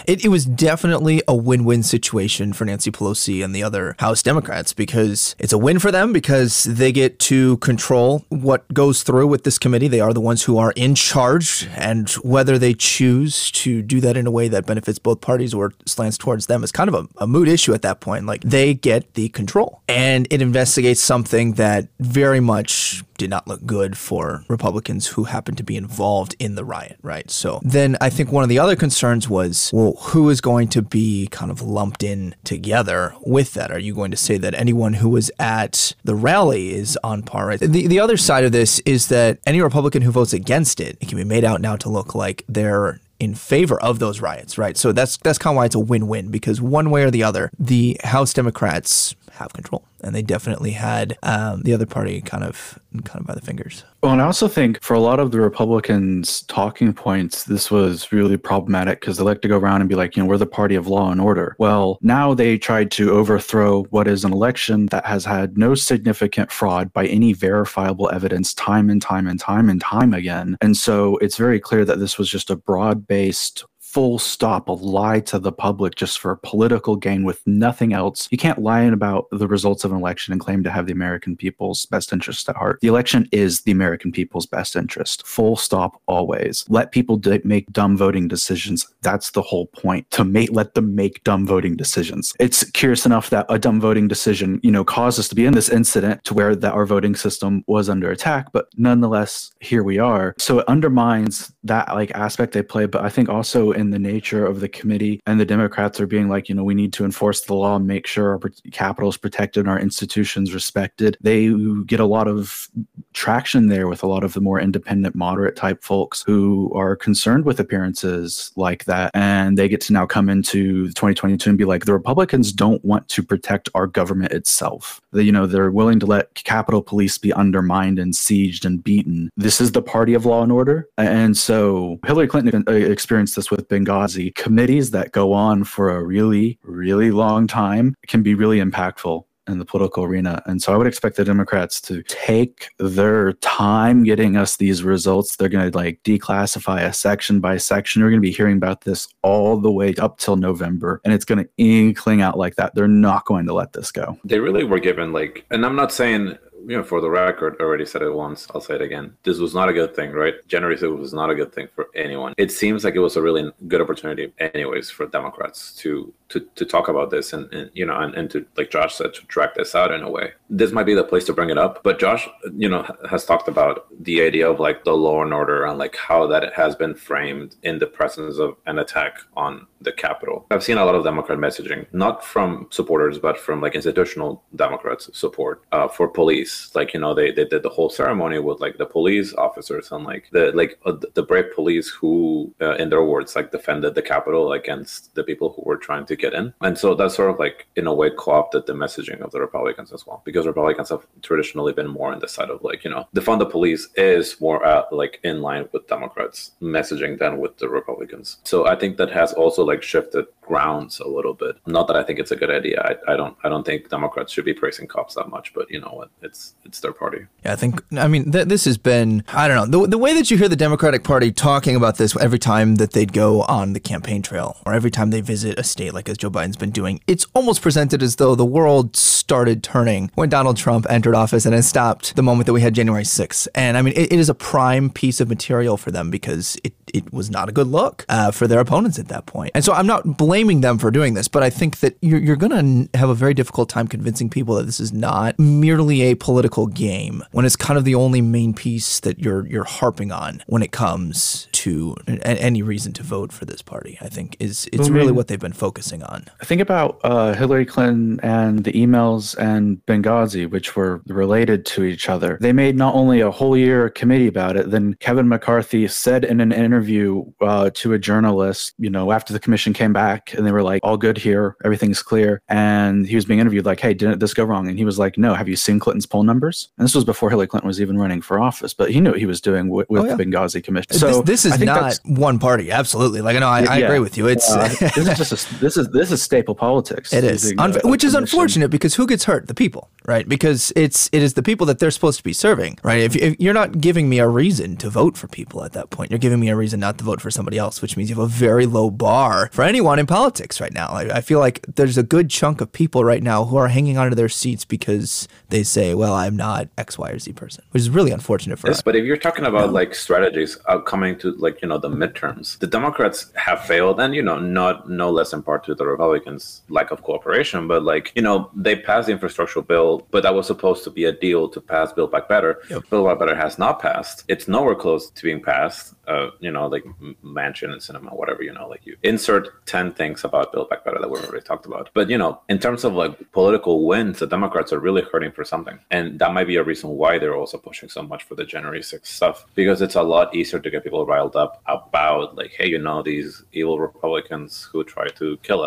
It, 0.06 0.25
it 0.25 0.28
was 0.28 0.44
definitely 0.44 1.23
a 1.28 1.34
win 1.34 1.64
win 1.64 1.82
situation 1.82 2.52
for 2.52 2.64
Nancy 2.64 2.90
Pelosi 2.90 3.44
and 3.44 3.54
the 3.54 3.62
other 3.62 3.96
House 3.99 4.23
Democrats 4.23 4.73
because 4.73 5.34
it's 5.38 5.52
a 5.52 5.58
win 5.58 5.78
for 5.78 5.90
them 5.90 6.12
because 6.12 6.64
they 6.64 6.92
get 6.92 7.18
to 7.20 7.58
control 7.58 8.25
what 8.28 8.66
goes 8.73 9.02
through 9.02 9.26
with 9.26 9.44
this 9.44 9.58
committee. 9.58 9.88
They 9.88 10.00
are 10.00 10.12
the 10.12 10.20
ones 10.20 10.44
who 10.44 10.56
are 10.58 10.73
in 10.73 10.94
charge, 10.94 11.68
and 11.76 12.08
whether 12.23 12.58
they 12.58 12.75
choose 12.75 13.50
to 13.52 13.82
do 13.82 14.00
that 14.00 14.16
in 14.16 14.26
a 14.26 14.30
way 14.30 14.49
that 14.49 14.66
benefits 14.66 14.99
both 14.99 15.20
parties 15.20 15.52
or 15.52 15.73
slants 15.87 16.16
towards 16.16 16.46
them 16.46 16.64
is 16.64 16.73
kind 16.73 16.88
of 16.88 16.94
a, 16.94 17.08
a 17.18 17.26
moot 17.26 17.49
issue 17.49 17.75
at 17.75 17.82
that 17.82 18.00
point. 18.00 18.25
Like 18.25 18.44
they 18.45 18.75
get 18.75 19.15
the 19.15 19.31
control 19.31 19.81
and 19.89 20.29
it 20.31 20.43
investigates 20.43 21.01
something 21.01 21.55
that 21.55 21.89
very 21.99 22.41
much 22.41 23.03
did 23.17 23.31
not 23.31 23.49
look 23.49 23.65
good 23.65 23.97
for 23.97 24.45
Republicans 24.49 25.07
who 25.09 25.25
happened 25.25 25.57
to 25.57 25.63
be 25.63 25.77
involved 25.77 26.35
in 26.39 26.55
the 26.55 26.65
riot, 26.65 26.99
right? 27.03 27.31
So 27.31 27.61
then 27.63 27.97
I 28.01 28.11
think 28.11 28.31
one 28.31 28.43
of 28.43 28.49
the 28.49 28.59
other 28.59 28.77
concerns 28.77 29.29
was, 29.29 29.71
well, 29.73 29.95
who 29.99 30.29
is 30.29 30.41
going 30.41 30.69
to 30.69 30.83
be 30.83 31.29
kind 31.29 31.51
of 31.51 31.63
lumped 31.63 32.03
in 32.03 32.35
together 32.45 33.15
with 33.23 33.55
that? 33.55 33.71
Are 33.71 33.79
you 33.79 33.95
going 33.95 34.11
to 34.11 34.17
say 34.17 34.37
that 34.39 34.55
anyone 34.55 34.95
who 34.95 35.09
was 35.09 35.31
at 35.39 35.95
the 36.05 36.15
rally 36.15 36.75
is 36.75 36.99
on 37.03 37.23
par? 37.23 37.47
Right? 37.47 37.61
The, 37.61 37.87
the 37.87 38.01
other 38.01 38.17
side 38.17 38.45
of 38.45 38.53
this 38.53 38.81
is 38.81 39.09
that 39.09 39.39
any 39.47 39.63
Republican 39.63 40.03
who 40.03 40.11
votes 40.11 40.33
against 40.33 40.81
it, 40.81 40.99
it 41.01 41.09
can 41.09 41.17
be 41.17 41.25
made 41.25 41.45
out 41.45 41.61
now 41.61 41.77
to 41.77 41.89
look 41.89 42.15
like 42.15 42.45
they're 42.49 43.01
in 43.25 43.35
favor 43.35 43.81
of 43.81 43.99
those 43.99 44.21
riots, 44.21 44.59
right? 44.59 44.76
So 44.76 44.93
that's 44.93 45.16
that's 45.19 45.38
kind 45.38 45.54
of 45.54 45.57
why 45.57 45.64
it's 45.64 45.75
a 45.75 45.81
win-win 45.81 46.31
because 46.31 46.61
one 46.61 46.90
way 46.90 47.02
or 47.02 47.11
the 47.11 47.23
other, 47.23 47.50
the 47.59 47.99
House 48.04 48.33
Democrats 48.33 49.16
have 49.35 49.53
control, 49.53 49.85
and 50.03 50.14
they 50.14 50.23
definitely 50.23 50.73
had 50.73 51.17
um, 51.23 51.62
the 51.62 51.73
other 51.73 51.87
party 51.87 52.21
kind 52.21 52.45
of 52.45 52.79
kind 53.05 53.21
of 53.21 53.26
by 53.26 53.35
the 53.35 53.41
fingers. 53.41 53.85
Well, 54.03 54.12
and 54.12 54.23
I 54.23 54.26
also 54.26 54.49
think 54.49 54.81
for 54.83 54.95
a 54.95 55.00
lot 55.00 55.19
of 55.19 55.31
the 55.31 55.41
Republicans' 55.41 56.43
talking 56.43 56.93
points, 56.93 57.45
this 57.45 57.71
was 57.71 58.12
really 58.12 58.37
problematic 58.37 59.00
because 59.00 59.17
they 59.17 59.25
like 59.25 59.41
to 59.43 59.49
go 59.49 59.59
around 59.59 59.81
and 59.81 59.88
be 59.88 59.97
like, 59.97 60.17
you 60.17 60.23
know, 60.23 60.29
we're 60.29 60.38
the 60.38 60.47
party 60.47 60.75
of 60.75 60.87
law 60.87 61.11
and 61.11 61.21
order. 61.21 61.57
Well, 61.59 61.99
now 62.03 62.35
they 62.35 62.59
tried 62.59 62.91
to 62.93 63.11
overthrow 63.12 63.85
what 63.85 64.07
is 64.07 64.25
an 64.25 64.33
election 64.33 64.87
that 64.87 65.07
has 65.07 65.25
had 65.25 65.59
no 65.59 65.75
significant 65.75 66.53
fraud 66.53 66.93
by 66.93 67.07
any 67.07 67.33
verifiable 67.33 68.11
evidence 68.11 68.55
time 68.55 68.91
and 68.91 69.03
time 69.03 69.26
and 69.26 69.41
time 69.41 69.69
and 69.69 69.81
time 69.81 70.14
again. 70.14 70.57
And 70.61 70.76
so 70.76 71.17
it's 71.19 71.37
very 71.37 71.59
clear 71.59 71.85
that 71.85 71.99
this 71.99 72.19
was 72.19 72.29
just 72.29 72.50
a 72.50 72.57
broad 72.57 73.07
based 73.07 73.64
full 73.95 74.19
stop 74.19 74.69
a 74.69 74.73
lie 74.73 75.21
to 75.21 75.39
the 75.39 75.53
public 75.53 75.95
just 75.95 76.19
for 76.19 76.35
political 76.35 76.97
gain 76.97 77.23
with 77.23 77.41
nothing 77.47 77.93
else. 77.93 78.27
You 78.33 78.37
can't 78.37 78.59
lie 78.59 78.81
about 78.81 79.29
the 79.31 79.47
results 79.47 79.85
of 79.85 79.93
an 79.93 79.97
election 79.97 80.33
and 80.33 80.41
claim 80.41 80.65
to 80.65 80.71
have 80.71 80.87
the 80.87 80.93
American 80.93 81.37
people's 81.37 81.87
best 81.87 82.13
interest 82.13 82.49
at 82.49 82.57
heart. 82.57 82.81
The 82.81 82.89
election 82.89 83.29
is 83.31 83.61
the 83.61 83.71
American 83.71 84.11
people's 84.11 84.47
best 84.47 84.75
interest. 84.75 85.25
Full 85.25 85.55
stop 85.55 86.03
always. 86.07 86.65
Let 86.69 86.91
people 86.91 87.17
d- 87.17 87.41
make 87.45 87.73
dumb 87.73 87.97
voting 87.97 88.27
decisions. 88.27 88.85
That's 89.03 89.31
the 89.31 89.43
whole 89.43 89.67
point. 89.67 90.11
To 90.11 90.25
make 90.25 90.51
let 90.51 90.75
them 90.75 90.97
make 90.97 91.23
dumb 91.23 91.47
voting 91.47 91.77
decisions. 91.77 92.35
It's 92.41 92.69
curious 92.73 93.07
enough 93.07 93.31
that 93.31 93.47
a 93.49 93.61
dumb 93.61 93.81
voting 93.81 94.09
decision, 94.09 94.59
you 94.65 94.73
know, 94.73 94.85
caused 94.85 95.21
us 95.21 95.29
to 95.29 95.37
be 95.37 95.47
in 95.47 95.55
this 95.55 95.69
incident 95.69 96.25
to 96.25 96.35
where 96.35 96.57
that 96.57 96.73
our 96.73 96.85
voting 96.85 97.15
system 97.15 97.63
was 97.69 97.89
under 97.89 98.11
attack, 98.11 98.51
but 98.51 98.67
nonetheless 98.77 99.53
here 99.61 99.85
we 99.85 100.01
are. 100.01 100.35
So 100.37 100.59
it 100.59 100.69
undermines 100.69 101.53
that 101.63 101.95
like 101.95 102.11
aspect 102.11 102.55
they 102.55 102.63
play, 102.63 102.87
but 102.87 103.05
I 103.05 103.09
think 103.09 103.29
also 103.29 103.71
in 103.71 103.84
the 103.91 103.99
nature 103.99 104.45
of 104.45 104.61
the 104.61 104.69
committee 104.69 105.21
and 105.26 105.38
the 105.38 105.45
Democrats 105.45 106.00
are 106.00 106.07
being 106.07 106.29
like, 106.29 106.49
you 106.49 106.55
know, 106.55 106.64
we 106.64 106.75
need 106.75 106.93
to 106.95 107.05
enforce 107.05 107.43
the 107.43 107.55
law 107.55 107.79
make 107.87 108.07
sure 108.07 108.31
our 108.31 108.41
capital 108.73 109.09
is 109.09 109.17
protected 109.17 109.61
and 109.61 109.71
our 109.71 109.79
institutions 109.79 110.55
respected. 110.55 111.17
They 111.21 111.53
get 111.87 112.00
a 112.00 112.07
lot 112.07 112.29
of 112.29 112.69
traction 113.14 113.68
there 113.68 113.88
with 113.88 114.02
a 114.02 114.06
lot 114.06 114.25
of 114.25 114.35
the 114.35 114.40
more 114.40 114.61
independent, 114.61 115.14
moderate 115.14 115.56
type 115.56 115.83
folks 115.83 116.23
who 116.26 116.71
are 116.75 116.97
concerned 116.97 117.44
with 117.44 117.61
appearances 117.61 118.52
like 118.56 118.85
that. 118.85 119.11
And 119.14 119.56
they 119.56 119.68
get 119.68 119.80
to 119.83 119.92
now 119.92 120.04
come 120.04 120.28
into 120.28 120.88
2022 120.88 121.49
and 121.49 121.59
be 121.59 121.64
like, 121.64 121.85
the 121.85 121.92
Republicans 121.92 122.52
don't 122.52 122.85
want 122.85 123.09
to 123.09 123.23
protect 123.23 123.68
our 123.75 123.87
government 123.87 124.33
itself. 124.33 125.00
They, 125.12 125.23
you 125.23 125.33
know, 125.33 125.47
they're 125.47 125.71
willing 125.71 126.00
to 126.00 126.06
let 126.06 126.35
Capitol 126.35 126.83
Police 126.83 127.16
be 127.16 127.33
undermined 127.33 127.99
and 127.99 128.12
sieged 128.12 128.64
and 128.64 128.83
beaten. 128.83 129.30
This 129.37 129.61
is 129.61 129.73
the 129.73 129.83
party 129.83 130.14
of 130.14 130.26
law 130.26 130.42
and 130.42 130.52
order. 130.52 130.88
And 130.99 131.37
so 131.37 132.00
Hillary 132.06 132.26
Clinton 132.26 132.64
uh, 132.66 132.73
experienced 132.73 133.37
this 133.37 133.50
with 133.50 133.68
Benghazi. 133.68 134.35
Committees 134.35 134.90
that 134.90 135.12
go 135.12 135.33
on 135.33 135.64
for 135.64 135.90
a 135.90 136.02
really, 136.02 136.59
really 136.62 137.11
long 137.11 137.47
time 137.47 137.94
can 138.06 138.23
be 138.23 138.35
really 138.35 138.59
impactful 138.59 139.25
in 139.47 139.59
the 139.59 139.65
political 139.65 140.05
arena. 140.05 140.43
And 140.47 140.63
so 140.63 140.73
I 140.73 140.77
would 140.77 140.87
expect 140.87 141.17
the 141.17 141.25
Democrats 141.25 141.81
to 141.83 142.03
take 142.05 142.71
their 142.79 143.35
time 143.35 144.05
getting 144.05 144.37
us 144.37 144.57
these 144.57 144.83
results. 144.83 145.37
They're 145.37 145.49
going 145.49 145.71
to 145.71 145.77
like 145.77 146.03
declassify 146.03 146.83
a 146.83 146.93
section 146.93 147.41
by 147.41 147.59
section. 147.59 148.03
We're 148.03 148.11
going 148.11 148.23
to 148.23 148.27
be 148.27 148.33
hearing 148.33 148.57
about 148.57 148.83
this 148.83 149.09
all 149.23 149.57
the 149.57 149.73
way 149.73 149.95
up 149.97 150.19
till 150.19 150.37
November. 150.37 151.01
And 151.05 151.13
it's 151.13 151.25
going 151.25 151.45
to 151.45 151.51
inkling 151.59 152.23
out 152.23 152.39
like 152.39 152.57
that. 152.57 152.75
They're 152.75 152.89
not 152.89 153.27
going 153.27 153.47
to 153.47 153.55
let 153.55 153.73
this 153.73 153.93
go. 153.93 154.19
They 154.25 154.39
really 154.39 154.65
were 154.65 154.81
given 154.81 155.13
like, 155.13 155.45
and 155.51 155.65
I'm 155.65 155.77
not 155.77 155.93
saying 155.93 156.39
you 156.67 156.77
know, 156.77 156.83
for 156.83 157.01
the 157.01 157.11
record, 157.11 157.57
already 157.61 157.85
said 157.85 158.03
it 158.03 158.15
once. 158.15 158.47
I'll 158.55 158.61
say 158.61 158.77
it 158.77 158.81
again. 158.81 159.17
This 159.23 159.39
was 159.39 159.55
not 159.55 159.69
a 159.69 159.73
good 159.73 159.95
thing, 159.95 160.13
right? 160.13 160.35
January 160.49 160.77
6th 160.77 160.99
was 160.99 161.13
not 161.13 161.31
a 161.31 161.35
good 161.35 161.53
thing 161.53 161.69
for 161.75 161.89
anyone. 161.95 162.35
It 162.37 162.51
seems 162.51 162.85
like 162.85 162.95
it 162.95 163.01
was 163.01 163.17
a 163.17 163.23
really 163.23 163.51
good 163.69 163.81
opportunity, 163.81 164.33
anyways, 164.39 164.91
for 164.91 165.07
Democrats 165.07 165.75
to 165.77 166.13
to, 166.35 166.41
to 166.57 166.64
talk 166.64 166.88
about 166.88 167.11
this 167.11 167.33
and, 167.33 167.53
and 167.55 167.71
you 167.75 167.87
know 167.87 167.97
and, 167.97 168.14
and 168.14 168.29
to 168.33 168.45
like 168.57 168.71
Josh 168.71 168.97
said 168.97 169.14
to 169.14 169.25
track 169.26 169.55
this 169.55 169.75
out 169.75 169.93
in 169.93 170.03
a 170.03 170.11
way. 170.11 170.33
This 170.50 170.73
might 170.73 170.85
be 170.85 170.95
the 170.95 171.05
place 171.05 171.25
to 171.26 171.33
bring 171.33 171.50
it 171.50 171.59
up, 171.59 171.83
but 171.85 172.00
Josh, 172.00 172.29
you 172.57 172.69
know, 172.69 172.85
has 173.09 173.25
talked 173.25 173.49
about 173.49 173.87
the 174.03 174.21
idea 174.21 174.50
of 174.50 174.59
like 174.59 174.85
the 174.85 174.93
law 174.93 175.23
and 175.23 175.33
order 175.33 175.64
and 175.64 175.79
like 175.79 175.97
how 175.97 176.26
that 176.26 176.53
has 176.55 176.75
been 176.75 176.95
framed 176.95 177.55
in 177.62 177.79
the 177.79 177.87
presence 177.87 178.38
of 178.38 178.57
an 178.67 178.79
attack 178.81 179.21
on 179.37 179.67
the 179.81 179.93
Capitol. 179.93 180.47
I've 180.50 180.64
seen 180.64 180.79
a 180.79 180.85
lot 180.85 180.95
of 180.95 181.05
Democrat 181.05 181.38
messaging, 181.38 181.87
not 181.93 182.25
from 182.25 182.67
supporters, 182.71 183.19
but 183.19 183.38
from 183.38 183.61
like 183.61 183.75
institutional 183.75 184.43
Democrats 184.57 185.09
support 185.12 185.62
uh, 185.71 185.87
for 185.87 186.09
police. 186.09 186.75
Like 186.75 186.95
you 186.95 187.00
know, 187.00 187.14
they, 187.14 187.31
they 187.31 187.45
did 187.45 187.62
the 187.62 187.69
whole 187.69 187.91
ceremony 187.91 188.41
with 188.41 188.61
like 188.61 188.76
the 188.79 188.87
police 188.87 189.33
officers 189.35 189.93
and 189.93 190.05
like 190.05 190.29
the 190.33 190.50
like 190.53 190.79
uh, 190.85 190.97
the 191.14 191.23
brave 191.23 191.55
police 191.55 191.88
who, 191.88 192.53
uh, 192.61 192.75
in 192.75 192.91
their 192.91 193.05
words, 193.05 193.37
like 193.37 193.53
defended 193.53 193.95
the 193.95 194.03
Capitol 194.03 194.53
against 194.53 195.14
the 195.14 195.23
people 195.23 195.53
who 195.53 195.62
were 195.64 195.76
trying 195.76 196.07
to 196.07 196.17
get 196.25 196.35
in. 196.40 196.47
And 196.61 196.76
so 196.83 196.95
that's 196.95 197.14
sort 197.14 197.31
of 197.31 197.38
like 197.38 197.66
in 197.76 197.87
a 197.87 197.95
way 198.00 198.11
co-opted 198.25 198.66
the 198.66 198.76
messaging 198.85 199.21
of 199.21 199.31
the 199.33 199.40
Republicans 199.40 199.93
as 199.93 200.07
well, 200.07 200.23
because 200.25 200.47
Republicans 200.47 200.90
have 200.90 201.07
traditionally 201.23 201.73
been 201.73 201.90
more 201.99 202.12
on 202.12 202.21
the 202.21 202.28
side 202.37 202.50
of 202.50 202.62
like 202.62 202.85
you 202.85 202.90
know 202.90 203.02
defund 203.16 203.40
the 203.40 203.47
police 203.57 203.88
is 203.97 204.40
more 204.40 204.64
uh, 204.64 204.85
like 204.90 205.14
in 205.31 205.37
line 205.49 205.69
with 205.73 205.87
Democrats 205.87 206.52
messaging 206.61 207.19
than 207.19 207.38
with 207.38 207.54
the 207.59 207.69
Republicans. 207.69 208.38
So 208.45 208.66
I 208.66 208.76
think 208.76 208.97
that 208.99 209.11
has 209.11 209.33
also 209.33 209.64
like 209.64 209.83
shifted 209.83 210.26
grounds 210.40 211.00
a 211.00 211.09
little 211.09 211.35
bit. 211.35 211.57
Not 211.66 211.87
that 211.88 211.97
I 211.97 212.02
think 212.02 212.19
it's 212.19 212.31
a 212.31 212.37
good 212.37 212.50
idea. 212.50 212.81
I, 212.81 213.12
I 213.12 213.16
don't 213.16 213.37
I 213.45 213.49
don't 213.49 213.64
think 213.64 213.88
Democrats 213.88 214.33
should 214.33 214.45
be 214.45 214.54
praising 214.54 214.87
cops 214.87 215.14
that 215.14 215.28
much, 215.28 215.52
but 215.54 215.71
you 215.71 215.81
know 215.81 215.95
what? 215.99 216.11
It's 216.23 216.54
it's 216.64 216.81
their 216.81 216.93
party. 216.93 217.26
Yeah, 217.45 217.52
I 217.52 217.57
think 217.57 217.83
I 217.97 218.09
mean 218.09 218.33
th- 218.33 218.49
this 218.49 218.64
has 218.64 218.78
been 218.78 219.25
I 219.28 219.49
don't 219.49 219.71
know 219.71 219.83
the, 219.83 219.88
the 219.88 219.99
way 219.99 220.14
that 220.14 220.31
you 220.31 220.37
hear 220.37 220.49
the 220.49 220.57
Democratic 220.57 221.04
Party 221.04 221.33
talking 221.33 221.76
about 221.76 221.97
this 221.97 222.16
every 222.16 222.38
time 222.38 222.76
that 222.76 222.93
they'd 222.93 223.12
go 223.12 223.43
on 223.43 223.73
the 223.73 223.81
campaign 223.81 224.23
trail 224.23 224.57
or 224.66 224.75
every 224.75 224.90
time 224.90 225.11
they 225.11 225.21
visit 225.21 225.59
a 225.59 225.64
state 225.64 225.95
like 225.95 226.03
as 226.08 226.18
Joe 226.18 226.30
Biden's 226.30 226.56
been 226.56 226.70
doing, 226.70 227.00
it's 227.06 227.26
almost 227.34 227.62
presented 227.62 228.02
as 228.02 228.16
though 228.16 228.34
the 228.34 228.44
world 228.44 228.96
started 228.96 229.62
turning 229.62 230.11
when 230.14 230.28
Donald 230.28 230.56
Trump 230.56 230.87
entered 230.88 231.14
office 231.14 231.46
and 231.46 231.54
it 231.54 231.62
stopped 231.62 232.16
the 232.16 232.23
moment 232.23 232.46
that 232.46 232.52
we 232.52 232.61
had 232.61 232.75
January 232.75 233.04
6th. 233.04 233.49
And 233.54 233.76
I 233.76 233.82
mean 233.82 233.94
it, 233.96 234.12
it 234.12 234.18
is 234.18 234.28
a 234.28 234.34
prime 234.34 234.90
piece 234.90 235.20
of 235.20 235.28
material 235.28 235.76
for 235.76 235.90
them 235.90 236.11
because 236.11 236.56
it 236.64 236.75
it 236.94 237.12
was 237.12 237.28
not 237.28 237.49
a 237.49 237.52
good 237.52 237.66
look 237.66 238.06
uh, 238.08 238.30
for 238.30 238.46
their 238.46 238.61
opponents 238.61 238.99
at 238.99 239.08
that 239.08 239.26
point. 239.26 239.50
And 239.54 239.64
so 239.64 239.73
I'm 239.73 239.87
not 239.87 240.16
blaming 240.16 240.61
them 240.61 240.78
for 240.78 240.92
doing 240.92 241.14
this, 241.14 241.26
but 241.26 241.42
I 241.42 241.50
think 241.50 241.80
that 241.80 241.96
you're, 242.00 242.20
you're 242.20 242.37
going 242.37 242.88
to 242.88 242.99
have 242.99 243.11
a 243.11 243.14
very 243.14 243.34
difficult 243.34 243.68
time 243.68 243.88
convincing 243.88 244.30
people 244.30 244.54
that 244.54 244.66
this 244.66 244.78
is 244.78 244.92
not 244.92 245.37
merely 245.38 246.02
a 246.02 246.14
political 246.14 246.68
game 246.68 247.25
when 247.32 247.44
it's 247.44 247.56
kind 247.56 247.76
of 247.76 247.84
the 247.84 247.96
only 247.96 248.20
main 248.20 248.54
piece 248.54 249.00
that 249.00 249.18
you're 249.18 249.46
you're 249.46 249.64
harping 249.64 250.12
on 250.12 250.42
when 250.46 250.62
it 250.62 250.70
comes 250.70 251.49
to 251.52 251.96
any 252.06 252.62
reason 252.62 252.92
to 252.92 253.02
vote 253.02 253.32
for 253.32 253.44
this 253.44 253.61
party. 253.61 253.99
I 254.00 254.08
think 254.08 254.37
is 254.38 254.68
it's 254.73 254.88
really 254.88 255.12
what 255.12 255.26
they've 255.26 255.40
been 255.40 255.52
focusing 255.52 255.94
on. 256.03 256.27
Think 256.43 256.61
about 256.61 257.01
uh, 257.05 257.35
Hillary 257.35 257.67
Clinton 257.67 258.21
and 258.23 258.65
the 258.65 258.73
emails 258.73 259.37
and 259.37 259.85
Benghazi, 259.87 260.49
which 260.49 260.77
were 260.77 261.03
related 261.07 261.67
to 261.67 261.85
each 261.85 262.09
other. 262.09 262.39
They 262.41 262.53
made 262.53 262.77
not 262.77 262.95
only 262.95 263.21
a 263.21 263.31
whole 263.31 263.57
year 263.57 263.91
committee 263.91 264.27
about 264.27 264.57
it, 264.57 264.71
then 264.71 264.95
Kevin 264.95 265.29
McCarthy 265.29 265.87
said 265.89 266.25
in 266.25 266.41
an 266.41 266.53
interview 266.53 267.25
uh, 267.41 267.71
to 267.75 267.93
a 267.93 267.99
journalist, 267.99 268.75
you 268.79 268.91
know, 268.91 269.13
after 269.13 269.33
the 269.33 269.41
commission 269.41 269.73
came 269.73 269.93
back 269.93 270.35
and 270.35 270.47
they 270.47 270.53
were 270.53 270.63
like, 270.63 270.81
all 270.83 270.97
good 270.97 271.19
here, 271.19 271.57
everything's 271.65 272.03
clear. 272.03 272.43
And 272.49 273.07
he 273.07 273.15
was 273.15 273.25
being 273.25 273.41
interviewed, 273.41 273.67
like, 273.67 273.81
hey, 273.81 273.95
didn't 273.95 274.19
this 274.19 274.35
go 274.35 274.45
wrong? 274.45 274.69
And 274.69 274.79
he 274.79 274.85
was 274.85 274.99
like, 274.99 275.19
no, 275.19 275.35
have 275.35 275.49
you 275.49 275.57
seen 275.57 275.79
Clinton's 275.79 276.07
poll 276.07 276.23
numbers? 276.23 276.69
And 276.79 276.85
this 276.85 276.95
was 276.95 277.05
before 277.05 277.31
Hillary 277.31 277.47
Clinton 277.47 277.69
was 277.69 277.81
even 277.81 277.99
running 277.99 278.21
for 278.21 278.39
office, 278.41 278.75
but 278.75 278.91
he 278.91 279.01
knew 279.01 279.11
what 279.11 279.19
he 279.19 279.27
was 279.27 279.41
doing 279.41 279.69
with, 279.69 279.89
with 279.89 280.03
oh, 280.03 280.07
yeah. 280.07 280.17
the 280.17 280.25
Benghazi 280.25 280.63
commission. 280.63 280.93
So 280.95 281.23
this, 281.23 281.45
this 281.45 281.55
is 281.55 281.61
not 281.61 281.99
one 282.05 282.39
party. 282.39 282.71
Absolutely. 282.71 283.21
Like, 283.21 283.39
no, 283.39 283.49
I, 283.49 283.65
I 283.65 283.77
agree 283.79 283.99
with 283.99 284.17
you. 284.17 284.27
It's 284.27 284.51
uh, 284.51 284.69
this 284.81 284.97
is 284.97 285.19
just 285.19 285.33
a, 285.33 285.55
this 285.61 285.77
is 285.77 285.84
this 285.91 286.11
is 286.11 286.23
staple 286.23 286.55
politics. 286.55 287.12
It 287.12 287.25
is, 287.25 287.55
Un- 287.59 287.75
which 287.85 288.05
is 288.05 288.14
unfortunate 288.14 288.69
because 288.69 288.95
who 288.95 289.07
gets 289.07 289.25
hurt? 289.25 289.49
The 289.49 289.55
people, 289.55 289.91
right? 290.07 290.29
Because 290.29 290.73
it's 290.76 291.09
it 291.12 291.23
is 291.23 291.35
the 291.35 291.43
people 291.43 291.67
that 291.67 291.79
they're 291.79 291.91
supposed 291.91 292.19
to 292.19 292.25
be 292.25 292.33
serving, 292.33 292.79
right? 292.83 293.00
If, 293.00 293.17
if 293.17 293.37
you're 293.38 293.55
not 293.55 293.81
giving 293.81 294.09
me 294.09 294.19
a 294.19 294.29
reason 294.29 294.76
to 294.79 294.91
vote 294.91 295.17
for 295.17 295.29
people 295.29 295.64
at 295.64 295.73
that 295.73 295.91
point, 295.91 296.11
you're 296.11 296.19
giving 296.19 296.41
me 296.41 296.49
a 296.49 296.57
reason 296.57 296.81
not 296.81 296.99
to 296.99 297.05
vote 297.05 297.21
for 297.21 297.31
somebody 297.31 297.59
else, 297.59 297.83
which 297.83 297.97
means 297.97 298.11
you 298.11 298.17
have 298.17 298.25
a 298.25 298.29
very 298.29 298.67
low 298.67 298.91
bar 298.91 299.49
for 299.53 299.62
anyone 299.62 299.99
in 299.99 300.07
politics 300.07 300.61
right 300.61 300.73
now. 300.73 300.88
I, 300.88 301.17
I 301.17 301.21
feel 301.21 301.38
like 301.38 301.64
there's 301.75 301.99
a 301.99 302.03
good 302.03 302.31
chunk 302.31 302.61
of 302.61 302.73
people 302.73 303.05
right 303.05 303.23
now 303.23 303.45
who 303.45 303.57
are 303.57 303.69
hanging 303.69 303.99
onto 303.99 304.14
their 304.14 304.29
seats 304.29 304.64
because 304.64 305.29
they 305.49 305.62
say, 305.62 305.95
"Well, 305.95 306.14
I'm 306.14 306.37
not 306.37 306.69
X, 306.79 306.99
Y, 306.99 307.11
or 307.11 307.19
Z 307.19 307.33
person," 307.35 307.64
which 307.71 307.81
is 307.81 307.91
really 307.91 308.11
unfortunate 308.11 308.59
for 308.59 308.69
yes, 308.69 308.79
us. 308.79 308.83
But 308.83 308.97
if 308.97 309.05
you're 309.05 309.17
talking 309.17 309.45
about 309.45 309.67
yeah. 309.67 309.73
like 309.73 309.95
strategies 309.95 310.59
coming 310.87 311.19
to 311.19 311.33
like 311.33 311.61
you 311.62 311.69
know 311.69 311.79
the 311.79 311.91
midterms, 311.91 312.59
the 312.59 312.67
Democrats 312.67 313.33
have 313.37 313.64
failed, 313.64 314.00
and 314.00 314.14
you 314.14 314.23
know 314.23 314.38
not 314.38 314.89
no 314.89 315.11
less 315.11 315.32
in 315.32 315.43
part 315.43 315.65
to 315.65 315.74
the 315.75 315.87
Republicans' 315.87 316.63
lack 316.69 316.91
of 316.91 317.02
cooperation, 317.02 317.69
but 317.69 317.82
like 317.82 318.13
you 318.15 318.23
know 318.23 318.50
they 318.54 318.76
passed 318.76 319.06
the 319.06 319.13
infrastructure 319.13 319.63
bill, 319.63 320.06
but 320.10 320.23
that 320.23 320.34
was 320.34 320.47
supposed 320.47 320.84
to 320.84 320.91
be 320.91 321.04
a 321.04 321.13
deal 321.13 321.49
to 321.49 321.60
pass 321.60 321.93
Build 321.93 322.10
Back 322.13 322.28
Better. 322.28 322.63
Yep. 322.71 322.91
Build 322.91 323.06
Back 323.06 323.19
Better 323.19 323.34
has 323.34 323.58
not 323.58 323.80
passed. 323.80 324.25
It's 324.28 324.49
nowhere 324.49 324.75
close 324.75 325.10
to 325.10 325.23
being 325.23 325.43
passed. 325.43 325.95
Uh, 326.06 326.30
you 326.41 326.50
know, 326.50 326.67
like 326.67 326.84
Manchin 327.25 327.73
and 327.73 327.80
Sinema, 327.80 328.15
whatever. 328.15 328.43
You 328.43 328.52
know, 328.52 328.69
like 328.69 328.84
you 328.84 328.97
insert 329.02 329.67
ten 329.67 329.93
things 329.93 330.25
about 330.25 330.52
Build 330.52 330.69
Back 330.71 330.84
Better 330.84 330.99
that 331.00 331.10
we've 331.10 331.25
already 331.25 331.45
talked 331.45 331.67
about. 331.67 331.91
But 331.95 332.10
you 332.10 332.19
know, 332.19 332.41
in 332.49 332.58
terms 332.58 332.84
of 332.84 332.95
like 332.95 333.32
political 333.32 333.87
wins, 333.87 334.19
the 334.19 334.26
Democrats 334.26 334.73
are 334.73 334.80
really 334.80 335.02
hurting 335.02 335.32
for 335.32 335.45
something, 335.45 335.78
and 335.91 336.19
that 336.19 336.32
might 336.32 336.47
be 336.47 336.56
a 336.56 336.65
reason 336.65 336.91
why 336.91 337.19
they're 337.19 337.37
also 337.37 337.58
pushing 337.58 337.89
so 337.89 338.02
much 338.02 338.25
for 338.25 338.34
the 338.34 338.45
January 338.45 338.80
6th 338.80 339.06
stuff 339.06 339.47
because 339.54 339.80
it's 339.82 339.95
a 339.95 340.02
lot 340.02 340.34
easier 340.34 340.60
to 340.60 340.71
get 340.71 340.84
people 340.84 341.06
riled 341.06 341.37
up 341.37 341.63
about 341.67 342.37
like, 342.37 342.52
hey, 342.52 342.69
you 342.69 342.78
know, 342.78 343.02
these 343.02 343.43
evil 343.52 343.78
Republicans 343.78 344.69
who 344.71 344.84
try 344.84 345.08
to 345.08 345.37
kill 345.39 345.64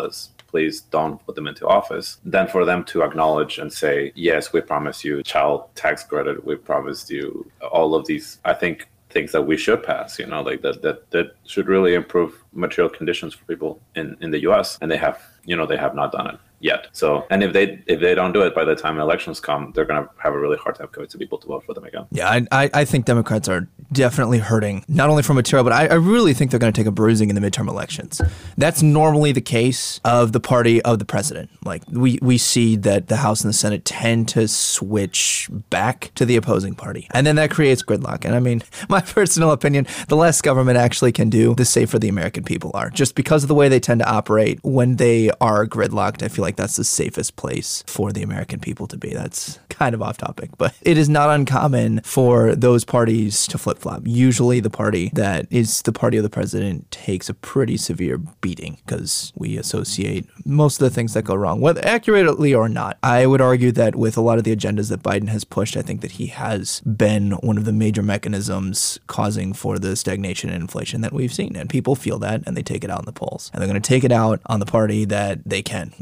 please 0.48 0.80
don't 0.80 1.24
put 1.26 1.34
them 1.34 1.46
into 1.46 1.66
office, 1.66 2.18
than 2.24 2.48
for 2.48 2.64
them 2.64 2.82
to 2.84 3.02
acknowledge 3.02 3.58
and 3.58 3.72
say, 3.72 4.12
yes, 4.14 4.52
we 4.52 4.60
promise 4.60 5.04
you 5.04 5.22
child 5.22 5.68
tax 5.74 6.02
credit, 6.04 6.44
we 6.44 6.56
promised 6.56 7.10
you 7.10 7.50
all 7.70 7.94
of 7.94 8.06
these. 8.06 8.38
I 8.44 8.54
think 8.54 8.88
things 9.10 9.32
that 9.32 9.42
we 9.42 9.56
should 9.56 9.82
pass, 9.82 10.18
you 10.18 10.26
know, 10.26 10.42
like 10.42 10.62
that 10.62 10.82
that 10.82 11.10
that 11.10 11.36
should 11.46 11.68
really 11.68 11.94
improve 11.94 12.42
material 12.52 12.90
conditions 12.90 13.34
for 13.34 13.44
people 13.44 13.80
in 13.94 14.16
in 14.20 14.30
the 14.30 14.40
US 14.48 14.78
and 14.80 14.90
they 14.90 14.96
have, 14.96 15.18
you 15.44 15.56
know, 15.56 15.66
they 15.66 15.76
have 15.76 15.94
not 15.94 16.12
done 16.12 16.26
it 16.28 16.38
yet. 16.60 16.88
So, 16.92 17.26
and 17.30 17.42
if 17.42 17.52
they 17.52 17.82
if 17.86 18.00
they 18.00 18.14
don't 18.14 18.32
do 18.32 18.42
it 18.42 18.54
by 18.54 18.64
the 18.64 18.74
time 18.74 18.98
elections 18.98 19.40
come, 19.40 19.72
they're 19.74 19.84
going 19.84 20.02
to 20.02 20.10
have 20.18 20.34
a 20.34 20.38
really 20.38 20.56
hard 20.56 20.76
time 20.76 20.88
convincing 20.88 21.18
people 21.18 21.38
to 21.38 21.46
vote 21.46 21.64
for 21.64 21.74
them 21.74 21.84
again. 21.84 22.06
Yeah, 22.10 22.40
I, 22.50 22.70
I, 22.74 22.84
think 22.84 23.04
Democrats 23.04 23.48
are 23.48 23.68
definitely 23.92 24.38
hurting, 24.38 24.84
not 24.88 25.10
only 25.10 25.22
from 25.22 25.36
material, 25.36 25.64
but 25.64 25.72
I, 25.72 25.86
I 25.86 25.94
really 25.94 26.34
think 26.34 26.50
they're 26.50 26.60
going 26.60 26.72
to 26.72 26.78
take 26.78 26.86
a 26.86 26.92
bruising 26.92 27.28
in 27.28 27.34
the 27.34 27.40
midterm 27.40 27.68
elections. 27.68 28.20
That's 28.56 28.82
normally 28.82 29.32
the 29.32 29.40
case 29.40 30.00
of 30.04 30.32
the 30.32 30.40
party 30.40 30.82
of 30.82 30.98
the 30.98 31.04
president. 31.04 31.50
Like 31.64 31.82
we 31.90 32.18
we 32.22 32.38
see 32.38 32.76
that 32.76 33.08
the 33.08 33.16
House 33.16 33.42
and 33.42 33.48
the 33.48 33.56
Senate 33.56 33.84
tend 33.84 34.28
to 34.30 34.48
switch 34.48 35.48
back 35.70 36.10
to 36.14 36.24
the 36.24 36.36
opposing 36.36 36.74
party, 36.74 37.08
and 37.12 37.26
then 37.26 37.36
that 37.36 37.50
creates 37.50 37.82
gridlock. 37.82 38.24
And 38.24 38.34
I 38.34 38.40
mean, 38.40 38.62
my 38.88 39.00
personal 39.00 39.52
opinion, 39.52 39.86
the 40.08 40.16
less 40.16 40.40
government 40.40 40.78
actually 40.78 41.12
can 41.12 41.30
do, 41.30 41.54
the 41.54 41.64
safer 41.64 41.98
the 41.98 42.08
American 42.08 42.44
people 42.44 42.70
are. 42.74 42.90
Just 42.90 43.14
because 43.14 43.44
of 43.44 43.48
the 43.48 43.54
way 43.54 43.68
they 43.68 43.80
tend 43.80 44.00
to 44.00 44.08
operate 44.08 44.58
when 44.62 44.96
they 44.96 45.30
are 45.40 45.66
gridlocked, 45.66 46.22
I 46.22 46.28
feel 46.28 46.42
like 46.42 46.47
like 46.48 46.56
that's 46.56 46.76
the 46.76 46.84
safest 46.84 47.36
place 47.36 47.84
for 47.86 48.10
the 48.10 48.22
American 48.22 48.58
people 48.58 48.86
to 48.86 48.96
be. 48.96 49.12
That's 49.12 49.58
kind 49.68 49.94
of 49.94 50.00
off 50.00 50.16
topic, 50.16 50.48
but 50.56 50.74
it 50.80 50.96
is 50.96 51.06
not 51.06 51.28
uncommon 51.28 52.00
for 52.04 52.54
those 52.54 52.86
parties 52.86 53.46
to 53.48 53.58
flip 53.58 53.78
flop. 53.78 54.02
Usually, 54.06 54.58
the 54.58 54.70
party 54.70 55.10
that 55.12 55.46
is 55.50 55.82
the 55.82 55.92
party 55.92 56.16
of 56.16 56.22
the 56.22 56.30
president 56.30 56.90
takes 56.90 57.28
a 57.28 57.34
pretty 57.34 57.76
severe 57.76 58.16
beating 58.16 58.78
because 58.86 59.30
we 59.36 59.58
associate 59.58 60.26
most 60.46 60.80
of 60.80 60.88
the 60.88 60.94
things 60.94 61.12
that 61.12 61.24
go 61.24 61.34
wrong, 61.34 61.60
whether 61.60 61.84
accurately 61.84 62.54
or 62.54 62.66
not. 62.66 62.96
I 63.02 63.26
would 63.26 63.42
argue 63.42 63.70
that 63.72 63.94
with 63.94 64.16
a 64.16 64.22
lot 64.22 64.38
of 64.38 64.44
the 64.44 64.56
agendas 64.56 64.88
that 64.88 65.02
Biden 65.02 65.28
has 65.28 65.44
pushed, 65.44 65.76
I 65.76 65.82
think 65.82 66.00
that 66.00 66.12
he 66.12 66.28
has 66.28 66.80
been 66.80 67.32
one 67.32 67.58
of 67.58 67.66
the 67.66 67.74
major 67.74 68.02
mechanisms 68.02 68.98
causing 69.06 69.52
for 69.52 69.78
the 69.78 69.96
stagnation 69.96 70.48
and 70.48 70.62
inflation 70.62 71.02
that 71.02 71.12
we've 71.12 71.34
seen. 71.34 71.56
And 71.56 71.68
people 71.68 71.94
feel 71.94 72.18
that 72.20 72.42
and 72.46 72.56
they 72.56 72.62
take 72.62 72.84
it 72.84 72.90
out 72.90 73.00
in 73.00 73.04
the 73.04 73.12
polls. 73.12 73.50
And 73.52 73.60
they're 73.60 73.68
going 73.68 73.80
to 73.80 73.86
take 73.86 74.02
it 74.02 74.12
out 74.12 74.40
on 74.46 74.60
the 74.60 74.66
party 74.66 75.04
that 75.04 75.40
they 75.44 75.60
can 75.60 75.92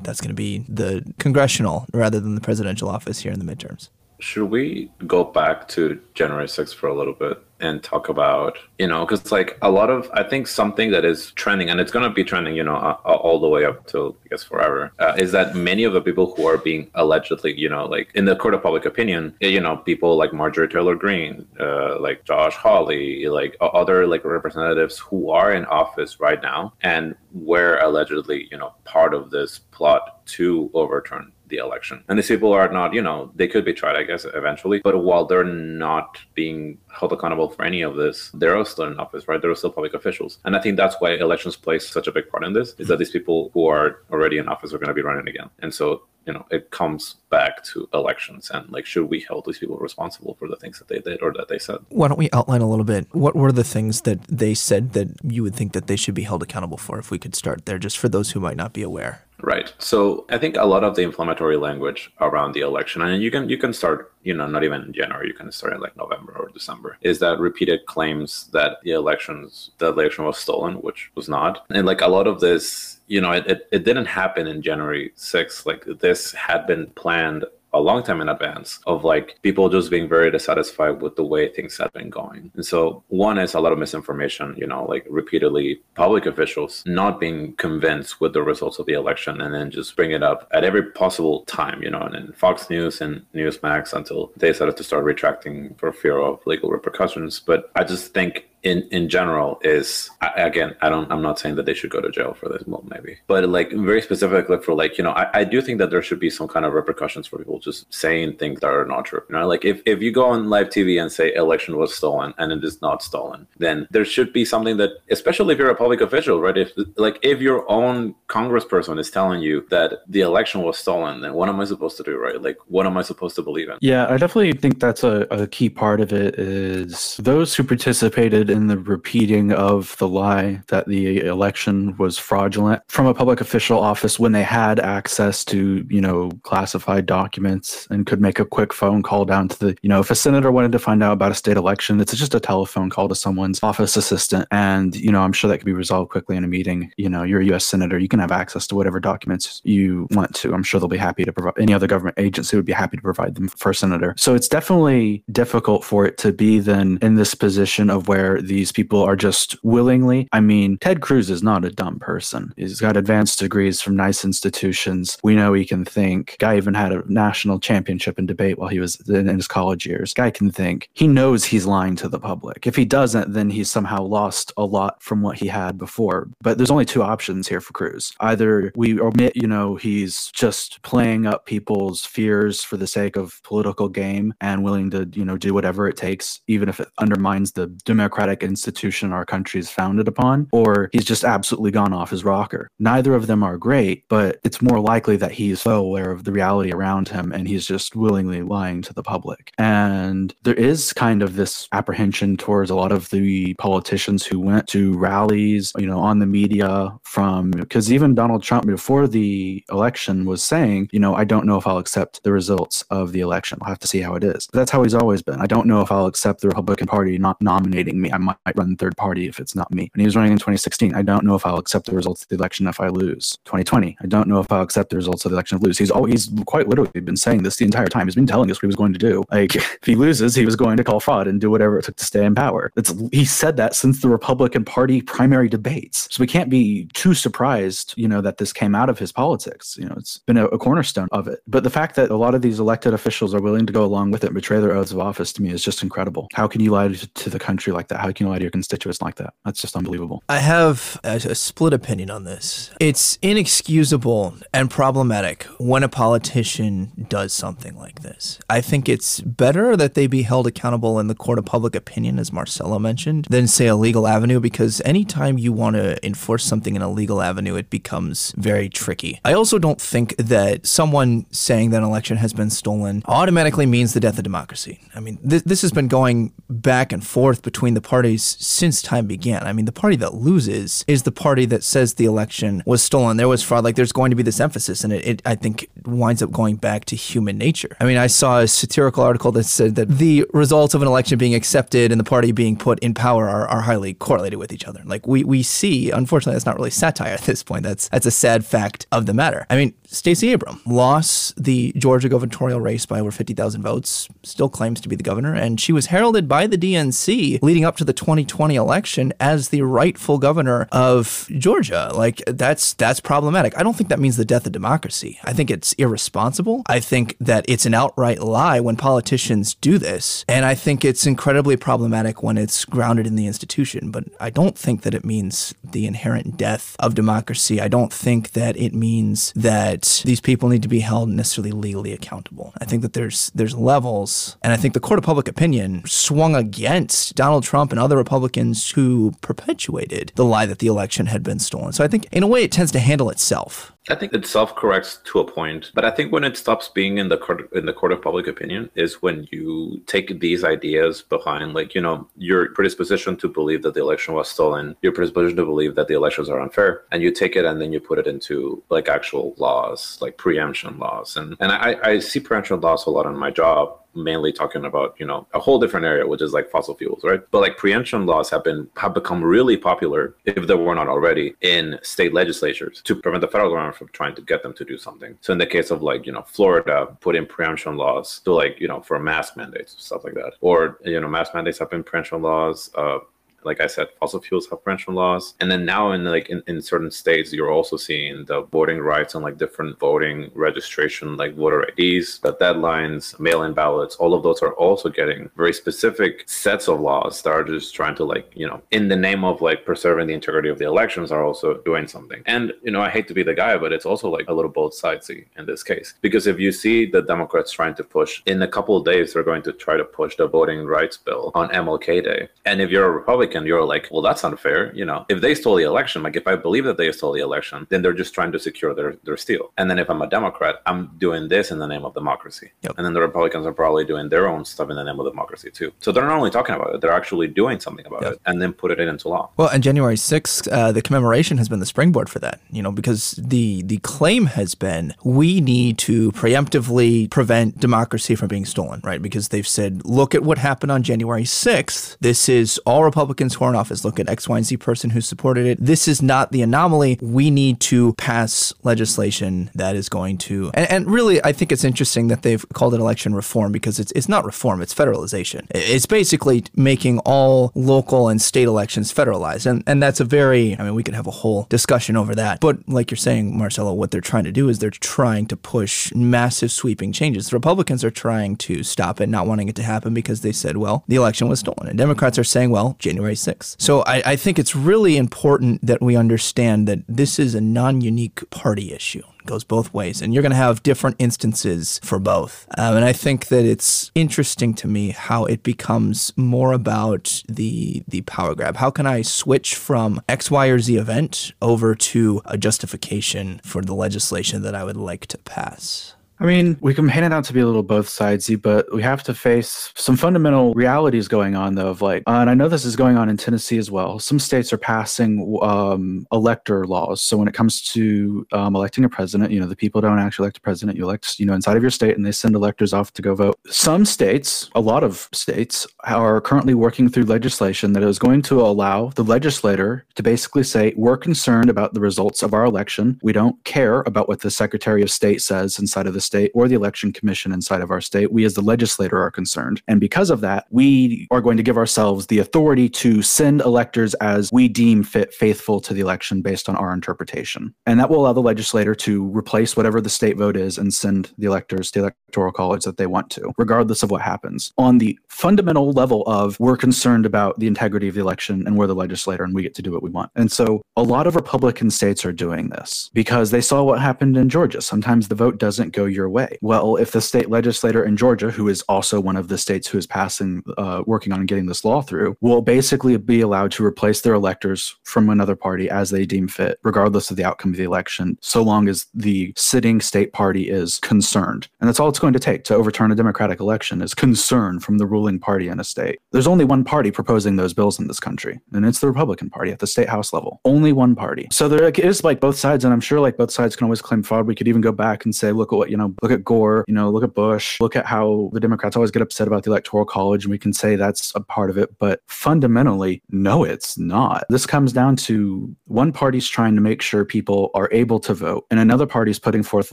that's 0.00 0.20
going 0.20 0.28
to 0.28 0.34
be 0.34 0.64
the 0.68 1.04
congressional 1.18 1.86
rather 1.92 2.20
than 2.20 2.34
the 2.34 2.40
presidential 2.40 2.88
office 2.88 3.20
here 3.20 3.32
in 3.32 3.44
the 3.44 3.54
midterms. 3.54 3.88
Should 4.24 4.48
we 4.48 4.90
go 5.06 5.22
back 5.22 5.68
to 5.68 6.00
January 6.14 6.46
6th 6.46 6.74
for 6.74 6.88
a 6.88 6.94
little 6.94 7.12
bit? 7.12 7.44
and 7.60 7.82
talk 7.82 8.08
about 8.08 8.58
you 8.78 8.86
know 8.86 9.04
because 9.06 9.30
like 9.30 9.56
a 9.62 9.70
lot 9.70 9.88
of 9.88 10.10
i 10.12 10.22
think 10.22 10.46
something 10.46 10.90
that 10.90 11.04
is 11.04 11.30
trending 11.32 11.70
and 11.70 11.80
it's 11.80 11.92
going 11.92 12.06
to 12.06 12.12
be 12.12 12.24
trending 12.24 12.56
you 12.56 12.64
know 12.64 12.74
uh, 12.74 12.98
all 13.04 13.38
the 13.38 13.48
way 13.48 13.64
up 13.64 13.86
to 13.86 14.14
i 14.24 14.28
guess 14.28 14.42
forever 14.42 14.92
uh, 14.98 15.14
is 15.16 15.30
that 15.32 15.54
many 15.54 15.84
of 15.84 15.92
the 15.92 16.00
people 16.00 16.34
who 16.34 16.46
are 16.46 16.58
being 16.58 16.90
allegedly 16.94 17.58
you 17.58 17.68
know 17.68 17.86
like 17.86 18.10
in 18.14 18.24
the 18.24 18.34
court 18.34 18.54
of 18.54 18.62
public 18.62 18.84
opinion 18.84 19.34
you 19.40 19.60
know 19.60 19.76
people 19.76 20.16
like 20.16 20.32
marjorie 20.32 20.68
taylor 20.68 20.96
greene 20.96 21.46
uh, 21.60 21.98
like 22.00 22.24
josh 22.24 22.54
hawley 22.54 23.26
like 23.28 23.56
other 23.60 24.06
like 24.06 24.24
representatives 24.24 24.98
who 24.98 25.30
are 25.30 25.52
in 25.52 25.64
office 25.66 26.18
right 26.18 26.42
now 26.42 26.72
and 26.82 27.14
were 27.32 27.78
allegedly 27.78 28.48
you 28.50 28.58
know 28.58 28.74
part 28.84 29.14
of 29.14 29.30
this 29.30 29.60
plot 29.70 30.26
to 30.26 30.70
overturn 30.74 31.30
the 31.48 31.56
election. 31.56 32.04
And 32.08 32.18
these 32.18 32.28
people 32.28 32.52
are 32.52 32.70
not, 32.70 32.94
you 32.94 33.02
know, 33.02 33.30
they 33.34 33.48
could 33.48 33.64
be 33.64 33.72
tried, 33.72 33.96
I 33.96 34.04
guess, 34.04 34.24
eventually. 34.24 34.80
But 34.82 35.02
while 35.02 35.24
they're 35.26 35.44
not 35.44 36.18
being 36.34 36.78
held 36.92 37.12
accountable 37.12 37.50
for 37.50 37.64
any 37.64 37.82
of 37.82 37.96
this, 37.96 38.30
they're 38.34 38.64
still 38.64 38.86
in 38.86 38.98
office, 38.98 39.28
right? 39.28 39.40
They're 39.40 39.54
still 39.54 39.70
public 39.70 39.94
officials. 39.94 40.38
And 40.44 40.56
I 40.56 40.60
think 40.60 40.76
that's 40.76 40.96
why 40.98 41.12
elections 41.12 41.56
play 41.56 41.78
such 41.78 42.06
a 42.06 42.12
big 42.12 42.28
part 42.28 42.44
in 42.44 42.52
this, 42.52 42.74
is 42.78 42.88
that 42.88 42.98
these 42.98 43.10
people 43.10 43.50
who 43.52 43.66
are 43.66 44.02
already 44.10 44.38
in 44.38 44.48
office 44.48 44.72
are 44.72 44.78
going 44.78 44.88
to 44.88 44.94
be 44.94 45.02
running 45.02 45.28
again. 45.28 45.50
And 45.60 45.72
so 45.72 46.02
you 46.26 46.32
know 46.32 46.46
it 46.50 46.70
comes 46.70 47.16
back 47.30 47.62
to 47.64 47.88
elections 47.92 48.50
and 48.50 48.70
like 48.70 48.86
should 48.86 49.08
we 49.10 49.20
hold 49.20 49.44
these 49.46 49.58
people 49.58 49.76
responsible 49.76 50.34
for 50.34 50.48
the 50.48 50.56
things 50.56 50.78
that 50.78 50.88
they 50.88 50.98
did 50.98 51.20
or 51.22 51.32
that 51.32 51.48
they 51.48 51.58
said 51.58 51.78
why 51.90 52.08
don't 52.08 52.18
we 52.18 52.30
outline 52.32 52.60
a 52.60 52.68
little 52.68 52.84
bit 52.84 53.06
what 53.12 53.36
were 53.36 53.52
the 53.52 53.64
things 53.64 54.02
that 54.02 54.22
they 54.24 54.54
said 54.54 54.92
that 54.92 55.08
you 55.22 55.42
would 55.42 55.54
think 55.54 55.72
that 55.72 55.86
they 55.86 55.96
should 55.96 56.14
be 56.14 56.22
held 56.22 56.42
accountable 56.42 56.78
for 56.78 56.98
if 56.98 57.10
we 57.10 57.18
could 57.18 57.34
start 57.34 57.66
there 57.66 57.78
just 57.78 57.98
for 57.98 58.08
those 58.08 58.30
who 58.30 58.40
might 58.40 58.56
not 58.56 58.72
be 58.72 58.82
aware 58.82 59.22
Right. 59.44 59.74
So 59.78 60.24
I 60.30 60.38
think 60.38 60.56
a 60.56 60.64
lot 60.64 60.84
of 60.84 60.96
the 60.96 61.02
inflammatory 61.02 61.58
language 61.58 62.10
around 62.18 62.52
the 62.52 62.60
election, 62.60 63.02
and 63.02 63.22
you 63.22 63.30
can 63.30 63.50
you 63.50 63.58
can 63.58 63.74
start, 63.74 64.14
you 64.22 64.32
know, 64.32 64.46
not 64.46 64.64
even 64.64 64.80
in 64.82 64.92
January, 64.94 65.26
you 65.28 65.34
can 65.34 65.52
start 65.52 65.74
in 65.74 65.80
like 65.80 65.94
November 65.98 66.34
or 66.38 66.48
December, 66.48 66.96
is 67.02 67.18
that 67.18 67.38
repeated 67.38 67.84
claims 67.84 68.48
that 68.52 68.78
the 68.84 68.92
elections 68.92 69.72
the 69.76 69.88
election 69.88 70.24
was 70.24 70.38
stolen, 70.38 70.76
which 70.76 71.10
was 71.14 71.28
not. 71.28 71.66
And 71.68 71.86
like 71.86 72.00
a 72.00 72.08
lot 72.08 72.26
of 72.26 72.40
this, 72.40 73.00
you 73.06 73.20
know, 73.20 73.32
it, 73.32 73.46
it, 73.46 73.68
it 73.70 73.84
didn't 73.84 74.06
happen 74.06 74.46
in 74.46 74.62
January 74.62 75.12
6th. 75.14 75.66
Like 75.66 75.84
this 76.00 76.32
had 76.32 76.66
been 76.66 76.86
planned 77.02 77.44
a 77.74 77.80
long 77.80 78.02
time 78.02 78.20
in 78.20 78.28
advance 78.28 78.78
of 78.86 79.04
like 79.04 79.38
people 79.42 79.68
just 79.68 79.90
being 79.90 80.08
very 80.08 80.30
dissatisfied 80.30 81.02
with 81.02 81.16
the 81.16 81.24
way 81.24 81.48
things 81.48 81.76
have 81.78 81.92
been 81.92 82.08
going. 82.08 82.50
And 82.54 82.64
so 82.64 83.02
one 83.08 83.38
is 83.38 83.54
a 83.54 83.60
lot 83.60 83.72
of 83.72 83.78
misinformation, 83.78 84.54
you 84.56 84.66
know, 84.66 84.84
like 84.84 85.06
repeatedly 85.10 85.80
public 85.94 86.24
officials 86.26 86.82
not 86.86 87.20
being 87.20 87.54
convinced 87.54 88.20
with 88.20 88.32
the 88.32 88.42
results 88.42 88.78
of 88.78 88.86
the 88.86 88.92
election 88.92 89.40
and 89.40 89.52
then 89.52 89.70
just 89.70 89.96
bring 89.96 90.12
it 90.12 90.22
up 90.22 90.48
at 90.52 90.64
every 90.64 90.84
possible 90.92 91.44
time, 91.46 91.82
you 91.82 91.90
know, 91.90 92.00
and 92.00 92.14
in 92.14 92.32
Fox 92.32 92.70
News 92.70 93.00
and 93.00 93.24
Newsmax 93.34 93.92
until 93.92 94.32
they 94.36 94.48
decided 94.48 94.76
to 94.76 94.84
start 94.84 95.04
retracting 95.04 95.74
for 95.74 95.92
fear 95.92 96.18
of 96.18 96.46
legal 96.46 96.70
repercussions. 96.70 97.40
But 97.40 97.70
I 97.74 97.84
just 97.84 98.14
think 98.14 98.48
in 98.64 98.82
in 98.90 99.08
general 99.08 99.58
is 99.62 100.10
again 100.36 100.74
i 100.82 100.88
don't 100.88 101.10
i'm 101.12 101.22
not 101.22 101.38
saying 101.38 101.54
that 101.54 101.66
they 101.66 101.74
should 101.74 101.90
go 101.90 102.00
to 102.00 102.10
jail 102.10 102.34
for 102.34 102.48
this 102.48 102.62
well 102.66 102.84
maybe. 102.88 103.18
But 103.26 103.48
like 103.48 103.70
very 103.72 104.02
specifically 104.02 104.58
for 104.58 104.74
like 104.74 104.98
you 104.98 105.04
know 105.04 105.10
I, 105.10 105.40
I 105.40 105.44
do 105.44 105.60
think 105.60 105.78
that 105.78 105.90
there 105.90 106.02
should 106.02 106.20
be 106.20 106.30
some 106.30 106.48
kind 106.48 106.64
of 106.66 106.72
repercussions 106.72 107.26
for 107.26 107.38
people 107.38 107.58
just 107.58 107.92
saying 107.92 108.36
things 108.36 108.60
that 108.60 108.68
are 108.68 108.84
not 108.84 109.04
true 109.06 109.22
you 109.28 109.34
know? 109.34 109.46
Like 109.46 109.64
if, 109.64 109.82
if 109.86 110.00
you 110.02 110.12
go 110.12 110.26
on 110.26 110.50
live 110.50 110.68
tv 110.68 111.00
and 111.00 111.10
say 111.10 111.32
election 111.34 111.76
was 111.76 111.94
stolen 111.94 112.34
and 112.38 112.52
it 112.52 112.64
is 112.64 112.80
not 112.82 113.02
stolen 113.02 113.46
then 113.58 113.86
there 113.90 114.04
should 114.04 114.32
be 114.32 114.44
something 114.44 114.76
that 114.78 114.90
especially 115.10 115.54
if 115.54 115.58
you're 115.58 115.70
a 115.70 115.76
public 115.76 116.00
official 116.00 116.40
right? 116.40 116.56
If 116.56 116.72
like 116.96 117.18
if 117.22 117.40
your 117.40 117.70
own 117.70 118.14
congressperson 118.28 118.98
is 118.98 119.10
telling 119.10 119.40
you 119.42 119.66
that 119.70 120.00
the 120.08 120.20
election 120.20 120.62
was 120.62 120.78
stolen 120.78 121.20
then 121.20 121.34
what 121.34 121.48
am 121.48 121.60
i 121.60 121.64
supposed 121.64 121.96
to 121.98 122.02
do 122.02 122.16
right? 122.16 122.40
Like 122.40 122.58
what 122.66 122.86
am 122.86 122.96
i 122.96 123.02
supposed 123.02 123.36
to 123.36 123.42
believe 123.42 123.68
in? 123.68 123.78
Yeah 123.80 124.06
i 124.08 124.16
definitely 124.16 124.52
think 124.52 124.80
that's 124.80 125.04
a, 125.04 125.26
a 125.30 125.46
key 125.46 125.68
part 125.68 126.00
of 126.00 126.12
it 126.12 126.38
is 126.38 127.16
those 127.18 127.54
who 127.54 127.64
participated 127.64 128.50
in 128.54 128.68
the 128.68 128.78
repeating 128.78 129.52
of 129.52 129.96
the 129.98 130.08
lie 130.08 130.62
that 130.68 130.86
the 130.86 131.20
election 131.20 131.96
was 131.96 132.16
fraudulent 132.18 132.82
from 132.88 133.06
a 133.06 133.14
public 133.14 133.40
official 133.40 133.78
office 133.78 134.18
when 134.18 134.32
they 134.32 134.42
had 134.42 134.78
access 134.78 135.44
to, 135.44 135.84
you 135.90 136.00
know, 136.00 136.30
classified 136.44 137.04
documents 137.04 137.86
and 137.90 138.06
could 138.06 138.20
make 138.20 138.38
a 138.38 138.44
quick 138.44 138.72
phone 138.72 139.02
call 139.02 139.24
down 139.24 139.48
to 139.48 139.58
the, 139.58 139.76
you 139.82 139.88
know, 139.88 140.00
if 140.00 140.10
a 140.10 140.14
senator 140.14 140.52
wanted 140.52 140.72
to 140.72 140.78
find 140.78 141.02
out 141.02 141.12
about 141.12 141.32
a 141.32 141.34
state 141.34 141.56
election, 141.56 142.00
it's 142.00 142.14
just 142.16 142.34
a 142.34 142.40
telephone 142.40 142.90
call 142.90 143.08
to 143.08 143.14
someone's 143.14 143.62
office 143.62 143.96
assistant. 143.96 144.46
And, 144.50 144.94
you 144.94 145.10
know, 145.10 145.22
I'm 145.22 145.32
sure 145.32 145.50
that 145.50 145.58
could 145.58 145.66
be 145.66 145.72
resolved 145.72 146.10
quickly 146.10 146.36
in 146.36 146.44
a 146.44 146.48
meeting. 146.48 146.92
You 146.96 147.08
know, 147.08 147.24
you're 147.24 147.40
a 147.40 147.54
US 147.54 147.66
senator, 147.66 147.98
you 147.98 148.08
can 148.08 148.20
have 148.20 148.32
access 148.32 148.66
to 148.68 148.76
whatever 148.76 149.00
documents 149.00 149.60
you 149.64 150.06
want 150.12 150.34
to. 150.36 150.54
I'm 150.54 150.62
sure 150.62 150.78
they'll 150.78 150.88
be 150.88 150.96
happy 150.96 151.24
to 151.24 151.32
provide 151.32 151.54
any 151.58 151.74
other 151.74 151.88
government 151.88 152.18
agency 152.18 152.56
would 152.56 152.64
be 152.64 152.72
happy 152.72 152.96
to 152.96 153.02
provide 153.02 153.34
them 153.34 153.48
for 153.48 153.70
a 153.70 153.74
senator. 153.74 154.14
So 154.16 154.34
it's 154.34 154.48
definitely 154.48 155.24
difficult 155.32 155.84
for 155.84 156.06
it 156.06 156.18
to 156.18 156.32
be 156.32 156.60
then 156.60 156.98
in 157.02 157.16
this 157.16 157.34
position 157.34 157.90
of 157.90 158.06
where 158.06 158.40
these 158.46 158.72
people 158.72 159.02
are 159.02 159.16
just 159.16 159.56
willingly. 159.64 160.28
I 160.32 160.40
mean, 160.40 160.78
Ted 160.78 161.00
Cruz 161.00 161.30
is 161.30 161.42
not 161.42 161.64
a 161.64 161.70
dumb 161.70 161.98
person. 161.98 162.52
He's 162.56 162.80
got 162.80 162.96
advanced 162.96 163.38
degrees 163.38 163.80
from 163.80 163.96
nice 163.96 164.24
institutions. 164.24 165.18
We 165.22 165.36
know 165.36 165.52
he 165.52 165.64
can 165.64 165.84
think. 165.84 166.36
Guy 166.38 166.56
even 166.56 166.74
had 166.74 166.92
a 166.92 167.02
national 167.10 167.60
championship 167.60 168.18
in 168.18 168.26
debate 168.26 168.58
while 168.58 168.68
he 168.68 168.80
was 168.80 168.96
in, 169.08 169.28
his 169.28 169.48
college 169.48 169.86
years. 169.86 170.14
Guy 170.14 170.30
can 170.30 170.50
think. 170.50 170.88
He 170.94 171.08
knows 171.08 171.44
he's 171.44 171.66
lying 171.66 171.96
to 171.96 172.08
the 172.08 172.20
public. 172.20 172.66
If 172.66 172.76
he 172.76 172.84
doesn't, 172.84 173.32
then 173.32 173.50
he's 173.50 173.70
somehow 173.70 174.02
lost 174.02 174.52
a 174.56 174.64
lot 174.64 175.02
from 175.02 175.22
what 175.22 175.38
he 175.38 175.48
had 175.48 175.78
before. 175.78 176.28
But 176.42 176.56
there's 176.56 176.70
only 176.70 176.84
two 176.84 177.02
options 177.02 177.48
here 177.48 177.60
for 177.60 177.72
Cruz. 177.72 178.14
Either 178.20 178.72
we 178.76 179.00
admit, 179.00 179.36
you 179.36 179.46
know, 179.46 179.76
he's 179.76 180.30
just 180.32 180.82
playing 180.82 181.26
up 181.26 181.46
people's 181.46 182.04
fears 182.04 182.62
for 182.62 182.76
the 182.76 182.86
sake 182.86 183.16
of 183.16 183.42
political 183.42 183.88
game 183.88 184.34
and 184.40 184.64
willing 184.64 184.90
to, 184.90 185.08
you 185.12 185.24
know, 185.24 185.36
do 185.36 185.54
whatever 185.54 185.88
it 185.88 185.96
takes, 185.96 186.40
even 186.46 186.68
if 186.68 186.80
it 186.80 186.88
undermines 186.98 187.52
the 187.52 187.66
democratic 187.84 188.33
institution 188.42 189.12
our 189.12 189.24
country 189.24 189.60
is 189.60 189.70
founded 189.70 190.08
upon, 190.08 190.48
or 190.52 190.88
he's 190.92 191.04
just 191.04 191.24
absolutely 191.24 191.70
gone 191.70 191.92
off 191.92 192.10
his 192.10 192.24
rocker. 192.24 192.68
Neither 192.78 193.14
of 193.14 193.26
them 193.26 193.42
are 193.42 193.56
great, 193.56 194.04
but 194.08 194.38
it's 194.44 194.62
more 194.62 194.80
likely 194.80 195.16
that 195.16 195.32
he's 195.32 195.62
so 195.62 195.76
aware 195.76 196.10
of 196.10 196.24
the 196.24 196.32
reality 196.32 196.72
around 196.72 197.08
him 197.08 197.32
and 197.32 197.46
he's 197.48 197.66
just 197.66 197.96
willingly 197.96 198.42
lying 198.42 198.82
to 198.82 198.92
the 198.92 199.02
public. 199.02 199.52
And 199.58 200.34
there 200.42 200.54
is 200.54 200.92
kind 200.92 201.22
of 201.22 201.36
this 201.36 201.68
apprehension 201.72 202.36
towards 202.36 202.70
a 202.70 202.74
lot 202.74 202.92
of 202.92 203.10
the 203.10 203.54
politicians 203.54 204.24
who 204.26 204.40
went 204.40 204.66
to 204.68 204.96
rallies, 204.98 205.72
you 205.78 205.86
know, 205.86 205.98
on 205.98 206.18
the 206.18 206.26
media 206.26 206.96
from 207.04 207.50
because 207.50 207.92
even 207.92 208.14
Donald 208.14 208.42
Trump 208.42 208.66
before 208.66 209.06
the 209.06 209.64
election 209.70 210.24
was 210.24 210.42
saying, 210.42 210.88
you 210.92 210.98
know, 210.98 211.14
I 211.14 211.24
don't 211.24 211.46
know 211.46 211.58
if 211.58 211.66
I'll 211.66 211.78
accept 211.78 212.22
the 212.22 212.32
results 212.32 212.82
of 212.90 213.12
the 213.12 213.20
election. 213.20 213.58
I'll 213.62 213.68
have 213.68 213.78
to 213.80 213.88
see 213.88 214.00
how 214.00 214.14
it 214.14 214.24
is. 214.24 214.48
But 214.52 214.58
that's 214.60 214.70
how 214.70 214.82
he's 214.82 214.94
always 214.94 215.22
been. 215.22 215.40
I 215.40 215.46
don't 215.46 215.66
know 215.66 215.80
if 215.80 215.90
I'll 215.90 216.06
accept 216.06 216.40
the 216.40 216.48
Republican 216.48 216.86
Party 216.86 217.18
not 217.18 217.40
nominating 217.40 218.00
me. 218.00 218.10
I 218.12 218.18
might 218.24 218.56
run 218.56 218.76
third 218.76 218.96
party 218.96 219.28
if 219.28 219.38
it's 219.38 219.54
not 219.54 219.72
me. 219.72 219.90
And 219.94 220.00
he 220.00 220.06
was 220.06 220.16
running 220.16 220.32
in 220.32 220.38
2016. 220.38 220.94
I 220.94 221.02
don't 221.02 221.24
know 221.24 221.34
if 221.34 221.46
I'll 221.46 221.58
accept 221.58 221.86
the 221.86 221.94
results 221.94 222.22
of 222.22 222.28
the 222.28 222.36
election 222.36 222.66
if 222.66 222.80
I 222.80 222.88
lose. 222.88 223.38
2020. 223.44 223.96
I 224.00 224.06
don't 224.06 224.28
know 224.28 224.40
if 224.40 224.50
I'll 224.50 224.62
accept 224.62 224.90
the 224.90 224.96
results 224.96 225.24
of 225.24 225.30
the 225.30 225.36
election 225.36 225.56
if 225.56 225.62
I 225.62 225.66
lose. 225.66 225.78
He's 225.78 225.90
always 225.90 226.30
quite 226.46 226.68
literally 226.68 227.00
been 227.00 227.16
saying 227.16 227.42
this 227.42 227.56
the 227.56 227.64
entire 227.64 227.86
time. 227.86 228.06
He's 228.06 228.14
been 228.14 228.26
telling 228.26 228.50
us 228.50 228.58
what 228.58 228.62
he 228.62 228.66
was 228.66 228.76
going 228.76 228.92
to 228.92 228.98
do. 228.98 229.24
Like 229.30 229.54
if 229.56 229.84
he 229.84 229.94
loses, 229.94 230.34
he 230.34 230.44
was 230.44 230.56
going 230.56 230.76
to 230.76 230.84
call 230.84 231.00
fraud 231.00 231.26
and 231.26 231.40
do 231.40 231.50
whatever 231.50 231.78
it 231.78 231.84
took 231.84 231.96
to 231.96 232.04
stay 232.04 232.24
in 232.24 232.34
power. 232.34 232.72
It's, 232.76 232.92
he 233.12 233.24
said 233.24 233.56
that 233.56 233.74
since 233.74 234.00
the 234.00 234.08
Republican 234.08 234.64
Party 234.64 235.02
primary 235.02 235.48
debates. 235.48 236.08
So 236.10 236.20
we 236.20 236.26
can't 236.26 236.50
be 236.50 236.86
too 236.94 237.14
surprised, 237.14 237.94
you 237.96 238.08
know, 238.08 238.20
that 238.20 238.38
this 238.38 238.52
came 238.52 238.74
out 238.74 238.88
of 238.88 238.98
his 238.98 239.12
politics. 239.12 239.76
You 239.78 239.86
know, 239.86 239.94
it's 239.96 240.18
been 240.18 240.36
a, 240.36 240.46
a 240.46 240.58
cornerstone 240.58 241.08
of 241.12 241.28
it. 241.28 241.40
But 241.46 241.64
the 241.64 241.70
fact 241.70 241.96
that 241.96 242.10
a 242.10 242.16
lot 242.16 242.34
of 242.34 242.42
these 242.42 242.58
elected 242.58 242.94
officials 242.94 243.34
are 243.34 243.40
willing 243.40 243.66
to 243.66 243.72
go 243.72 243.84
along 243.84 244.10
with 244.10 244.24
it 244.24 244.28
and 244.28 244.34
betray 244.34 244.60
their 244.60 244.72
oaths 244.72 244.92
of 244.92 244.98
office 244.98 245.32
to 245.34 245.42
me 245.42 245.50
is 245.50 245.62
just 245.62 245.82
incredible. 245.82 246.28
How 246.32 246.46
can 246.46 246.60
you 246.60 246.70
lie 246.70 246.88
to 246.88 247.30
the 247.30 247.38
country 247.38 247.72
like 247.72 247.88
that? 247.88 248.00
How 248.04 248.12
can 248.12 248.26
you 248.26 248.30
lie 248.30 248.36
to 248.36 248.44
your 248.44 248.50
constituents 248.50 249.00
like 249.00 249.14
that? 249.14 249.32
That's 249.46 249.62
just 249.62 249.74
unbelievable. 249.74 250.22
I 250.28 250.40
have 250.40 251.00
a, 251.02 251.14
a, 251.14 251.34
split 251.34 251.72
opinion 251.72 252.10
on 252.10 252.24
this. 252.24 252.70
It's 252.78 253.18
inexcusable 253.22 254.36
and 254.52 254.70
problematic 254.70 255.44
when 255.56 255.82
a 255.82 255.88
politician 255.88 257.06
does 257.08 257.32
something 257.32 257.74
like 257.78 258.02
this. 258.02 258.40
I 258.50 258.60
think 258.60 258.90
it's 258.90 259.22
better 259.22 259.74
that 259.78 259.94
they 259.94 260.06
be 260.06 260.20
held 260.20 260.46
accountable 260.46 260.98
in 260.98 261.06
the 261.06 261.14
court 261.14 261.38
of 261.38 261.46
public 261.46 261.74
opinion, 261.74 262.18
as 262.18 262.30
Marcelo 262.30 262.78
mentioned, 262.78 263.26
than 263.30 263.46
say 263.46 263.68
a 263.68 263.74
legal 263.74 264.06
avenue, 264.06 264.38
because 264.38 264.82
anytime 264.84 265.38
you 265.38 265.54
want 265.54 265.76
to 265.76 266.04
enforce 266.04 266.44
something 266.44 266.76
in 266.76 266.82
a 266.82 266.90
legal 266.90 267.22
avenue, 267.22 267.54
it 267.54 267.70
becomes 267.70 268.34
very 268.36 268.68
tricky. 268.68 269.18
I 269.24 269.32
also 269.32 269.58
don't 269.58 269.80
think 269.80 270.14
that 270.18 270.66
someone 270.66 271.24
saying 271.30 271.70
that 271.70 271.78
an 271.78 271.84
election 271.84 272.18
has 272.18 272.34
been 272.34 272.50
stolen 272.50 273.02
automatically 273.06 273.64
means 273.64 273.94
the 273.94 274.00
death 274.00 274.18
of 274.18 274.24
democracy. 274.24 274.78
I 274.94 275.00
mean, 275.00 275.16
th- 275.26 275.44
this 275.44 275.62
has 275.62 275.72
been 275.72 275.88
going 275.88 276.34
back 276.50 276.92
and 276.92 277.02
forth 277.02 277.40
between 277.40 277.72
the 277.72 277.80
parties 277.80 277.93
since 278.02 278.82
time 278.82 279.06
began. 279.06 279.42
I 279.44 279.52
mean, 279.52 279.64
the 279.64 279.72
party 279.72 279.96
that 279.96 280.14
loses 280.14 280.84
is 280.88 281.02
the 281.02 281.12
party 281.12 281.44
that 281.46 281.62
says 281.62 281.94
the 281.94 282.04
election 282.04 282.62
was 282.66 282.82
stolen. 282.82 283.16
There 283.16 283.28
was 283.28 283.42
fraud. 283.42 283.64
Like, 283.64 283.76
there's 283.76 283.92
going 283.92 284.10
to 284.10 284.16
be 284.16 284.22
this 284.22 284.40
emphasis, 284.40 284.84
and 284.84 284.92
it, 284.92 285.06
it 285.06 285.22
I 285.24 285.34
think, 285.34 285.68
winds 285.86 286.22
up 286.22 286.30
going 286.30 286.56
back 286.56 286.84
to 286.86 286.96
human 286.96 287.38
nature. 287.38 287.76
I 287.80 287.84
mean, 287.84 287.96
I 287.96 288.06
saw 288.06 288.40
a 288.40 288.48
satirical 288.48 289.02
article 289.02 289.32
that 289.32 289.44
said 289.44 289.74
that 289.76 289.88
the 289.88 290.26
results 290.32 290.74
of 290.74 290.82
an 290.82 290.88
election 290.88 291.18
being 291.18 291.34
accepted 291.34 291.92
and 291.92 292.00
the 292.00 292.04
party 292.04 292.32
being 292.32 292.56
put 292.56 292.78
in 292.80 292.94
power 292.94 293.28
are, 293.28 293.46
are 293.48 293.60
highly 293.62 293.94
correlated 293.94 294.38
with 294.38 294.52
each 294.52 294.64
other. 294.64 294.82
Like, 294.84 295.06
we, 295.06 295.24
we 295.24 295.42
see, 295.42 295.90
unfortunately, 295.90 296.34
that's 296.34 296.46
not 296.46 296.56
really 296.56 296.70
satire 296.70 297.12
at 297.14 297.20
this 297.22 297.42
point. 297.42 297.62
That's 297.62 297.88
that's 297.88 298.06
a 298.06 298.10
sad 298.10 298.44
fact 298.44 298.86
of 298.90 299.06
the 299.06 299.14
matter. 299.14 299.46
I 299.50 299.56
mean, 299.56 299.74
Stacey 299.86 300.30
Abrams 300.30 300.60
lost 300.66 301.42
the 301.42 301.72
Georgia 301.76 302.08
gubernatorial 302.08 302.60
race 302.60 302.86
by 302.86 303.00
over 303.00 303.10
50,000 303.10 303.62
votes, 303.62 304.08
still 304.22 304.48
claims 304.48 304.80
to 304.80 304.88
be 304.88 304.96
the 304.96 305.02
governor, 305.02 305.34
and 305.34 305.60
she 305.60 305.72
was 305.72 305.86
heralded 305.86 306.28
by 306.28 306.46
the 306.46 306.58
DNC 306.58 307.40
leading 307.42 307.64
up 307.64 307.76
to 307.76 307.83
the 307.84 307.92
2020 307.92 308.54
election 308.56 309.12
as 309.20 309.48
the 309.48 309.62
rightful 309.62 310.18
governor 310.18 310.68
of 310.72 311.28
Georgia. 311.38 311.90
Like 311.94 312.22
that's 312.26 312.74
that's 312.74 313.00
problematic. 313.00 313.56
I 313.56 313.62
don't 313.62 313.74
think 313.76 313.88
that 313.90 314.00
means 314.00 314.16
the 314.16 314.24
death 314.24 314.46
of 314.46 314.52
democracy. 314.52 315.18
I 315.24 315.32
think 315.32 315.50
it's 315.50 315.72
irresponsible. 315.74 316.62
I 316.66 316.80
think 316.80 317.16
that 317.20 317.44
it's 317.48 317.66
an 317.66 317.74
outright 317.74 318.20
lie 318.20 318.60
when 318.60 318.76
politicians 318.76 319.54
do 319.54 319.78
this, 319.78 320.24
and 320.28 320.44
I 320.44 320.54
think 320.54 320.84
it's 320.84 321.06
incredibly 321.06 321.56
problematic 321.56 322.22
when 322.22 322.38
it's 322.38 322.64
grounded 322.64 323.06
in 323.06 323.16
the 323.16 323.26
institution, 323.26 323.90
but 323.90 324.04
I 324.20 324.30
don't 324.30 324.56
think 324.56 324.82
that 324.82 324.94
it 324.94 325.04
means 325.04 325.54
the 325.62 325.86
inherent 325.86 326.36
death 326.36 326.76
of 326.78 326.94
democracy. 326.94 327.60
I 327.60 327.68
don't 327.68 327.92
think 327.92 328.32
that 328.32 328.56
it 328.56 328.74
means 328.74 329.32
that 329.36 330.02
these 330.04 330.20
people 330.20 330.48
need 330.48 330.62
to 330.62 330.68
be 330.68 330.80
held 330.80 331.08
necessarily 331.08 331.52
legally 331.52 331.92
accountable. 331.92 332.52
I 332.60 332.64
think 332.64 332.82
that 332.82 332.92
there's 332.92 333.30
there's 333.34 333.54
levels, 333.54 334.36
and 334.42 334.52
I 334.52 334.56
think 334.56 334.74
the 334.74 334.80
court 334.80 334.98
of 334.98 335.04
public 335.04 335.28
opinion 335.28 335.82
swung 335.86 336.34
against 336.34 337.14
Donald 337.14 337.44
Trump 337.44 337.72
and 337.74 337.80
other 337.80 337.96
Republicans 337.96 338.70
who 338.70 339.12
perpetuated 339.20 340.12
the 340.14 340.24
lie 340.24 340.46
that 340.46 340.60
the 340.60 340.68
election 340.68 341.06
had 341.06 341.24
been 341.24 341.40
stolen. 341.40 341.72
So 341.72 341.82
I 341.82 341.88
think 341.88 342.06
in 342.12 342.22
a 342.22 342.26
way 342.28 342.44
it 342.44 342.52
tends 342.52 342.70
to 342.70 342.78
handle 342.78 343.10
itself. 343.10 343.72
I 343.90 343.96
think 343.96 344.14
it 344.14 344.24
self 344.26 344.54
corrects 344.54 345.00
to 345.06 345.18
a 345.18 345.30
point, 345.30 345.72
but 345.74 345.84
I 345.84 345.90
think 345.90 346.12
when 346.12 346.22
it 346.22 346.36
stops 346.36 346.68
being 346.68 346.98
in 346.98 347.08
the 347.08 347.18
court 347.18 347.52
in 347.52 347.66
the 347.66 347.72
court 347.72 347.90
of 347.90 348.00
public 348.00 348.28
opinion 348.28 348.70
is 348.76 349.02
when 349.02 349.26
you 349.32 349.82
take 349.86 350.20
these 350.20 350.44
ideas 350.44 351.02
behind, 351.02 351.52
like 351.52 351.74
you 351.74 351.80
know, 351.80 352.08
your 352.16 352.50
predisposition 352.50 353.16
to 353.16 353.28
believe 353.28 353.62
that 353.62 353.74
the 353.74 353.82
election 353.82 354.14
was 354.14 354.28
stolen, 354.28 354.76
your 354.82 354.92
predisposition 354.92 355.36
to 355.36 355.44
believe 355.44 355.74
that 355.74 355.88
the 355.88 355.94
elections 355.94 356.30
are 356.30 356.40
unfair, 356.40 356.84
and 356.92 357.02
you 357.02 357.10
take 357.10 357.34
it 357.34 357.44
and 357.44 357.60
then 357.60 357.72
you 357.72 357.80
put 357.80 357.98
it 357.98 358.06
into 358.06 358.62
like 358.70 358.88
actual 358.88 359.34
laws, 359.36 359.98
like 360.00 360.16
preemption 360.16 360.78
laws, 360.78 361.16
and 361.16 361.36
and 361.40 361.50
I, 361.50 361.76
I 361.82 361.98
see 361.98 362.20
preemption 362.20 362.60
laws 362.60 362.86
a 362.86 362.90
lot 362.90 363.04
in 363.04 363.16
my 363.16 363.32
job 363.32 363.80
mainly 363.94 364.32
talking 364.32 364.64
about 364.64 364.94
you 364.98 365.06
know 365.06 365.26
a 365.34 365.38
whole 365.38 365.58
different 365.58 365.86
area 365.86 366.06
which 366.06 366.22
is 366.22 366.32
like 366.32 366.50
fossil 366.50 366.74
fuels 366.74 367.02
right? 367.04 367.20
But 367.30 367.40
like 367.40 367.56
preemption 367.56 368.06
laws 368.06 368.30
have 368.30 368.44
been 368.44 368.68
have 368.76 368.94
become 368.94 369.22
really 369.22 369.56
popular 369.56 370.14
if 370.24 370.46
they 370.46 370.54
were 370.54 370.74
not 370.74 370.88
already 370.88 371.34
in 371.40 371.78
state 371.82 372.12
legislatures 372.12 372.82
to 372.82 372.94
prevent 372.94 373.20
the 373.20 373.28
federal 373.28 373.50
government 373.50 373.76
from 373.76 373.88
trying 373.88 374.14
to 374.16 374.22
get 374.22 374.42
them 374.42 374.54
to 374.54 374.64
do 374.64 374.78
something. 374.78 375.16
So 375.20 375.32
in 375.32 375.38
the 375.38 375.46
case 375.46 375.70
of 375.70 375.82
like 375.82 376.06
you 376.06 376.12
know 376.12 376.22
florida 376.22 376.96
put 377.00 377.16
in 377.16 377.26
preemption 377.26 377.76
laws 377.76 378.20
to 378.24 378.32
like 378.32 378.60
you 378.60 378.68
know 378.68 378.80
for 378.80 378.98
mask 378.98 379.36
mandates 379.36 379.74
stuff 379.78 380.04
like 380.04 380.14
that. 380.14 380.34
Or 380.40 380.78
you 380.84 381.00
know 381.00 381.08
mask 381.08 381.34
mandates 381.34 381.58
have 381.58 381.70
been 381.70 381.82
preemption 381.82 382.22
laws 382.22 382.70
uh, 382.74 382.98
like 383.44 383.60
I 383.60 383.66
said, 383.66 383.88
fossil 384.00 384.20
fuels 384.20 384.48
have 384.48 384.62
preemption 384.62 384.94
laws. 384.94 385.34
And 385.40 385.50
then 385.50 385.64
now 385.64 385.92
in 385.92 386.04
like 386.04 386.28
in, 386.28 386.42
in 386.46 386.60
certain 386.62 386.90
states, 386.90 387.32
you're 387.32 387.50
also 387.50 387.76
seeing 387.76 388.24
the 388.24 388.42
voting 388.42 388.80
rights 388.80 389.14
and 389.14 389.24
like 389.24 389.38
different 389.38 389.78
voting 389.78 390.30
registration, 390.34 391.16
like 391.16 391.34
voter 391.34 391.66
IDs, 391.76 392.18
the 392.20 392.34
deadlines, 392.34 393.18
mail-in 393.20 393.54
ballots, 393.54 393.96
all 393.96 394.14
of 394.14 394.22
those 394.22 394.42
are 394.42 394.54
also 394.54 394.88
getting 394.88 395.30
very 395.36 395.52
specific 395.52 396.28
sets 396.28 396.68
of 396.68 396.80
laws 396.80 397.22
that 397.22 397.30
are 397.30 397.44
just 397.44 397.74
trying 397.74 397.94
to 397.96 398.04
like, 398.04 398.30
you 398.34 398.46
know, 398.46 398.62
in 398.70 398.88
the 398.88 398.96
name 398.96 399.24
of 399.24 399.40
like 399.40 399.64
preserving 399.64 400.06
the 400.06 400.14
integrity 400.14 400.48
of 400.48 400.58
the 400.58 400.64
elections 400.64 401.12
are 401.12 401.24
also 401.24 401.58
doing 401.58 401.86
something. 401.86 402.22
And, 402.26 402.52
you 402.62 402.70
know, 402.70 402.80
I 402.80 402.90
hate 402.90 403.08
to 403.08 403.14
be 403.14 403.22
the 403.22 403.34
guy, 403.34 403.56
but 403.56 403.72
it's 403.72 403.86
also 403.86 404.08
like 404.08 404.28
a 404.28 404.32
little 404.32 404.50
both 404.50 404.72
sidesy 404.80 405.26
in 405.36 405.46
this 405.46 405.62
case. 405.62 405.94
Because 406.00 406.26
if 406.26 406.38
you 406.38 406.52
see 406.52 406.86
the 406.86 407.02
Democrats 407.02 407.52
trying 407.52 407.74
to 407.74 407.84
push 407.84 408.22
in 408.26 408.42
a 408.42 408.48
couple 408.48 408.76
of 408.76 408.84
days, 408.84 409.12
they're 409.12 409.22
going 409.22 409.42
to 409.42 409.52
try 409.52 409.76
to 409.76 409.84
push 409.84 410.16
the 410.16 410.26
voting 410.26 410.64
rights 410.64 410.96
bill 410.96 411.30
on 411.34 411.48
MLK 411.50 412.04
Day. 412.04 412.28
And 412.44 412.60
if 412.60 412.70
you're 412.70 412.86
a 412.86 412.90
Republican, 412.90 413.33
and 413.34 413.46
you're 413.46 413.64
like, 413.64 413.88
well, 413.90 414.02
that's 414.02 414.24
unfair. 414.24 414.74
You 414.74 414.84
know, 414.84 415.06
if 415.08 415.20
they 415.20 415.34
stole 415.34 415.56
the 415.56 415.64
election, 415.64 416.02
like 416.02 416.16
if 416.16 416.26
I 416.26 416.36
believe 416.36 416.64
that 416.64 416.76
they 416.76 416.90
stole 416.92 417.12
the 417.12 417.20
election, 417.20 417.66
then 417.70 417.82
they're 417.82 417.92
just 417.92 418.14
trying 418.14 418.32
to 418.32 418.38
secure 418.38 418.74
their, 418.74 418.96
their 419.04 419.16
steal. 419.16 419.52
And 419.56 419.70
then 419.70 419.78
if 419.78 419.88
I'm 419.90 420.02
a 420.02 420.08
Democrat, 420.08 420.56
I'm 420.66 420.90
doing 420.98 421.28
this 421.28 421.50
in 421.50 421.58
the 421.58 421.66
name 421.66 421.84
of 421.84 421.94
democracy. 421.94 422.52
Yep. 422.62 422.74
And 422.76 422.86
then 422.86 422.92
the 422.92 423.00
Republicans 423.00 423.46
are 423.46 423.52
probably 423.52 423.84
doing 423.84 424.08
their 424.08 424.28
own 424.28 424.44
stuff 424.44 424.70
in 424.70 424.76
the 424.76 424.84
name 424.84 424.98
of 425.00 425.06
democracy 425.06 425.50
too. 425.50 425.72
So 425.80 425.92
they're 425.92 426.06
not 426.06 426.16
only 426.16 426.30
talking 426.30 426.54
about 426.54 426.74
it, 426.74 426.80
they're 426.80 426.92
actually 426.92 427.28
doing 427.28 427.60
something 427.60 427.86
about 427.86 428.02
yep. 428.02 428.12
it 428.14 428.20
and 428.26 428.40
then 428.42 428.52
put 428.52 428.70
it 428.70 428.80
into 428.80 429.08
law. 429.08 429.30
Well, 429.36 429.48
and 429.48 429.62
January 429.62 429.96
6th, 429.96 430.50
uh, 430.52 430.72
the 430.72 430.82
commemoration 430.82 431.38
has 431.38 431.48
been 431.48 431.60
the 431.60 431.66
springboard 431.66 432.08
for 432.08 432.18
that, 432.18 432.40
you 432.50 432.62
know, 432.62 432.72
because 432.72 433.12
the, 433.12 433.62
the 433.62 433.78
claim 433.78 434.26
has 434.26 434.54
been 434.54 434.94
we 435.04 435.40
need 435.40 435.78
to 435.78 436.12
preemptively 436.12 437.10
prevent 437.10 437.58
democracy 437.58 438.14
from 438.14 438.28
being 438.28 438.44
stolen, 438.44 438.80
right? 438.84 439.00
Because 439.00 439.28
they've 439.28 439.46
said, 439.46 439.84
look 439.84 440.14
at 440.14 440.22
what 440.22 440.38
happened 440.38 440.72
on 440.72 440.82
January 440.82 441.24
6th. 441.24 441.96
This 442.00 442.28
is 442.28 442.58
all 442.66 442.84
Republicans 442.84 443.23
Republicans 443.32 443.54
office. 443.54 443.84
Look 443.84 444.00
at 444.00 444.08
X, 444.08 444.28
Y, 444.28 444.36
and 444.36 444.46
Z 444.46 444.56
person 444.58 444.90
who 444.90 445.00
supported 445.00 445.46
it. 445.46 445.58
This 445.60 445.88
is 445.88 446.02
not 446.02 446.32
the 446.32 446.42
anomaly. 446.42 446.98
We 447.00 447.30
need 447.30 447.60
to 447.60 447.94
pass 447.94 448.52
legislation 448.62 449.50
that 449.54 449.76
is 449.76 449.88
going 449.88 450.18
to, 450.18 450.50
and, 450.54 450.70
and 450.70 450.86
really, 450.86 451.22
I 451.24 451.32
think 451.32 451.52
it's 451.52 451.64
interesting 451.64 452.08
that 452.08 452.22
they've 452.22 452.44
called 452.52 452.74
it 452.74 452.80
election 452.80 453.14
reform 453.14 453.52
because 453.52 453.78
it's 453.78 453.92
it's 453.92 454.08
not 454.08 454.24
reform, 454.24 454.60
it's 454.62 454.74
federalization. 454.74 455.46
It's 455.50 455.86
basically 455.86 456.44
making 456.56 456.98
all 457.00 457.52
local 457.54 458.08
and 458.08 458.20
state 458.20 458.48
elections 458.48 458.92
federalized, 458.92 459.46
and 459.46 459.62
and 459.66 459.82
that's 459.82 460.00
a 460.00 460.04
very, 460.04 460.56
I 460.58 460.64
mean, 460.64 460.74
we 460.74 460.82
could 460.82 460.94
have 460.94 461.06
a 461.06 461.12
whole 461.12 461.46
discussion 461.48 461.96
over 461.96 462.14
that. 462.14 462.40
But 462.40 462.68
like 462.68 462.90
you're 462.90 462.96
saying, 462.96 463.36
Marcelo, 463.38 463.72
what 463.72 463.90
they're 463.90 464.00
trying 464.00 464.24
to 464.24 464.32
do 464.32 464.48
is 464.48 464.58
they're 464.58 464.70
trying 464.70 465.26
to 465.26 465.36
push 465.36 465.94
massive 465.94 466.50
sweeping 466.50 466.92
changes. 466.92 467.30
The 467.30 467.36
Republicans 467.36 467.84
are 467.84 467.90
trying 467.90 468.36
to 468.36 468.62
stop 468.62 469.00
it, 469.00 469.08
not 469.08 469.26
wanting 469.26 469.48
it 469.48 469.56
to 469.56 469.62
happen 469.62 469.94
because 469.94 470.20
they 470.20 470.32
said, 470.32 470.56
well, 470.56 470.84
the 470.88 470.96
election 470.96 471.28
was 471.28 471.40
stolen, 471.40 471.68
and 471.68 471.78
Democrats 471.78 472.18
are 472.18 472.24
saying, 472.24 472.50
well, 472.50 472.76
January 472.78 473.13
6th. 473.14 473.56
So 473.60 473.82
I, 473.82 474.02
I 474.04 474.16
think 474.16 474.38
it's 474.38 474.54
really 474.54 474.96
important 474.96 475.64
that 475.66 475.80
we 475.80 475.96
understand 475.96 476.68
that 476.68 476.80
this 476.88 477.18
is 477.18 477.34
a 477.34 477.40
non 477.40 477.80
unique 477.80 478.28
party 478.30 478.72
issue. 478.72 479.02
Goes 479.26 479.42
both 479.42 479.72
ways 479.72 480.02
and 480.02 480.12
you're 480.12 480.22
going 480.22 480.32
to 480.32 480.36
have 480.36 480.62
different 480.62 480.96
instances 480.98 481.80
for 481.82 481.98
both. 481.98 482.46
Um, 482.58 482.76
and 482.76 482.84
i 482.84 482.92
think 482.92 483.28
that 483.28 483.46
it's 483.46 483.90
interesting 483.94 484.52
to 484.54 484.68
me 484.68 484.90
how 484.90 485.24
it 485.24 485.42
becomes 485.42 486.12
more 486.16 486.52
about 486.52 487.22
the 487.26 487.82
the 487.88 488.02
power 488.02 488.34
grab. 488.34 488.56
How 488.56 488.70
can 488.70 488.86
i 488.86 489.00
switch 489.00 489.54
from 489.54 490.02
x 490.08 490.30
y 490.30 490.48
or 490.48 490.58
z 490.58 490.76
event 490.76 491.32
over 491.40 491.74
to 491.74 492.20
a 492.26 492.36
justification 492.36 493.40
for 493.42 493.62
the 493.62 493.74
legislation 493.74 494.42
that 494.42 494.54
i 494.54 494.62
would 494.62 494.76
like 494.76 495.06
to 495.06 495.18
pass 495.18 495.94
I 496.24 496.26
mean, 496.26 496.56
we 496.62 496.72
can 496.72 496.88
paint 496.88 497.04
it 497.04 497.12
out 497.12 497.24
to 497.24 497.34
be 497.34 497.40
a 497.40 497.46
little 497.46 497.62
both 497.62 497.86
sidesy, 497.86 498.40
but 498.40 498.72
we 498.72 498.82
have 498.82 499.02
to 499.02 499.12
face 499.12 499.70
some 499.76 499.94
fundamental 499.94 500.54
realities 500.54 501.06
going 501.06 501.36
on, 501.36 501.54
though. 501.54 501.68
Of 501.68 501.82
like, 501.82 502.02
uh, 502.06 502.12
and 502.12 502.30
I 502.30 502.34
know 502.34 502.48
this 502.48 502.64
is 502.64 502.76
going 502.76 502.96
on 502.96 503.10
in 503.10 503.18
Tennessee 503.18 503.58
as 503.58 503.70
well. 503.70 503.98
Some 503.98 504.18
states 504.18 504.50
are 504.50 504.56
passing 504.56 505.38
um, 505.42 506.06
elector 506.12 506.64
laws. 506.64 507.02
So 507.02 507.18
when 507.18 507.28
it 507.28 507.34
comes 507.34 507.60
to 507.72 508.26
um, 508.32 508.56
electing 508.56 508.86
a 508.86 508.88
president, 508.88 509.32
you 509.32 509.40
know, 509.40 509.44
the 509.46 509.54
people 509.54 509.82
don't 509.82 509.98
actually 509.98 510.24
elect 510.24 510.38
a 510.38 510.40
president. 510.40 510.78
You 510.78 510.84
elect, 510.84 511.20
you 511.20 511.26
know, 511.26 511.34
inside 511.34 511.58
of 511.58 511.62
your 511.62 511.70
state, 511.70 511.94
and 511.94 512.06
they 512.06 512.12
send 512.12 512.34
electors 512.34 512.72
off 512.72 512.94
to 512.94 513.02
go 513.02 513.14
vote. 513.14 513.38
Some 513.48 513.84
states, 513.84 514.48
a 514.54 514.62
lot 514.62 514.82
of 514.82 515.10
states, 515.12 515.66
are 515.84 516.22
currently 516.22 516.54
working 516.54 516.88
through 516.88 517.04
legislation 517.04 517.74
that 517.74 517.82
is 517.82 517.98
going 517.98 518.22
to 518.22 518.40
allow 518.40 518.88
the 518.94 519.04
legislator 519.04 519.84
to 519.94 520.02
basically 520.02 520.44
say, 520.44 520.72
"We're 520.74 520.96
concerned 520.96 521.50
about 521.50 521.74
the 521.74 521.80
results 521.80 522.22
of 522.22 522.32
our 522.32 522.46
election. 522.46 522.98
We 523.02 523.12
don't 523.12 523.44
care 523.44 523.82
about 523.82 524.08
what 524.08 524.20
the 524.20 524.30
Secretary 524.30 524.80
of 524.80 524.90
State 524.90 525.20
says 525.20 525.58
inside 525.58 525.86
of 525.86 525.92
the 525.92 526.00
state 526.00 526.13
or 526.34 526.48
the 526.48 526.54
election 526.54 526.92
commission 526.92 527.32
inside 527.32 527.60
of 527.60 527.70
our 527.70 527.80
state. 527.80 528.12
We, 528.12 528.24
as 528.24 528.34
the 528.34 528.42
legislator, 528.42 529.00
are 529.02 529.10
concerned. 529.10 529.62
And 529.68 529.80
because 529.80 530.10
of 530.10 530.20
that, 530.20 530.46
we 530.50 531.06
are 531.10 531.20
going 531.20 531.36
to 531.36 531.42
give 531.42 531.56
ourselves 531.56 532.06
the 532.06 532.18
authority 532.18 532.68
to 532.68 533.02
send 533.02 533.40
electors 533.40 533.94
as 533.94 534.30
we 534.32 534.48
deem 534.48 534.82
fit 534.82 535.12
faithful 535.12 535.60
to 535.60 535.74
the 535.74 535.80
election 535.80 536.22
based 536.22 536.48
on 536.48 536.56
our 536.56 536.72
interpretation. 536.72 537.54
And 537.66 537.78
that 537.80 537.90
will 537.90 538.00
allow 538.00 538.12
the 538.12 538.22
legislator 538.22 538.74
to 538.76 539.06
replace 539.16 539.56
whatever 539.56 539.80
the 539.80 539.90
state 539.90 540.16
vote 540.16 540.36
is 540.36 540.58
and 540.58 540.72
send 540.72 541.12
the 541.18 541.26
electors 541.26 541.70
to 541.72 541.80
the 541.80 541.84
electoral 541.86 542.32
college 542.32 542.64
that 542.64 542.76
they 542.76 542.86
want 542.86 543.10
to, 543.10 543.32
regardless 543.38 543.82
of 543.82 543.90
what 543.90 544.02
happens. 544.02 544.52
On 544.58 544.78
the 544.78 544.98
fundamental 545.08 545.72
level 545.72 546.02
of 546.06 546.38
we're 546.38 546.56
concerned 546.56 547.06
about 547.06 547.38
the 547.38 547.46
integrity 547.46 547.88
of 547.88 547.94
the 547.94 548.00
election 548.00 548.46
and 548.46 548.56
we're 548.56 548.66
the 548.66 548.74
legislator 548.74 549.24
and 549.24 549.34
we 549.34 549.42
get 549.42 549.54
to 549.54 549.62
do 549.62 549.72
what 549.72 549.82
we 549.82 549.90
want. 549.90 550.10
And 550.14 550.30
so 550.30 550.62
a 550.76 550.82
lot 550.82 551.06
of 551.06 551.16
Republican 551.16 551.70
states 551.70 552.04
are 552.04 552.12
doing 552.12 552.48
this 552.50 552.90
because 552.94 553.30
they 553.30 553.40
saw 553.40 553.62
what 553.62 553.80
happened 553.80 554.16
in 554.16 554.28
Georgia. 554.28 554.60
Sometimes 554.60 555.08
the 555.08 555.14
vote 555.14 555.38
doesn't 555.38 555.72
go 555.72 555.84
your 555.94 556.08
way. 556.08 556.38
Well, 556.40 556.76
if 556.76 556.92
the 556.92 557.00
state 557.00 557.30
legislator 557.30 557.84
in 557.84 557.96
Georgia, 557.96 558.30
who 558.30 558.48
is 558.48 558.62
also 558.62 559.00
one 559.00 559.16
of 559.16 559.28
the 559.28 559.38
states 559.38 559.68
who 559.68 559.78
is 559.78 559.86
passing, 559.86 560.42
uh, 560.58 560.82
working 560.86 561.12
on 561.12 561.26
getting 561.26 561.46
this 561.46 561.64
law 561.64 561.82
through, 561.82 562.16
will 562.20 562.42
basically 562.42 562.96
be 562.96 563.20
allowed 563.20 563.52
to 563.52 563.64
replace 563.64 564.00
their 564.00 564.14
electors 564.14 564.76
from 564.84 565.08
another 565.08 565.36
party 565.36 565.70
as 565.70 565.90
they 565.90 566.04
deem 566.04 566.28
fit, 566.28 566.58
regardless 566.62 567.10
of 567.10 567.16
the 567.16 567.24
outcome 567.24 567.52
of 567.52 567.56
the 567.56 567.64
election, 567.64 568.18
so 568.20 568.42
long 568.42 568.68
as 568.68 568.86
the 568.94 569.32
sitting 569.36 569.80
state 569.80 570.12
party 570.12 570.50
is 570.50 570.78
concerned. 570.78 571.48
And 571.60 571.68
that's 571.68 571.80
all 571.80 571.88
it's 571.88 571.98
going 571.98 572.12
to 572.12 572.18
take 572.18 572.44
to 572.44 572.54
overturn 572.54 572.92
a 572.92 572.94
democratic 572.94 573.40
election 573.40 573.82
is 573.82 573.94
concern 573.94 574.60
from 574.60 574.78
the 574.78 574.86
ruling 574.86 575.18
party 575.18 575.48
in 575.48 575.60
a 575.60 575.64
state. 575.64 576.00
There's 576.12 576.26
only 576.26 576.44
one 576.44 576.64
party 576.64 576.90
proposing 576.90 577.36
those 577.36 577.54
bills 577.54 577.78
in 577.78 577.86
this 577.86 578.00
country, 578.00 578.40
and 578.52 578.64
it's 578.66 578.80
the 578.80 578.88
Republican 578.88 579.30
Party 579.30 579.52
at 579.52 579.58
the 579.58 579.66
state 579.66 579.88
house 579.88 580.12
level. 580.12 580.40
Only 580.44 580.72
one 580.72 580.94
party. 580.94 581.28
So 581.30 581.48
there 581.48 581.68
is 581.68 582.04
like 582.04 582.20
both 582.20 582.36
sides, 582.36 582.64
and 582.64 582.72
I'm 582.72 582.80
sure 582.80 583.00
like 583.00 583.16
both 583.16 583.30
sides 583.30 583.56
can 583.56 583.64
always 583.64 583.82
claim 583.82 584.02
fraud. 584.02 584.26
We 584.26 584.34
could 584.34 584.48
even 584.48 584.60
go 584.60 584.72
back 584.72 585.04
and 585.04 585.14
say, 585.14 585.32
look 585.32 585.52
at 585.52 585.56
what 585.56 585.70
you 585.70 585.76
know 585.76 585.83
look 586.02 586.12
at 586.12 586.24
Gore, 586.24 586.64
you 586.68 586.74
know, 586.74 586.90
look 586.90 587.04
at 587.04 587.14
Bush, 587.14 587.60
look 587.60 587.76
at 587.76 587.86
how 587.86 588.30
the 588.32 588.40
Democrats 588.40 588.76
always 588.76 588.90
get 588.90 589.02
upset 589.02 589.26
about 589.26 589.42
the 589.44 589.50
Electoral 589.50 589.84
College, 589.84 590.24
and 590.24 590.30
we 590.30 590.38
can 590.38 590.52
say 590.52 590.76
that's 590.76 591.12
a 591.14 591.20
part 591.20 591.50
of 591.50 591.58
it. 591.58 591.78
But 591.78 592.00
fundamentally, 592.06 593.02
no, 593.10 593.44
it's 593.44 593.76
not. 593.78 594.24
This 594.30 594.46
comes 594.46 594.72
down 594.72 594.96
to 594.96 595.54
one 595.66 595.92
party's 595.92 596.28
trying 596.28 596.54
to 596.54 596.60
make 596.60 596.82
sure 596.82 597.04
people 597.04 597.50
are 597.54 597.68
able 597.72 598.00
to 598.00 598.14
vote, 598.14 598.46
and 598.50 598.60
another 598.60 598.86
party's 598.86 599.18
putting 599.18 599.42
forth 599.42 599.72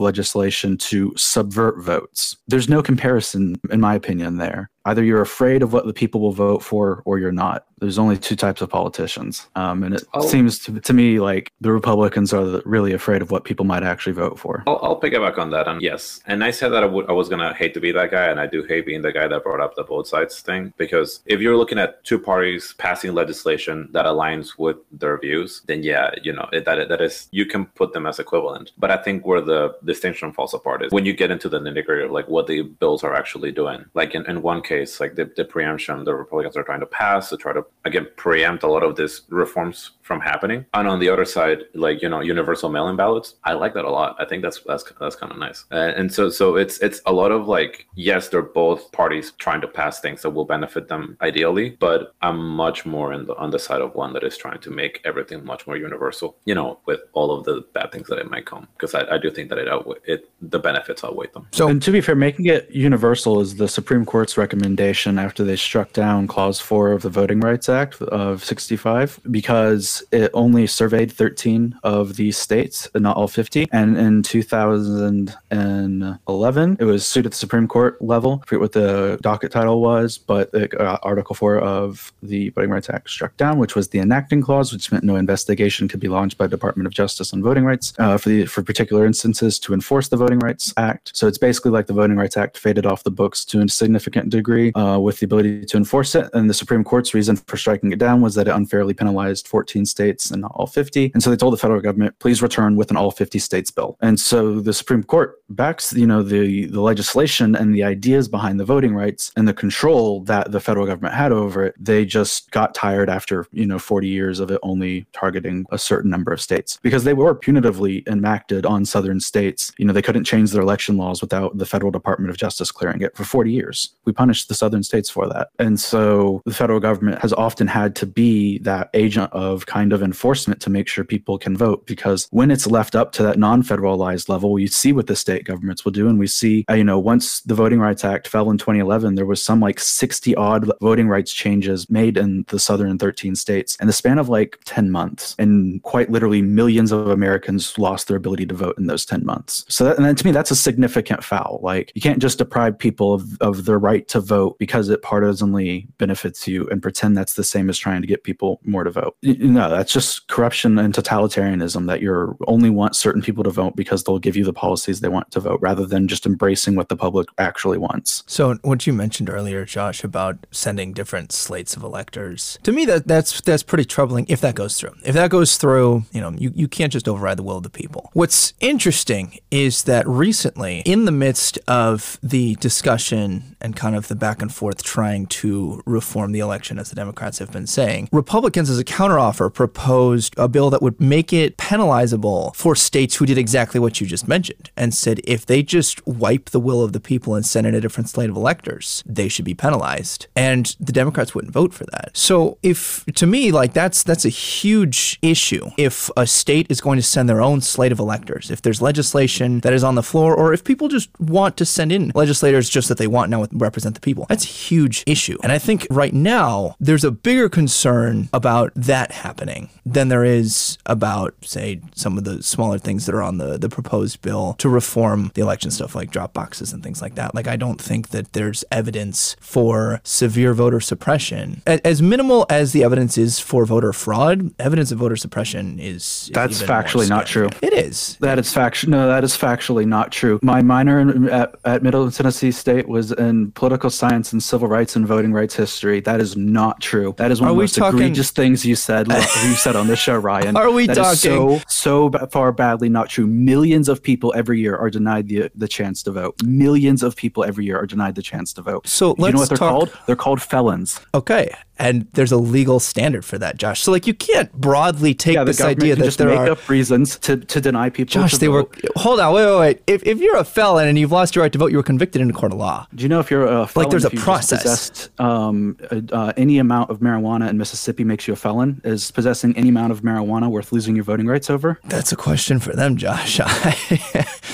legislation 0.00 0.76
to 0.78 1.12
subvert 1.16 1.78
votes. 1.78 2.36
There's 2.48 2.68
no 2.68 2.82
comparison, 2.82 3.56
in 3.70 3.80
my 3.80 3.94
opinion, 3.94 4.38
there. 4.38 4.70
Either 4.84 5.02
you're 5.04 5.20
afraid 5.20 5.62
of 5.62 5.72
what 5.72 5.86
the 5.86 5.92
people 5.92 6.20
will 6.20 6.32
vote 6.32 6.62
for 6.62 7.02
or 7.04 7.18
you're 7.18 7.32
not. 7.32 7.66
There's 7.78 7.98
only 7.98 8.16
two 8.16 8.36
types 8.36 8.60
of 8.62 8.68
politicians. 8.70 9.48
Um, 9.56 9.82
and 9.82 9.94
it 9.96 10.04
Oh. 10.14 10.20
seems 10.26 10.58
to, 10.60 10.80
to 10.80 10.92
me 10.92 11.18
like 11.20 11.50
the 11.60 11.72
Republicans 11.72 12.32
are 12.32 12.44
the- 12.44 12.62
really 12.64 12.92
afraid 12.92 13.22
of 13.22 13.30
what 13.30 13.44
people 13.44 13.64
might 13.64 13.82
actually 13.82 14.12
vote 14.12 14.38
for. 14.38 14.62
I'll, 14.68 14.78
I'll 14.82 14.96
pick 14.96 15.12
it 15.12 15.20
back 15.20 15.38
on 15.38 15.50
that. 15.50 15.66
And 15.68 15.82
yes, 15.82 16.20
and 16.26 16.44
I 16.44 16.50
said 16.52 16.68
that 16.70 16.84
I, 16.84 16.86
was 16.86 17.28
gonna 17.28 17.52
hate 17.54 17.74
to 17.74 17.80
be 17.80 17.90
that 17.92 18.10
guy, 18.10 18.26
and 18.26 18.38
I 18.38 18.46
do 18.46 18.62
hate 18.64 18.86
being 18.86 19.02
the 19.02 19.12
guy 19.12 19.26
that 19.26 19.42
brought 19.42 19.60
up 19.60 19.74
the 19.74 19.82
both 19.82 20.06
sides 20.06 20.40
thing. 20.40 20.72
Because 20.76 21.22
if 21.26 21.40
you're 21.40 21.56
looking 21.56 21.78
at 21.78 22.02
two 22.04 22.18
parties 22.18 22.74
passing 22.78 23.14
legislation 23.14 23.88
that 23.92 24.04
aligns 24.06 24.58
with 24.58 24.76
their 24.92 25.18
views, 25.18 25.62
then 25.66 25.82
yeah, 25.82 26.10
you 26.22 26.32
know 26.32 26.48
it, 26.52 26.64
that 26.64 26.88
that 26.88 27.00
is 27.00 27.28
you 27.32 27.46
can 27.46 27.66
put 27.66 27.92
them 27.92 28.06
as 28.06 28.18
equivalent. 28.20 28.70
But 28.78 28.90
I 28.92 28.96
think 28.96 29.26
where 29.26 29.40
the 29.40 29.74
distinction 29.84 30.32
falls 30.32 30.54
apart 30.54 30.84
is 30.84 30.92
when 30.92 31.04
you 31.04 31.12
get 31.14 31.30
into 31.32 31.48
the 31.48 31.58
nitty 31.58 31.84
gritty 31.84 32.04
of 32.04 32.10
like 32.12 32.28
what 32.28 32.46
the 32.46 32.62
bills 32.62 33.02
are 33.02 33.14
actually 33.14 33.50
doing. 33.52 33.84
Like 33.94 34.14
in, 34.14 34.24
in 34.26 34.42
one 34.42 34.62
case, 34.62 34.71
like 35.00 35.14
the, 35.14 35.30
the 35.36 35.44
preemption 35.44 36.04
the 36.04 36.14
Republicans 36.14 36.56
are 36.56 36.62
trying 36.62 36.80
to 36.80 36.86
pass 36.86 37.28
to 37.30 37.36
try 37.36 37.52
to 37.52 37.64
again 37.84 38.06
preempt 38.16 38.62
a 38.62 38.68
lot 38.68 38.82
of 38.82 38.96
these 38.96 39.22
reforms 39.28 39.92
from 40.02 40.20
happening. 40.20 40.66
And 40.74 40.88
on 40.88 40.98
the 41.00 41.08
other 41.08 41.24
side, 41.24 41.60
like 41.74 42.02
you 42.02 42.08
know, 42.08 42.20
universal 42.20 42.68
mail-in 42.68 42.96
ballots, 42.96 43.34
I 43.44 43.52
like 43.52 43.74
that 43.74 43.84
a 43.84 43.90
lot. 43.90 44.16
I 44.18 44.24
think 44.24 44.42
that's 44.42 44.60
that's 44.66 44.84
that's 45.00 45.16
kind 45.16 45.32
of 45.32 45.38
nice. 45.38 45.64
Uh, 45.70 45.92
and 45.96 46.12
so 46.12 46.30
so 46.30 46.56
it's 46.56 46.78
it's 46.78 47.00
a 47.06 47.12
lot 47.12 47.30
of 47.32 47.48
like 47.48 47.86
yes, 47.94 48.28
they're 48.28 48.42
both 48.42 48.90
parties 48.92 49.32
trying 49.38 49.60
to 49.60 49.68
pass 49.68 50.00
things 50.00 50.22
that 50.22 50.30
will 50.30 50.44
benefit 50.44 50.88
them 50.88 51.16
ideally, 51.20 51.70
but 51.80 52.14
I'm 52.22 52.38
much 52.64 52.84
more 52.86 53.12
in 53.12 53.26
the, 53.26 53.34
on 53.36 53.50
the 53.50 53.58
side 53.58 53.80
of 53.80 53.94
one 53.94 54.12
that 54.14 54.24
is 54.24 54.36
trying 54.36 54.60
to 54.60 54.70
make 54.70 55.00
everything 55.04 55.44
much 55.44 55.66
more 55.66 55.76
universal. 55.76 56.36
You 56.44 56.54
know, 56.54 56.78
with 56.86 57.00
all 57.12 57.30
of 57.36 57.44
the 57.44 57.64
bad 57.72 57.92
things 57.92 58.08
that 58.08 58.18
it 58.18 58.30
might 58.30 58.46
come, 58.46 58.68
because 58.74 58.94
I, 58.94 59.14
I 59.14 59.18
do 59.18 59.30
think 59.30 59.48
that 59.50 59.58
it 59.58 59.68
outweigh 59.68 59.98
it 60.04 60.30
the 60.40 60.58
benefits 60.58 61.04
outweigh 61.04 61.28
them. 61.34 61.46
So 61.52 61.68
And 61.68 61.82
to 61.82 61.90
be 61.90 62.00
fair, 62.00 62.14
making 62.14 62.46
it 62.46 62.70
universal 62.70 63.40
is 63.40 63.56
the 63.56 63.68
Supreme 63.68 64.04
Court's 64.04 64.36
recommendation 64.36 64.61
after 64.64 65.44
they 65.44 65.56
struck 65.56 65.92
down 65.92 66.26
Clause 66.26 66.58
4 66.60 66.92
of 66.92 67.02
the 67.02 67.10
Voting 67.10 67.40
Rights 67.40 67.68
Act 67.68 68.00
of 68.02 68.44
65 68.44 69.20
because 69.30 70.02
it 70.12 70.30
only 70.34 70.66
surveyed 70.66 71.12
13 71.12 71.78
of 71.82 72.16
these 72.16 72.36
states, 72.36 72.88
and 72.94 73.02
not 73.02 73.16
all 73.16 73.28
50. 73.28 73.68
And 73.72 73.98
in 73.98 74.22
2011, 74.22 76.76
it 76.78 76.84
was 76.84 77.06
sued 77.06 77.26
at 77.26 77.32
the 77.32 77.38
Supreme 77.38 77.68
Court 77.68 78.00
level. 78.00 78.40
I 78.42 78.46
forget 78.46 78.60
what 78.60 78.72
the 78.72 79.18
docket 79.20 79.52
title 79.52 79.80
was, 79.80 80.18
but 80.18 80.52
the, 80.52 80.74
uh, 80.80 80.98
Article 81.02 81.34
4 81.34 81.58
of 81.58 82.12
the 82.22 82.50
Voting 82.50 82.70
Rights 82.70 82.90
Act 82.90 83.10
struck 83.10 83.36
down, 83.36 83.58
which 83.58 83.74
was 83.74 83.88
the 83.88 83.98
enacting 83.98 84.42
clause, 84.42 84.72
which 84.72 84.92
meant 84.92 85.04
no 85.04 85.16
investigation 85.16 85.88
could 85.88 86.00
be 86.00 86.08
launched 86.08 86.38
by 86.38 86.46
the 86.46 86.56
Department 86.56 86.86
of 86.86 86.92
Justice 86.92 87.32
on 87.32 87.42
voting 87.42 87.64
rights 87.64 87.92
uh, 87.98 88.16
for 88.16 88.28
the 88.28 88.46
for 88.46 88.62
particular 88.62 89.04
instances 89.04 89.58
to 89.58 89.74
enforce 89.74 90.08
the 90.08 90.16
Voting 90.16 90.38
Rights 90.38 90.72
Act. 90.76 91.16
So 91.16 91.26
it's 91.26 91.38
basically 91.38 91.72
like 91.72 91.86
the 91.86 91.92
Voting 91.92 92.16
Rights 92.16 92.36
Act 92.36 92.56
faded 92.56 92.86
off 92.86 93.02
the 93.02 93.10
books 93.10 93.44
to 93.46 93.60
a 93.60 93.68
significant 93.68 94.30
degree 94.30 94.51
uh, 94.74 94.98
with 94.98 95.20
the 95.20 95.26
ability 95.26 95.64
to 95.66 95.76
enforce 95.76 96.14
it. 96.14 96.28
And 96.32 96.48
the 96.48 96.54
Supreme 96.54 96.84
Court's 96.84 97.14
reason 97.14 97.36
for 97.36 97.56
striking 97.56 97.92
it 97.92 97.98
down 97.98 98.20
was 98.20 98.34
that 98.34 98.48
it 98.48 98.54
unfairly 98.54 98.94
penalized 98.94 99.48
14 99.48 99.86
states 99.86 100.30
and 100.30 100.42
not 100.42 100.52
all 100.54 100.66
50. 100.66 101.10
And 101.14 101.22
so 101.22 101.30
they 101.30 101.36
told 101.36 101.52
the 101.52 101.58
federal 101.58 101.80
government, 101.80 102.18
please 102.18 102.42
return 102.42 102.76
with 102.76 102.90
an 102.90 102.96
all 102.96 103.10
50 103.10 103.38
states 103.38 103.70
bill. 103.70 103.96
And 104.00 104.18
so 104.18 104.60
the 104.60 104.72
Supreme 104.72 105.02
Court 105.02 105.38
backs, 105.50 105.92
you 105.92 106.06
know, 106.06 106.22
the 106.22 106.66
the 106.66 106.80
legislation 106.80 107.54
and 107.54 107.74
the 107.74 107.84
ideas 107.84 108.28
behind 108.28 108.58
the 108.58 108.64
voting 108.64 108.94
rights 108.94 109.32
and 109.36 109.46
the 109.46 109.54
control 109.54 110.22
that 110.22 110.52
the 110.52 110.60
federal 110.60 110.86
government 110.86 111.14
had 111.14 111.32
over 111.32 111.64
it. 111.64 111.74
They 111.78 112.04
just 112.04 112.50
got 112.50 112.74
tired 112.74 113.08
after, 113.08 113.46
you 113.52 113.66
know, 113.66 113.78
40 113.78 114.08
years 114.08 114.40
of 114.40 114.50
it 114.50 114.60
only 114.62 115.06
targeting 115.12 115.66
a 115.70 115.78
certain 115.78 116.10
number 116.10 116.32
of 116.32 116.40
states 116.40 116.78
because 116.82 117.04
they 117.04 117.14
were 117.14 117.34
punitively 117.34 118.06
enacted 118.08 118.66
on 118.66 118.84
southern 118.84 119.20
states. 119.20 119.72
You 119.78 119.84
know, 119.84 119.92
they 119.92 120.02
couldn't 120.02 120.24
change 120.24 120.52
their 120.52 120.62
election 120.62 120.96
laws 120.96 121.20
without 121.20 121.58
the 121.58 121.66
federal 121.66 121.90
Department 121.90 122.30
of 122.30 122.36
Justice 122.36 122.70
clearing 122.70 123.02
it 123.02 123.16
for 123.16 123.24
40 123.24 123.50
years. 123.52 123.94
We 124.04 124.12
punished 124.12 124.41
the 124.48 124.54
southern 124.54 124.82
states 124.82 125.10
for 125.10 125.28
that. 125.28 125.48
And 125.58 125.78
so 125.78 126.42
the 126.44 126.54
federal 126.54 126.80
government 126.80 127.20
has 127.20 127.32
often 127.32 127.66
had 127.66 127.94
to 127.96 128.06
be 128.06 128.58
that 128.58 128.90
agent 128.94 129.32
of 129.32 129.66
kind 129.66 129.92
of 129.92 130.02
enforcement 130.02 130.60
to 130.62 130.70
make 130.70 130.88
sure 130.88 131.04
people 131.04 131.38
can 131.38 131.56
vote 131.56 131.86
because 131.86 132.28
when 132.30 132.50
it's 132.50 132.66
left 132.66 132.94
up 132.94 133.12
to 133.12 133.22
that 133.22 133.38
non-federalized 133.38 134.28
level, 134.28 134.58
you 134.58 134.68
see 134.68 134.92
what 134.92 135.06
the 135.06 135.16
state 135.16 135.44
governments 135.44 135.84
will 135.84 135.92
do 135.92 136.08
and 136.08 136.18
we 136.18 136.26
see 136.26 136.64
uh, 136.68 136.74
you 136.74 136.84
know, 136.84 136.98
once 136.98 137.40
the 137.42 137.54
Voting 137.54 137.80
Rights 137.80 138.04
Act 138.04 138.28
fell 138.28 138.50
in 138.50 138.58
2011, 138.58 139.14
there 139.14 139.26
was 139.26 139.42
some 139.42 139.60
like 139.60 139.78
60 139.78 140.34
odd 140.36 140.70
voting 140.80 141.08
rights 141.08 141.32
changes 141.32 141.88
made 141.90 142.16
in 142.16 142.44
the 142.48 142.58
southern 142.58 142.98
13 142.98 143.34
states 143.36 143.76
in 143.76 143.86
the 143.86 143.92
span 143.92 144.18
of 144.18 144.28
like 144.28 144.58
10 144.64 144.90
months. 144.90 145.34
And 145.38 145.82
quite 145.82 146.10
literally 146.10 146.42
millions 146.42 146.92
of 146.92 147.08
Americans 147.08 147.78
lost 147.78 148.08
their 148.08 148.16
ability 148.16 148.46
to 148.46 148.54
vote 148.54 148.78
in 148.78 148.86
those 148.86 149.04
10 149.04 149.24
months. 149.24 149.64
So 149.68 149.84
that, 149.84 149.96
and 149.96 150.04
then 150.04 150.16
to 150.16 150.26
me, 150.26 150.32
that's 150.32 150.50
a 150.50 150.56
significant 150.56 151.22
foul. 151.22 151.60
Like 151.62 151.92
you 151.94 152.00
can't 152.00 152.20
just 152.20 152.38
deprive 152.38 152.78
people 152.78 153.14
of, 153.14 153.40
of 153.40 153.64
their 153.64 153.78
right 153.78 154.06
to 154.08 154.20
vote 154.20 154.31
because 154.58 154.88
it 154.88 155.02
partisanly 155.02 155.88
benefits 155.98 156.46
you 156.46 156.68
and 156.68 156.82
pretend 156.82 157.16
that's 157.16 157.34
the 157.34 157.44
same 157.44 157.68
as 157.68 157.78
trying 157.78 158.00
to 158.00 158.06
get 158.06 158.24
people 158.24 158.60
more 158.64 158.84
to 158.84 158.90
vote. 158.90 159.16
No, 159.22 159.68
that's 159.68 159.92
just 159.92 160.28
corruption 160.28 160.78
and 160.78 160.94
totalitarianism 160.94 161.86
that 161.86 162.00
you're 162.00 162.36
only 162.46 162.70
want 162.70 162.96
certain 162.96 163.22
people 163.22 163.44
to 163.44 163.50
vote 163.50 163.76
because 163.76 164.04
they'll 164.04 164.18
give 164.18 164.36
you 164.36 164.44
the 164.44 164.52
policies 164.52 165.00
they 165.00 165.08
want 165.08 165.30
to 165.32 165.40
vote 165.40 165.60
rather 165.60 165.86
than 165.86 166.08
just 166.08 166.26
embracing 166.26 166.76
what 166.76 166.88
the 166.88 166.96
public 166.96 167.28
actually 167.38 167.78
wants. 167.78 168.22
So 168.26 168.54
what 168.62 168.86
you 168.86 168.92
mentioned 168.92 169.28
earlier, 169.28 169.64
Josh, 169.64 170.04
about 170.04 170.46
sending 170.50 170.92
different 170.92 171.32
slates 171.32 171.76
of 171.76 171.82
electors, 171.82 172.58
to 172.62 172.72
me 172.72 172.84
that 172.86 173.06
that's 173.06 173.40
that's 173.40 173.62
pretty 173.62 173.84
troubling 173.84 174.26
if 174.28 174.40
that 174.40 174.54
goes 174.54 174.78
through. 174.78 174.94
If 175.04 175.14
that 175.14 175.30
goes 175.30 175.56
through, 175.56 176.04
you 176.12 176.20
know, 176.20 176.32
you, 176.36 176.52
you 176.54 176.68
can't 176.68 176.92
just 176.92 177.08
override 177.08 177.38
the 177.38 177.42
will 177.42 177.58
of 177.58 177.62
the 177.62 177.70
people. 177.70 178.10
What's 178.12 178.54
interesting 178.60 179.38
is 179.50 179.84
that 179.84 180.06
recently, 180.08 180.80
in 180.84 181.04
the 181.04 181.12
midst 181.12 181.58
of 181.68 182.18
the 182.22 182.56
discussion 182.56 183.51
and 183.62 183.74
kind 183.76 183.96
of 183.96 184.08
the 184.08 184.14
back 184.14 184.42
and 184.42 184.52
forth 184.52 184.82
trying 184.82 185.26
to 185.26 185.82
reform 185.86 186.32
the 186.32 186.40
election, 186.40 186.78
as 186.78 186.90
the 186.90 186.96
Democrats 186.96 187.38
have 187.38 187.50
been 187.50 187.66
saying, 187.66 188.08
Republicans 188.12 188.68
as 188.68 188.78
a 188.78 188.84
counteroffer 188.84 189.52
proposed 189.52 190.34
a 190.36 190.48
bill 190.48 190.68
that 190.70 190.82
would 190.82 191.00
make 191.00 191.32
it 191.32 191.56
penalizable 191.56 192.54
for 192.54 192.74
states 192.74 193.16
who 193.16 193.26
did 193.26 193.38
exactly 193.38 193.80
what 193.80 194.00
you 194.00 194.06
just 194.06 194.28
mentioned 194.28 194.70
and 194.76 194.92
said 194.92 195.20
if 195.24 195.46
they 195.46 195.62
just 195.62 196.06
wipe 196.06 196.50
the 196.50 196.60
will 196.60 196.82
of 196.82 196.92
the 196.92 197.00
people 197.00 197.34
and 197.34 197.46
send 197.46 197.66
in 197.66 197.74
a 197.74 197.80
different 197.80 198.08
slate 198.08 198.28
of 198.28 198.36
electors, 198.36 199.02
they 199.06 199.28
should 199.28 199.44
be 199.44 199.54
penalized. 199.54 200.26
And 200.36 200.76
the 200.80 200.92
Democrats 200.92 201.34
wouldn't 201.34 201.52
vote 201.52 201.72
for 201.72 201.84
that. 201.92 202.10
So 202.14 202.58
if 202.62 203.04
to 203.06 203.26
me, 203.26 203.52
like 203.52 203.72
that's 203.72 204.02
that's 204.02 204.24
a 204.24 204.30
huge 204.30 205.18
issue. 205.22 205.70
If 205.76 206.10
a 206.16 206.26
state 206.26 206.66
is 206.70 206.80
going 206.80 206.98
to 206.98 207.02
send 207.02 207.28
their 207.28 207.40
own 207.40 207.60
slate 207.60 207.92
of 207.92 207.98
electors, 207.98 208.50
if 208.50 208.62
there's 208.62 208.82
legislation 208.82 209.60
that 209.60 209.72
is 209.72 209.84
on 209.84 209.94
the 209.94 210.02
floor, 210.02 210.34
or 210.34 210.52
if 210.52 210.64
people 210.64 210.88
just 210.88 211.08
want 211.20 211.56
to 211.56 211.64
send 211.64 211.92
in 211.92 212.12
legislators 212.14 212.68
just 212.68 212.88
that 212.88 212.98
they 212.98 213.06
want 213.06 213.30
now 213.30 213.42
represent 213.52 213.94
the 213.94 214.00
people, 214.00 214.26
that's 214.28 214.44
a 214.44 214.48
huge 214.48 215.02
issue. 215.06 215.38
And 215.42 215.52
I 215.52 215.58
think 215.58 215.86
right 215.90 216.12
now 216.14 216.76
there's 216.80 217.04
a 217.04 217.10
bigger 217.10 217.48
concern 217.48 218.28
about 218.32 218.72
that 218.74 219.12
happening 219.12 219.68
than 219.84 220.08
there 220.08 220.24
is 220.24 220.78
about, 220.86 221.34
say, 221.42 221.80
some 221.94 222.18
of 222.18 222.24
the 222.24 222.42
smaller 222.42 222.78
things 222.78 223.06
that 223.06 223.14
are 223.14 223.22
on 223.22 223.38
the, 223.38 223.58
the 223.58 223.68
proposed 223.68 224.22
bill 224.22 224.54
to 224.58 224.68
reform 224.68 225.30
the 225.34 225.40
election 225.42 225.70
stuff 225.70 225.94
like 225.94 226.10
drop 226.10 226.32
boxes 226.32 226.72
and 226.72 226.82
things 226.82 227.02
like 227.02 227.14
that. 227.14 227.34
Like, 227.34 227.46
I 227.46 227.56
don't 227.56 227.80
think 227.80 228.08
that 228.10 228.32
there's 228.32 228.64
evidence 228.70 229.36
for 229.40 230.00
severe 230.04 230.54
voter 230.54 230.80
suppression. 230.80 231.62
A- 231.66 231.84
As 231.86 232.00
minimal 232.02 232.46
as 232.48 232.72
the 232.72 232.84
evidence 232.84 233.18
is 233.18 233.38
for 233.40 233.64
voter 233.64 233.92
fraud, 233.92 234.52
evidence 234.58 234.92
of 234.92 234.98
voter 234.98 235.16
suppression 235.16 235.78
is. 235.78 236.30
That's 236.32 236.62
factually 236.62 237.08
not 237.08 237.26
true. 237.26 237.48
It 237.60 237.72
is. 237.72 238.16
That 238.20 238.38
is 238.38 238.52
fact. 238.52 238.86
No, 238.86 239.06
that 239.08 239.24
is 239.24 239.36
factually 239.36 239.86
not 239.86 240.12
true. 240.12 240.38
My 240.42 240.62
minor 240.62 241.00
in, 241.00 241.28
at, 241.28 241.54
at 241.64 241.82
Middle 241.82 242.10
Tennessee 242.10 242.50
State 242.50 242.88
was 242.88 243.12
in 243.12 243.41
political 243.50 243.90
science 243.90 244.32
and 244.32 244.42
civil 244.42 244.68
rights 244.68 244.94
and 244.94 245.06
voting 245.06 245.32
rights 245.32 245.54
history. 245.56 246.00
That 246.00 246.20
is 246.20 246.36
not 246.36 246.80
true. 246.80 247.14
That 247.18 247.30
is 247.30 247.40
one 247.40 247.48
Are 247.48 247.50
of 247.50 247.56
the 247.56 247.62
most 247.62 247.74
talking- 247.74 247.98
egregious 248.00 248.30
things 248.30 248.64
you 248.64 248.76
said. 248.76 249.08
you 249.08 249.20
said 249.56 249.74
on 249.76 249.86
this 249.88 249.98
show, 249.98 250.16
Ryan. 250.16 250.56
Are 250.56 250.70
we 250.70 250.86
That 250.86 250.94
talking- 250.96 251.16
so 251.16 251.60
so 251.66 252.10
far 252.30 252.52
badly 252.52 252.88
not 252.88 253.08
true? 253.08 253.26
Millions 253.26 253.88
of 253.88 254.02
people 254.02 254.32
every 254.36 254.60
year 254.60 254.76
are 254.76 254.90
denied 254.90 255.28
the 255.28 255.50
the 255.54 255.68
chance 255.68 256.02
to 256.04 256.12
vote. 256.12 256.34
Millions 256.44 257.02
of 257.02 257.16
people 257.16 257.44
every 257.44 257.64
year 257.64 257.78
are 257.78 257.86
denied 257.86 258.14
the 258.14 258.22
chance 258.22 258.52
to 258.54 258.62
vote. 258.62 258.86
So 258.86 259.14
you 259.18 259.32
know 259.32 259.38
what 259.40 259.48
they're 259.48 259.56
talk- 259.58 259.70
called? 259.70 259.98
They're 260.06 260.16
called 260.16 260.40
felons. 260.42 261.00
Okay. 261.14 261.52
And 261.78 262.06
there's 262.12 262.30
a 262.30 262.36
legal 262.36 262.78
standard 262.78 263.24
for 263.24 263.38
that, 263.38 263.56
Josh. 263.56 263.80
So, 263.80 263.90
like, 263.90 264.06
you 264.06 264.14
can't 264.14 264.52
broadly 264.52 265.14
take 265.14 265.34
Yeah, 265.34 265.42
this 265.42 265.60
idea 265.60 265.96
that 265.96 266.04
just 266.04 266.18
there 266.18 266.28
make 266.28 266.38
are. 266.38 266.50
up 266.50 266.68
reasons 266.68 267.18
to, 267.20 267.38
to 267.38 267.60
deny 267.60 267.90
people. 267.90 268.12
Josh, 268.12 268.34
they 268.34 268.46
were. 268.46 268.68
Hold 268.94 269.18
on, 269.18 269.34
wait, 269.34 269.46
wait, 269.46 269.58
wait. 269.58 269.82
If, 269.88 270.06
if 270.06 270.20
you're 270.20 270.36
a 270.36 270.44
felon 270.44 270.86
and 270.86 270.96
you've 270.96 271.10
lost 271.10 271.34
your 271.34 271.42
right 271.42 271.50
to 271.50 271.58
vote, 271.58 271.72
you 271.72 271.78
were 271.78 271.82
convicted 271.82 272.22
in 272.22 272.30
a 272.30 272.32
court 272.32 272.52
of 272.52 272.58
law. 272.58 272.86
Do 272.94 273.02
you 273.02 273.08
know 273.08 273.18
if 273.18 273.31
you're 273.32 273.46
a 273.46 273.66
felon, 273.66 273.90
there's 273.90 274.04
a 274.04 274.10
process. 274.10 274.62
possessed, 274.62 275.20
um, 275.20 275.76
uh, 275.90 276.00
uh, 276.12 276.32
any 276.36 276.58
amount 276.58 276.90
of 276.90 277.00
marijuana 277.00 277.48
in 277.50 277.58
Mississippi 277.58 278.04
makes 278.04 278.28
you 278.28 278.34
a 278.34 278.36
felon? 278.36 278.80
Is 278.84 279.10
possessing 279.10 279.56
any 279.56 279.70
amount 279.70 279.92
of 279.92 280.02
marijuana 280.02 280.48
worth 280.50 280.72
losing 280.72 280.94
your 280.94 281.04
voting 281.04 281.26
rights 281.26 281.50
over? 281.50 281.78
That's 281.84 282.12
a 282.12 282.16
question 282.16 282.58
for 282.60 282.72
them, 282.74 282.96
Josh. 282.96 283.40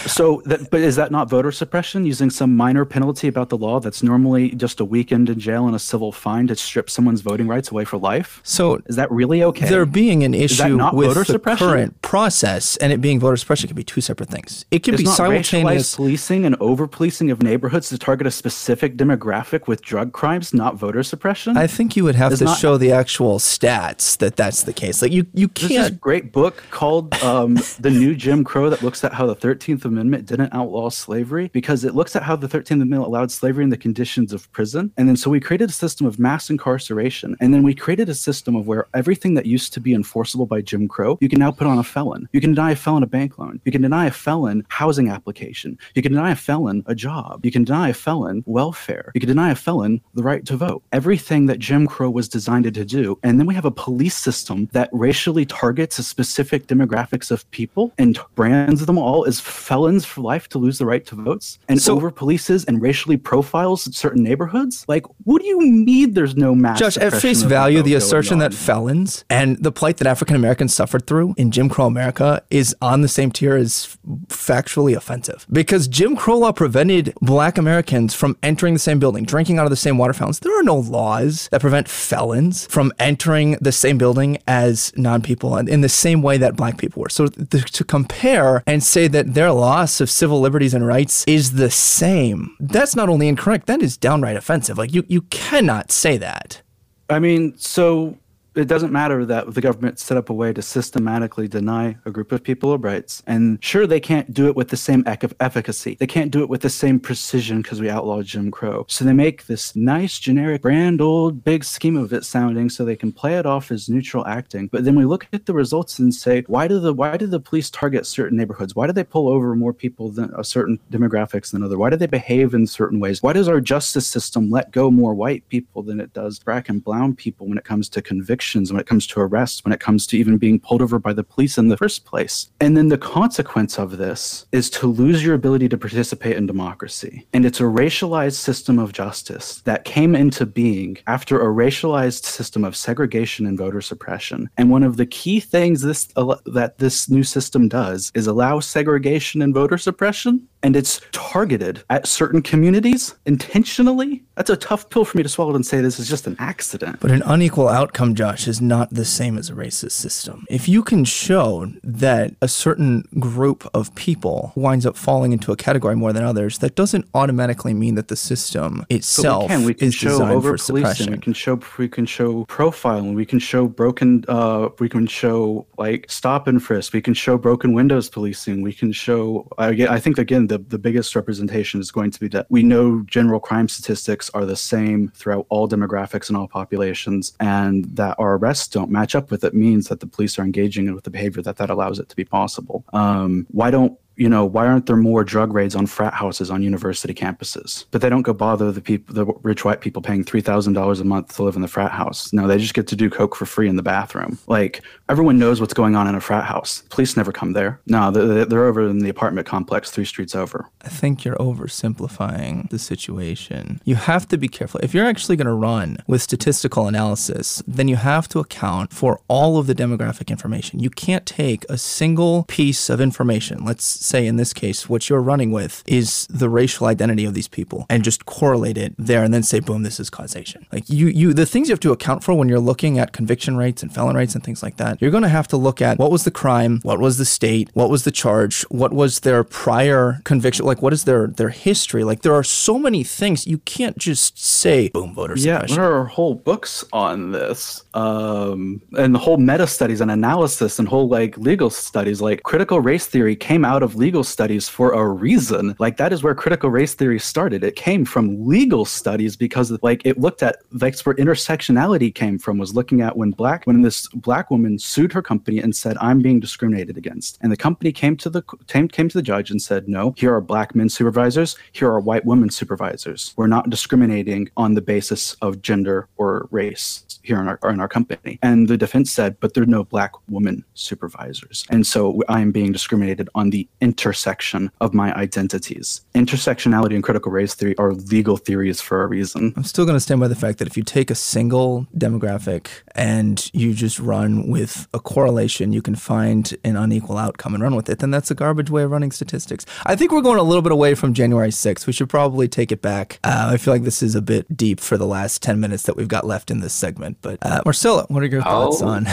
So, 0.06 0.42
that, 0.46 0.70
but 0.70 0.80
is 0.80 0.96
that 0.96 1.10
not 1.10 1.28
voter 1.28 1.52
suppression? 1.52 2.06
Using 2.06 2.30
some 2.30 2.56
minor 2.56 2.84
penalty 2.84 3.28
about 3.28 3.48
the 3.50 3.58
law 3.58 3.80
that's 3.80 4.02
normally 4.02 4.50
just 4.50 4.80
a 4.80 4.84
weekend 4.84 5.28
in 5.28 5.38
jail 5.38 5.66
and 5.66 5.74
a 5.74 5.78
civil 5.78 6.12
fine 6.12 6.46
to 6.46 6.56
strip 6.56 6.88
someone's 6.88 7.20
voting 7.20 7.46
rights 7.48 7.70
away 7.70 7.84
for 7.84 7.98
life? 7.98 8.40
so 8.44 8.80
Is 8.86 8.96
that 8.96 9.10
really 9.10 9.42
okay? 9.42 9.68
there 9.68 9.84
being 9.84 10.22
an 10.24 10.34
issue 10.34 10.76
not 10.76 10.94
with 10.94 11.08
voter 11.08 11.20
the 11.20 11.32
suppression? 11.32 11.66
current 11.66 12.02
process 12.02 12.76
and 12.78 12.92
it 12.92 13.00
being 13.00 13.18
voter 13.20 13.36
suppression 13.36 13.66
can 13.68 13.76
be 13.76 13.84
two 13.84 14.00
separate 14.00 14.30
things. 14.30 14.64
It 14.70 14.82
can 14.82 14.94
It's 14.94 15.02
be 15.02 15.08
simultaneous. 15.08 15.96
policing 15.96 16.46
and 16.46 16.56
over 16.60 16.86
policing 16.86 17.30
of 17.30 17.42
neighborhoods 17.42 17.88
to 17.90 17.98
target 17.98 18.26
a 18.26 18.30
specific 18.30 18.67
demographic 18.76 19.66
with 19.66 19.82
drug 19.82 20.12
crimes, 20.12 20.52
not 20.54 20.76
voter 20.76 21.02
suppression. 21.02 21.56
I 21.56 21.66
think 21.66 21.96
you 21.96 22.04
would 22.04 22.14
have 22.14 22.36
to 22.38 22.44
not- 22.44 22.58
show 22.58 22.76
the 22.76 22.92
actual 22.92 23.38
stats 23.38 24.16
that 24.18 24.36
that's 24.36 24.64
the 24.64 24.72
case. 24.72 25.02
Like 25.02 25.12
you, 25.12 25.26
you 25.34 25.48
There's 25.48 25.68
this 25.68 25.78
can't. 25.88 26.00
great 26.00 26.32
book 26.32 26.62
called 26.70 27.14
um, 27.22 27.54
The 27.80 27.90
New 27.90 28.14
Jim 28.14 28.44
Crow 28.44 28.70
that 28.70 28.82
looks 28.82 29.04
at 29.04 29.12
how 29.12 29.26
the 29.26 29.36
13th 29.36 29.84
Amendment 29.84 30.26
didn't 30.26 30.52
outlaw 30.52 30.90
slavery 30.90 31.50
because 31.52 31.84
it 31.84 31.94
looks 31.94 32.14
at 32.16 32.22
how 32.22 32.36
the 32.36 32.48
13th 32.48 32.70
Amendment 32.72 33.04
allowed 33.04 33.30
slavery 33.30 33.64
in 33.64 33.70
the 33.70 33.76
conditions 33.76 34.32
of 34.32 34.50
prison. 34.52 34.92
And 34.96 35.08
then 35.08 35.16
so 35.16 35.30
we 35.30 35.40
created 35.40 35.70
a 35.70 35.72
system 35.72 36.06
of 36.06 36.18
mass 36.18 36.50
incarceration. 36.50 37.36
And 37.40 37.52
then 37.54 37.62
we 37.62 37.74
created 37.74 38.08
a 38.08 38.14
system 38.14 38.54
of 38.56 38.66
where 38.66 38.86
everything 38.94 39.34
that 39.34 39.46
used 39.46 39.72
to 39.74 39.80
be 39.80 39.94
enforceable 39.94 40.46
by 40.46 40.60
Jim 40.60 40.88
Crow, 40.88 41.18
you 41.20 41.28
can 41.28 41.38
now 41.38 41.50
put 41.50 41.66
on 41.66 41.78
a 41.78 41.84
felon. 41.84 42.28
You 42.32 42.40
can 42.40 42.54
deny 42.54 42.72
a 42.72 42.76
felon 42.76 43.02
a 43.02 43.06
bank 43.06 43.38
loan. 43.38 43.60
You 43.64 43.72
can 43.72 43.82
deny 43.82 44.06
a 44.06 44.10
felon 44.10 44.64
housing 44.68 45.08
application. 45.08 45.78
You 45.94 46.02
can 46.02 46.12
deny 46.12 46.32
a 46.32 46.36
felon 46.36 46.82
a 46.86 46.94
job. 46.94 47.44
You 47.44 47.50
can 47.50 47.64
deny 47.64 47.88
a 47.88 47.94
felon 47.94 48.42
welfare. 48.48 49.12
You 49.14 49.20
can 49.20 49.28
deny 49.28 49.50
a 49.50 49.54
felon 49.54 50.00
the 50.14 50.22
right 50.22 50.44
to 50.46 50.56
vote. 50.56 50.82
Everything 50.92 51.46
that 51.46 51.58
Jim 51.58 51.86
Crow 51.86 52.10
was 52.10 52.28
designed 52.28 52.64
to 52.72 52.84
do. 52.84 53.18
And 53.22 53.38
then 53.38 53.46
we 53.46 53.54
have 53.54 53.64
a 53.64 53.70
police 53.70 54.16
system 54.16 54.68
that 54.72 54.88
racially 54.92 55.44
targets 55.46 55.98
a 55.98 56.02
specific 56.02 56.66
demographics 56.66 57.30
of 57.30 57.48
people 57.50 57.92
and 57.98 58.18
brands 58.34 58.86
them 58.86 58.98
all 58.98 59.24
as 59.26 59.40
felons 59.40 60.04
for 60.04 60.22
life 60.22 60.48
to 60.48 60.58
lose 60.58 60.78
the 60.78 60.86
right 60.86 61.04
to 61.06 61.14
votes 61.14 61.58
and 61.68 61.80
So- 61.80 61.94
over 61.94 62.10
polices 62.10 62.64
and 62.66 62.80
racially 62.80 63.16
profiles 63.16 63.94
certain 63.96 64.22
neighborhoods. 64.22 64.84
Like, 64.88 65.04
what 65.24 65.42
do 65.42 65.48
you 65.48 65.60
mean 65.60 66.14
there's 66.14 66.36
no 66.36 66.54
mass? 66.54 66.78
Josh, 66.78 66.96
at 66.96 67.12
face 67.12 67.42
value, 67.42 67.82
the 67.82 67.94
assertion 67.94 68.38
that 68.38 68.54
felons 68.54 69.24
and 69.28 69.62
the 69.62 69.72
plight 69.72 69.98
that 69.98 70.06
African 70.06 70.36
Americans 70.36 70.72
suffered 70.74 71.06
through 71.06 71.34
in 71.36 71.50
Jim 71.50 71.68
Crow 71.68 71.86
America 71.86 72.42
is 72.50 72.74
on 72.80 73.02
the 73.02 73.08
same 73.08 73.30
tier 73.30 73.56
as 73.56 73.96
factually 74.28 74.96
offensive. 74.96 75.46
Because 75.50 75.88
Jim 75.88 76.16
Crow 76.16 76.38
law 76.38 76.52
prevented 76.52 77.14
black 77.20 77.58
Americans 77.58 78.14
from 78.14 78.36
entering 78.42 78.74
the 78.74 78.80
same 78.80 78.98
building, 78.98 79.24
drinking 79.24 79.58
out 79.58 79.64
of 79.64 79.70
the 79.70 79.76
same 79.76 79.98
water 79.98 80.12
fountains. 80.12 80.40
There 80.40 80.58
are 80.58 80.62
no 80.62 80.76
laws 80.76 81.48
that 81.50 81.60
prevent 81.60 81.88
felons 81.88 82.66
from 82.66 82.92
entering 82.98 83.52
the 83.60 83.72
same 83.72 83.98
building 83.98 84.38
as 84.46 84.92
non 84.96 85.22
people 85.22 85.56
and 85.56 85.68
in 85.68 85.80
the 85.80 85.88
same 85.88 86.22
way 86.22 86.38
that 86.38 86.56
black 86.56 86.78
people 86.78 87.02
were. 87.02 87.08
So 87.08 87.26
th- 87.26 87.70
to 87.72 87.84
compare 87.84 88.62
and 88.66 88.82
say 88.82 89.08
that 89.08 89.34
their 89.34 89.52
loss 89.52 90.00
of 90.00 90.10
civil 90.10 90.40
liberties 90.40 90.74
and 90.74 90.86
rights 90.86 91.24
is 91.26 91.52
the 91.52 91.70
same, 91.70 92.56
that's 92.60 92.96
not 92.96 93.08
only 93.08 93.28
incorrect, 93.28 93.66
that 93.66 93.82
is 93.82 93.96
downright 93.96 94.36
offensive. 94.36 94.78
Like 94.78 94.94
you, 94.94 95.04
you 95.08 95.22
cannot 95.22 95.90
say 95.90 96.16
that. 96.18 96.62
I 97.10 97.18
mean, 97.18 97.56
so 97.56 98.18
it 98.54 98.66
doesn't 98.66 98.92
matter 98.92 99.24
that 99.24 99.54
the 99.54 99.60
government 99.60 99.98
set 99.98 100.16
up 100.16 100.30
a 100.30 100.34
way 100.34 100.52
to 100.52 100.62
systematically 100.62 101.48
deny 101.48 101.96
a 102.04 102.10
group 102.10 102.32
of 102.32 102.42
people 102.42 102.72
of 102.72 102.84
rights. 102.84 103.22
And 103.26 103.62
sure, 103.62 103.86
they 103.86 104.00
can't 104.00 104.32
do 104.32 104.46
it 104.48 104.56
with 104.56 104.68
the 104.68 104.76
same 104.76 105.04
efficacy. 105.06 105.96
They 105.98 106.06
can't 106.06 106.30
do 106.30 106.42
it 106.42 106.48
with 106.48 106.62
the 106.62 106.70
same 106.70 106.98
precision 106.98 107.62
because 107.62 107.80
we 107.80 107.90
outlawed 107.90 108.24
Jim 108.24 108.50
Crow. 108.50 108.86
So 108.88 109.04
they 109.04 109.12
make 109.12 109.46
this 109.46 109.76
nice, 109.76 110.18
generic, 110.18 110.62
grand 110.62 111.00
old 111.00 111.44
big 111.44 111.64
scheme 111.64 111.96
of 111.96 112.12
it 112.12 112.24
sounding 112.24 112.68
so 112.68 112.84
they 112.84 112.96
can 112.96 113.12
play 113.12 113.38
it 113.38 113.46
off 113.46 113.70
as 113.70 113.88
neutral 113.88 114.26
acting. 114.26 114.68
But 114.68 114.84
then 114.84 114.94
we 114.94 115.04
look 115.04 115.26
at 115.32 115.46
the 115.46 115.54
results 115.54 115.98
and 115.98 116.14
say, 116.14 116.42
why 116.46 116.68
do 116.68 116.80
the 116.80 116.92
why 116.92 117.16
do 117.16 117.26
the 117.26 117.40
police 117.40 117.70
target 117.70 118.06
certain 118.06 118.36
neighborhoods? 118.36 118.74
Why 118.74 118.86
do 118.86 118.92
they 118.92 119.04
pull 119.04 119.28
over 119.28 119.54
more 119.54 119.72
people 119.72 120.10
than 120.10 120.32
a 120.36 120.44
certain 120.44 120.78
demographics 120.90 121.52
than 121.52 121.62
other? 121.62 121.78
Why 121.78 121.90
do 121.90 121.96
they 121.96 122.06
behave 122.06 122.54
in 122.54 122.66
certain 122.66 123.00
ways? 123.00 123.22
Why 123.22 123.32
does 123.32 123.48
our 123.48 123.60
justice 123.60 124.06
system 124.06 124.50
let 124.50 124.72
go 124.72 124.90
more 124.90 125.14
white 125.14 125.48
people 125.48 125.82
than 125.82 126.00
it 126.00 126.12
does 126.12 126.38
black 126.38 126.68
and 126.68 126.82
brown 126.82 127.14
people 127.14 127.46
when 127.46 127.58
it 127.58 127.64
comes 127.64 127.88
to 127.90 128.02
convictions, 128.38 128.72
when 128.72 128.80
it 128.80 128.86
comes 128.86 129.06
to 129.08 129.20
arrests, 129.20 129.64
when 129.64 129.72
it 129.72 129.80
comes 129.80 130.06
to 130.06 130.16
even 130.16 130.38
being 130.38 130.60
pulled 130.60 130.80
over 130.80 130.98
by 130.98 131.12
the 131.12 131.24
police 131.24 131.58
in 131.58 131.68
the 131.68 131.76
first 131.76 132.04
place? 132.04 132.50
And 132.60 132.76
then 132.76 132.88
the 132.88 132.98
consequence 132.98 133.78
of 133.78 133.98
this 133.98 134.46
is 134.52 134.70
to 134.70 134.86
lose 134.86 135.24
your 135.24 135.34
ability 135.34 135.68
to 135.70 135.76
participate 135.76 136.36
in 136.36 136.46
democracy. 136.46 137.26
And 137.32 137.44
it's 137.44 137.58
a 137.60 137.64
racialized 137.64 138.36
system 138.36 138.78
of 138.78 138.92
justice 138.92 139.60
that 139.64 139.84
came 139.84 140.14
into 140.14 140.46
being 140.46 140.98
after 141.08 141.40
a 141.40 141.52
racialized 141.52 142.24
system 142.24 142.64
of 142.64 142.76
segregation 142.76 143.44
and 143.44 143.58
voter 143.58 143.80
suppression. 143.80 144.48
And 144.56 144.70
one 144.70 144.84
of 144.84 144.96
the 144.96 145.06
key 145.06 145.40
things 145.40 145.82
this 145.82 146.08
that 146.46 146.74
this 146.78 147.08
new 147.08 147.24
system 147.24 147.68
does 147.68 148.12
is 148.14 148.28
allow 148.28 148.60
segregation 148.60 149.42
and 149.42 149.52
voter 149.52 149.78
suppression 149.78 150.46
and 150.62 150.76
it's 150.76 151.00
targeted 151.12 151.82
at 151.88 152.06
certain 152.06 152.42
communities 152.42 153.14
intentionally. 153.26 154.24
That's 154.34 154.50
a 154.50 154.56
tough 154.56 154.90
pill 154.90 155.04
for 155.04 155.16
me 155.16 155.22
to 155.22 155.28
swallow 155.28 155.54
and 155.54 155.64
say 155.64 155.80
this 155.80 156.00
is 156.00 156.08
just 156.08 156.26
an 156.26 156.36
accident. 156.38 156.98
But 157.00 157.10
an 157.10 157.22
unequal 157.24 157.68
outcome, 157.68 158.14
Josh, 158.28 158.48
is 158.48 158.60
not 158.60 158.90
the 158.90 159.04
same 159.04 159.38
as 159.38 159.48
a 159.48 159.54
racist 159.54 159.92
system. 159.92 160.44
If 160.50 160.68
you 160.68 160.82
can 160.82 161.04
show 161.04 161.72
that 161.82 162.34
a 162.42 162.48
certain 162.48 163.04
group 163.18 163.68
of 163.72 163.94
people 163.94 164.52
winds 164.54 164.84
up 164.84 164.96
falling 164.96 165.32
into 165.32 165.50
a 165.50 165.56
category 165.56 165.96
more 165.96 166.12
than 166.12 166.24
others, 166.24 166.58
that 166.58 166.74
doesn't 166.74 167.06
automatically 167.14 167.72
mean 167.72 167.94
that 167.94 168.08
the 168.08 168.16
system 168.16 168.84
itself 168.90 169.44
we 169.44 169.48
can. 169.48 169.64
We 169.64 169.74
can 169.74 169.88
is 169.88 169.94
show 169.94 170.10
designed 170.10 170.32
over 170.32 170.58
for 170.58 170.66
policing. 170.66 170.90
suppression. 170.90 171.12
We 171.12 171.18
can 171.18 171.32
show. 171.32 171.60
We 171.78 171.88
can 171.88 172.06
show 172.06 172.44
profiling. 172.44 173.14
We 173.14 173.24
can 173.24 173.38
show 173.38 173.66
broken. 173.66 174.24
Uh, 174.28 174.68
we 174.78 174.88
can 174.88 175.06
show 175.06 175.66
like 175.78 176.06
stop 176.10 176.46
and 176.46 176.62
frisk. 176.62 176.92
We 176.92 177.00
can 177.00 177.14
show 177.14 177.38
broken 177.38 177.72
windows 177.72 178.10
policing. 178.10 178.62
We 178.62 178.74
can 178.74 178.92
show. 178.92 179.48
I, 179.58 179.68
I 179.88 179.98
think 180.00 180.18
again 180.18 180.48
the 180.48 180.58
the 180.58 180.78
biggest 180.78 181.16
representation 181.16 181.80
is 181.80 181.90
going 181.90 182.10
to 182.10 182.20
be 182.20 182.28
that 182.28 182.46
we 182.50 182.62
know 182.62 183.02
general 183.06 183.40
crime 183.40 183.68
statistics 183.68 184.30
are 184.34 184.44
the 184.44 184.56
same 184.56 185.08
throughout 185.14 185.46
all 185.48 185.66
demographics 185.68 186.28
and 186.28 186.36
all 186.36 186.48
populations, 186.48 187.32
and 187.40 187.84
that 187.96 188.17
our 188.18 188.36
arrests 188.36 188.68
don't 188.68 188.90
match 188.90 189.14
up 189.14 189.30
with 189.30 189.44
it 189.44 189.54
means 189.54 189.88
that 189.88 190.00
the 190.00 190.06
police 190.06 190.38
are 190.38 190.42
engaging 190.42 190.92
with 190.94 191.04
the 191.04 191.10
behavior 191.10 191.42
that 191.42 191.56
that 191.56 191.70
allows 191.70 191.98
it 191.98 192.08
to 192.08 192.16
be 192.16 192.24
possible. 192.24 192.84
Um, 192.92 193.46
why 193.50 193.70
don't 193.70 193.98
you 194.18 194.28
know, 194.28 194.44
why 194.44 194.66
aren't 194.66 194.86
there 194.86 194.96
more 194.96 195.22
drug 195.22 195.52
raids 195.52 195.76
on 195.76 195.86
frat 195.86 196.12
houses 196.12 196.50
on 196.50 196.62
university 196.62 197.14
campuses? 197.14 197.84
But 197.92 198.02
they 198.02 198.08
don't 198.08 198.22
go 198.22 198.32
bother 198.32 198.72
the 198.72 198.80
people, 198.80 199.14
the 199.14 199.24
rich 199.42 199.64
white 199.64 199.80
people 199.80 200.02
paying 200.02 200.24
three 200.24 200.40
thousand 200.40 200.72
dollars 200.72 201.00
a 201.00 201.04
month 201.04 201.36
to 201.36 201.44
live 201.44 201.56
in 201.56 201.62
the 201.62 201.68
frat 201.68 201.92
house. 201.92 202.32
No, 202.32 202.48
they 202.48 202.58
just 202.58 202.74
get 202.74 202.88
to 202.88 202.96
do 202.96 203.08
coke 203.08 203.36
for 203.36 203.46
free 203.46 203.68
in 203.68 203.76
the 203.76 203.82
bathroom. 203.82 204.38
Like 204.48 204.82
everyone 205.08 205.38
knows 205.38 205.60
what's 205.60 205.74
going 205.74 205.94
on 205.94 206.08
in 206.08 206.14
a 206.16 206.20
frat 206.20 206.44
house. 206.44 206.82
Police 206.90 207.16
never 207.16 207.32
come 207.32 207.52
there. 207.52 207.80
No, 207.86 208.10
they're, 208.10 208.44
they're 208.44 208.64
over 208.64 208.88
in 208.88 208.98
the 208.98 209.08
apartment 209.08 209.46
complex 209.46 209.90
three 209.90 210.04
streets 210.04 210.34
over. 210.34 210.68
I 210.82 210.88
think 210.88 211.24
you're 211.24 211.36
oversimplifying 211.36 212.68
the 212.70 212.78
situation. 212.78 213.80
You 213.84 213.94
have 213.94 214.26
to 214.28 214.36
be 214.36 214.48
careful. 214.48 214.80
If 214.82 214.94
you're 214.94 215.06
actually 215.06 215.36
going 215.36 215.46
to 215.46 215.52
run 215.52 215.98
with 216.08 216.22
statistical 216.22 216.88
analysis, 216.88 217.62
then 217.66 217.86
you 217.86 217.96
have 217.96 218.28
to 218.30 218.40
account 218.40 218.92
for 218.92 219.20
all 219.28 219.58
of 219.58 219.68
the 219.68 219.74
demographic 219.74 220.28
information. 220.28 220.80
You 220.80 220.90
can't 220.90 221.24
take 221.24 221.64
a 221.68 221.78
single 221.78 222.44
piece 222.48 222.90
of 222.90 223.00
information, 223.00 223.64
let's 223.64 224.07
say 224.08 224.26
in 224.26 224.36
this 224.36 224.52
case, 224.52 224.88
what 224.88 225.08
you're 225.08 225.20
running 225.20 225.50
with 225.50 225.82
is 225.86 226.26
the 226.28 226.48
racial 226.48 226.86
identity 226.86 227.24
of 227.24 227.34
these 227.34 227.48
people 227.48 227.86
and 227.88 228.02
just 228.02 228.26
correlate 228.26 228.78
it 228.78 228.94
there 228.98 229.22
and 229.22 229.32
then 229.32 229.42
say, 229.42 229.60
boom, 229.60 229.82
this 229.82 230.00
is 230.00 230.10
causation. 230.10 230.66
Like 230.72 230.88
you, 230.88 231.08
you, 231.08 231.32
the 231.32 231.46
things 231.46 231.68
you 231.68 231.72
have 231.72 231.80
to 231.80 231.92
account 231.92 232.24
for 232.24 232.34
when 232.34 232.48
you're 232.48 232.58
looking 232.58 232.98
at 232.98 233.12
conviction 233.12 233.56
rates 233.56 233.82
and 233.82 233.94
felon 233.94 234.16
rates 234.16 234.34
and 234.34 234.42
things 234.42 234.62
like 234.62 234.76
that, 234.76 235.00
you're 235.00 235.10
going 235.10 235.22
to 235.22 235.28
have 235.28 235.48
to 235.48 235.56
look 235.56 235.82
at 235.82 235.98
what 235.98 236.10
was 236.10 236.24
the 236.24 236.30
crime, 236.30 236.80
what 236.82 236.98
was 236.98 237.18
the 237.18 237.24
state, 237.24 237.70
what 237.74 237.90
was 237.90 238.04
the 238.04 238.10
charge, 238.10 238.62
what 238.70 238.92
was 238.92 239.20
their 239.20 239.44
prior 239.44 240.20
conviction, 240.24 240.64
like 240.64 240.82
what 240.82 240.92
is 240.92 241.04
their 241.04 241.26
their 241.26 241.50
history. 241.50 242.04
Like 242.04 242.22
there 242.22 242.34
are 242.34 242.44
so 242.44 242.78
many 242.78 243.04
things 243.04 243.46
you 243.46 243.58
can't 243.58 243.98
just 243.98 244.38
say, 244.38 244.88
boom, 244.88 245.14
voter 245.14 245.36
suppression. 245.36 245.76
Yeah, 245.76 245.76
there 245.76 245.92
are 245.94 246.04
whole 246.04 246.34
books 246.34 246.84
on 246.92 247.32
this, 247.32 247.82
um, 247.94 248.80
and 248.96 249.14
the 249.14 249.18
whole 249.18 249.36
meta 249.36 249.66
studies 249.66 250.00
and 250.00 250.10
analysis 250.10 250.78
and 250.78 250.88
whole 250.88 251.08
like 251.08 251.36
legal 251.36 251.70
studies. 251.70 252.20
Like 252.20 252.42
critical 252.42 252.80
race 252.80 253.06
theory 253.06 253.36
came 253.36 253.64
out 253.64 253.82
of 253.82 253.96
legal 253.98 254.24
studies 254.24 254.68
for 254.68 254.92
a 254.92 255.06
reason. 255.08 255.76
Like 255.78 255.96
that 255.96 256.12
is 256.12 256.22
where 256.22 256.34
critical 256.34 256.70
race 256.70 256.94
theory 256.94 257.18
started. 257.18 257.64
It 257.64 257.76
came 257.76 258.04
from 258.04 258.46
legal 258.46 258.84
studies 258.84 259.36
because 259.36 259.70
like 259.82 260.02
it 260.04 260.18
looked 260.18 260.42
at 260.42 260.56
that's 260.72 261.04
where 261.04 261.14
intersectionality 261.16 262.14
came 262.14 262.38
from. 262.38 262.58
Was 262.58 262.74
looking 262.74 263.00
at 263.00 263.16
when 263.16 263.32
black 263.32 263.66
when 263.66 263.82
this 263.82 264.08
black 264.08 264.50
woman 264.50 264.78
sued 264.78 265.12
her 265.12 265.22
company 265.22 265.58
and 265.58 265.74
said 265.74 265.96
I'm 266.00 266.20
being 266.20 266.40
discriminated 266.40 266.96
against, 266.96 267.38
and 267.40 267.52
the 267.52 267.56
company 267.56 267.92
came 267.92 268.16
to 268.18 268.30
the 268.30 268.42
came, 268.66 268.88
came 268.88 269.08
to 269.08 269.18
the 269.18 269.22
judge 269.22 269.50
and 269.50 269.60
said 269.60 269.88
no, 269.88 270.14
here 270.16 270.32
are 270.34 270.40
black 270.40 270.74
men 270.74 270.88
supervisors, 270.88 271.56
here 271.72 271.90
are 271.90 272.00
white 272.00 272.24
women 272.24 272.50
supervisors. 272.50 273.34
We're 273.36 273.46
not 273.46 273.70
discriminating 273.70 274.50
on 274.56 274.74
the 274.74 274.80
basis 274.80 275.34
of 275.42 275.60
gender 275.62 276.08
or 276.16 276.48
race 276.50 277.04
here 277.22 277.40
in 277.40 277.48
our 277.48 277.58
in 277.64 277.80
our 277.80 277.88
company. 277.88 278.38
And 278.42 278.68
the 278.68 278.76
defense 278.76 279.10
said, 279.10 279.36
but 279.40 279.54
there 279.54 279.64
are 279.64 279.66
no 279.66 279.84
black 279.84 280.12
woman 280.28 280.64
supervisors, 280.74 281.64
and 281.70 281.86
so 281.86 282.22
I 282.28 282.40
am 282.40 282.52
being 282.52 282.72
discriminated 282.72 283.28
on 283.34 283.50
the 283.50 283.68
intersection 283.88 284.70
of 284.80 284.92
my 284.92 285.12
identities. 285.14 286.02
Intersectionality 286.14 286.94
and 286.94 287.02
critical 287.02 287.32
race 287.32 287.54
theory 287.54 287.74
are 287.78 287.92
legal 287.94 288.36
theories 288.36 288.80
for 288.80 289.02
a 289.02 289.06
reason. 289.06 289.52
I'm 289.56 289.64
still 289.64 289.84
going 289.86 289.96
to 289.96 290.00
stand 290.00 290.20
by 290.20 290.28
the 290.28 290.34
fact 290.36 290.58
that 290.58 290.68
if 290.68 290.76
you 290.76 290.82
take 290.82 291.10
a 291.10 291.14
single 291.14 291.86
demographic 291.96 292.68
and 292.94 293.50
you 293.54 293.72
just 293.72 293.98
run 293.98 294.48
with 294.48 294.86
a 294.92 295.00
correlation, 295.00 295.72
you 295.72 295.80
can 295.82 295.94
find 295.94 296.54
an 296.64 296.76
unequal 296.76 297.16
outcome 297.16 297.54
and 297.54 297.62
run 297.62 297.74
with 297.74 297.88
it, 297.88 297.98
then 298.00 298.10
that's 298.10 298.30
a 298.30 298.34
garbage 298.34 298.70
way 298.70 298.82
of 298.82 298.90
running 298.90 299.10
statistics. 299.10 299.64
I 299.86 299.96
think 299.96 300.12
we're 300.12 300.20
going 300.20 300.38
a 300.38 300.42
little 300.42 300.62
bit 300.62 300.72
away 300.72 300.94
from 300.94 301.14
January 301.14 301.50
6th. 301.50 301.86
We 301.86 301.92
should 301.94 302.08
probably 302.10 302.46
take 302.46 302.70
it 302.70 302.82
back. 302.82 303.18
Uh, 303.24 303.48
I 303.52 303.56
feel 303.56 303.72
like 303.72 303.84
this 303.84 304.02
is 304.02 304.14
a 304.14 304.22
bit 304.22 304.54
deep 304.56 304.80
for 304.80 304.98
the 304.98 305.06
last 305.06 305.42
10 305.42 305.58
minutes 305.60 305.84
that 305.84 305.96
we've 305.96 306.08
got 306.08 306.26
left 306.26 306.50
in 306.50 306.60
this 306.60 306.74
segment. 306.74 307.16
But 307.22 307.38
uh, 307.42 307.62
Marcelo, 307.64 308.04
what 308.08 308.22
are 308.22 308.26
your 308.26 308.42
thoughts 308.42 308.82
I'll- 308.82 308.88
on 308.90 309.06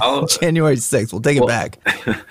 I'll- 0.00 0.26
January 0.40 0.76
6th? 0.76 1.12
We'll 1.12 1.20
take 1.22 1.38
it 1.38 1.46
back. 1.46 1.78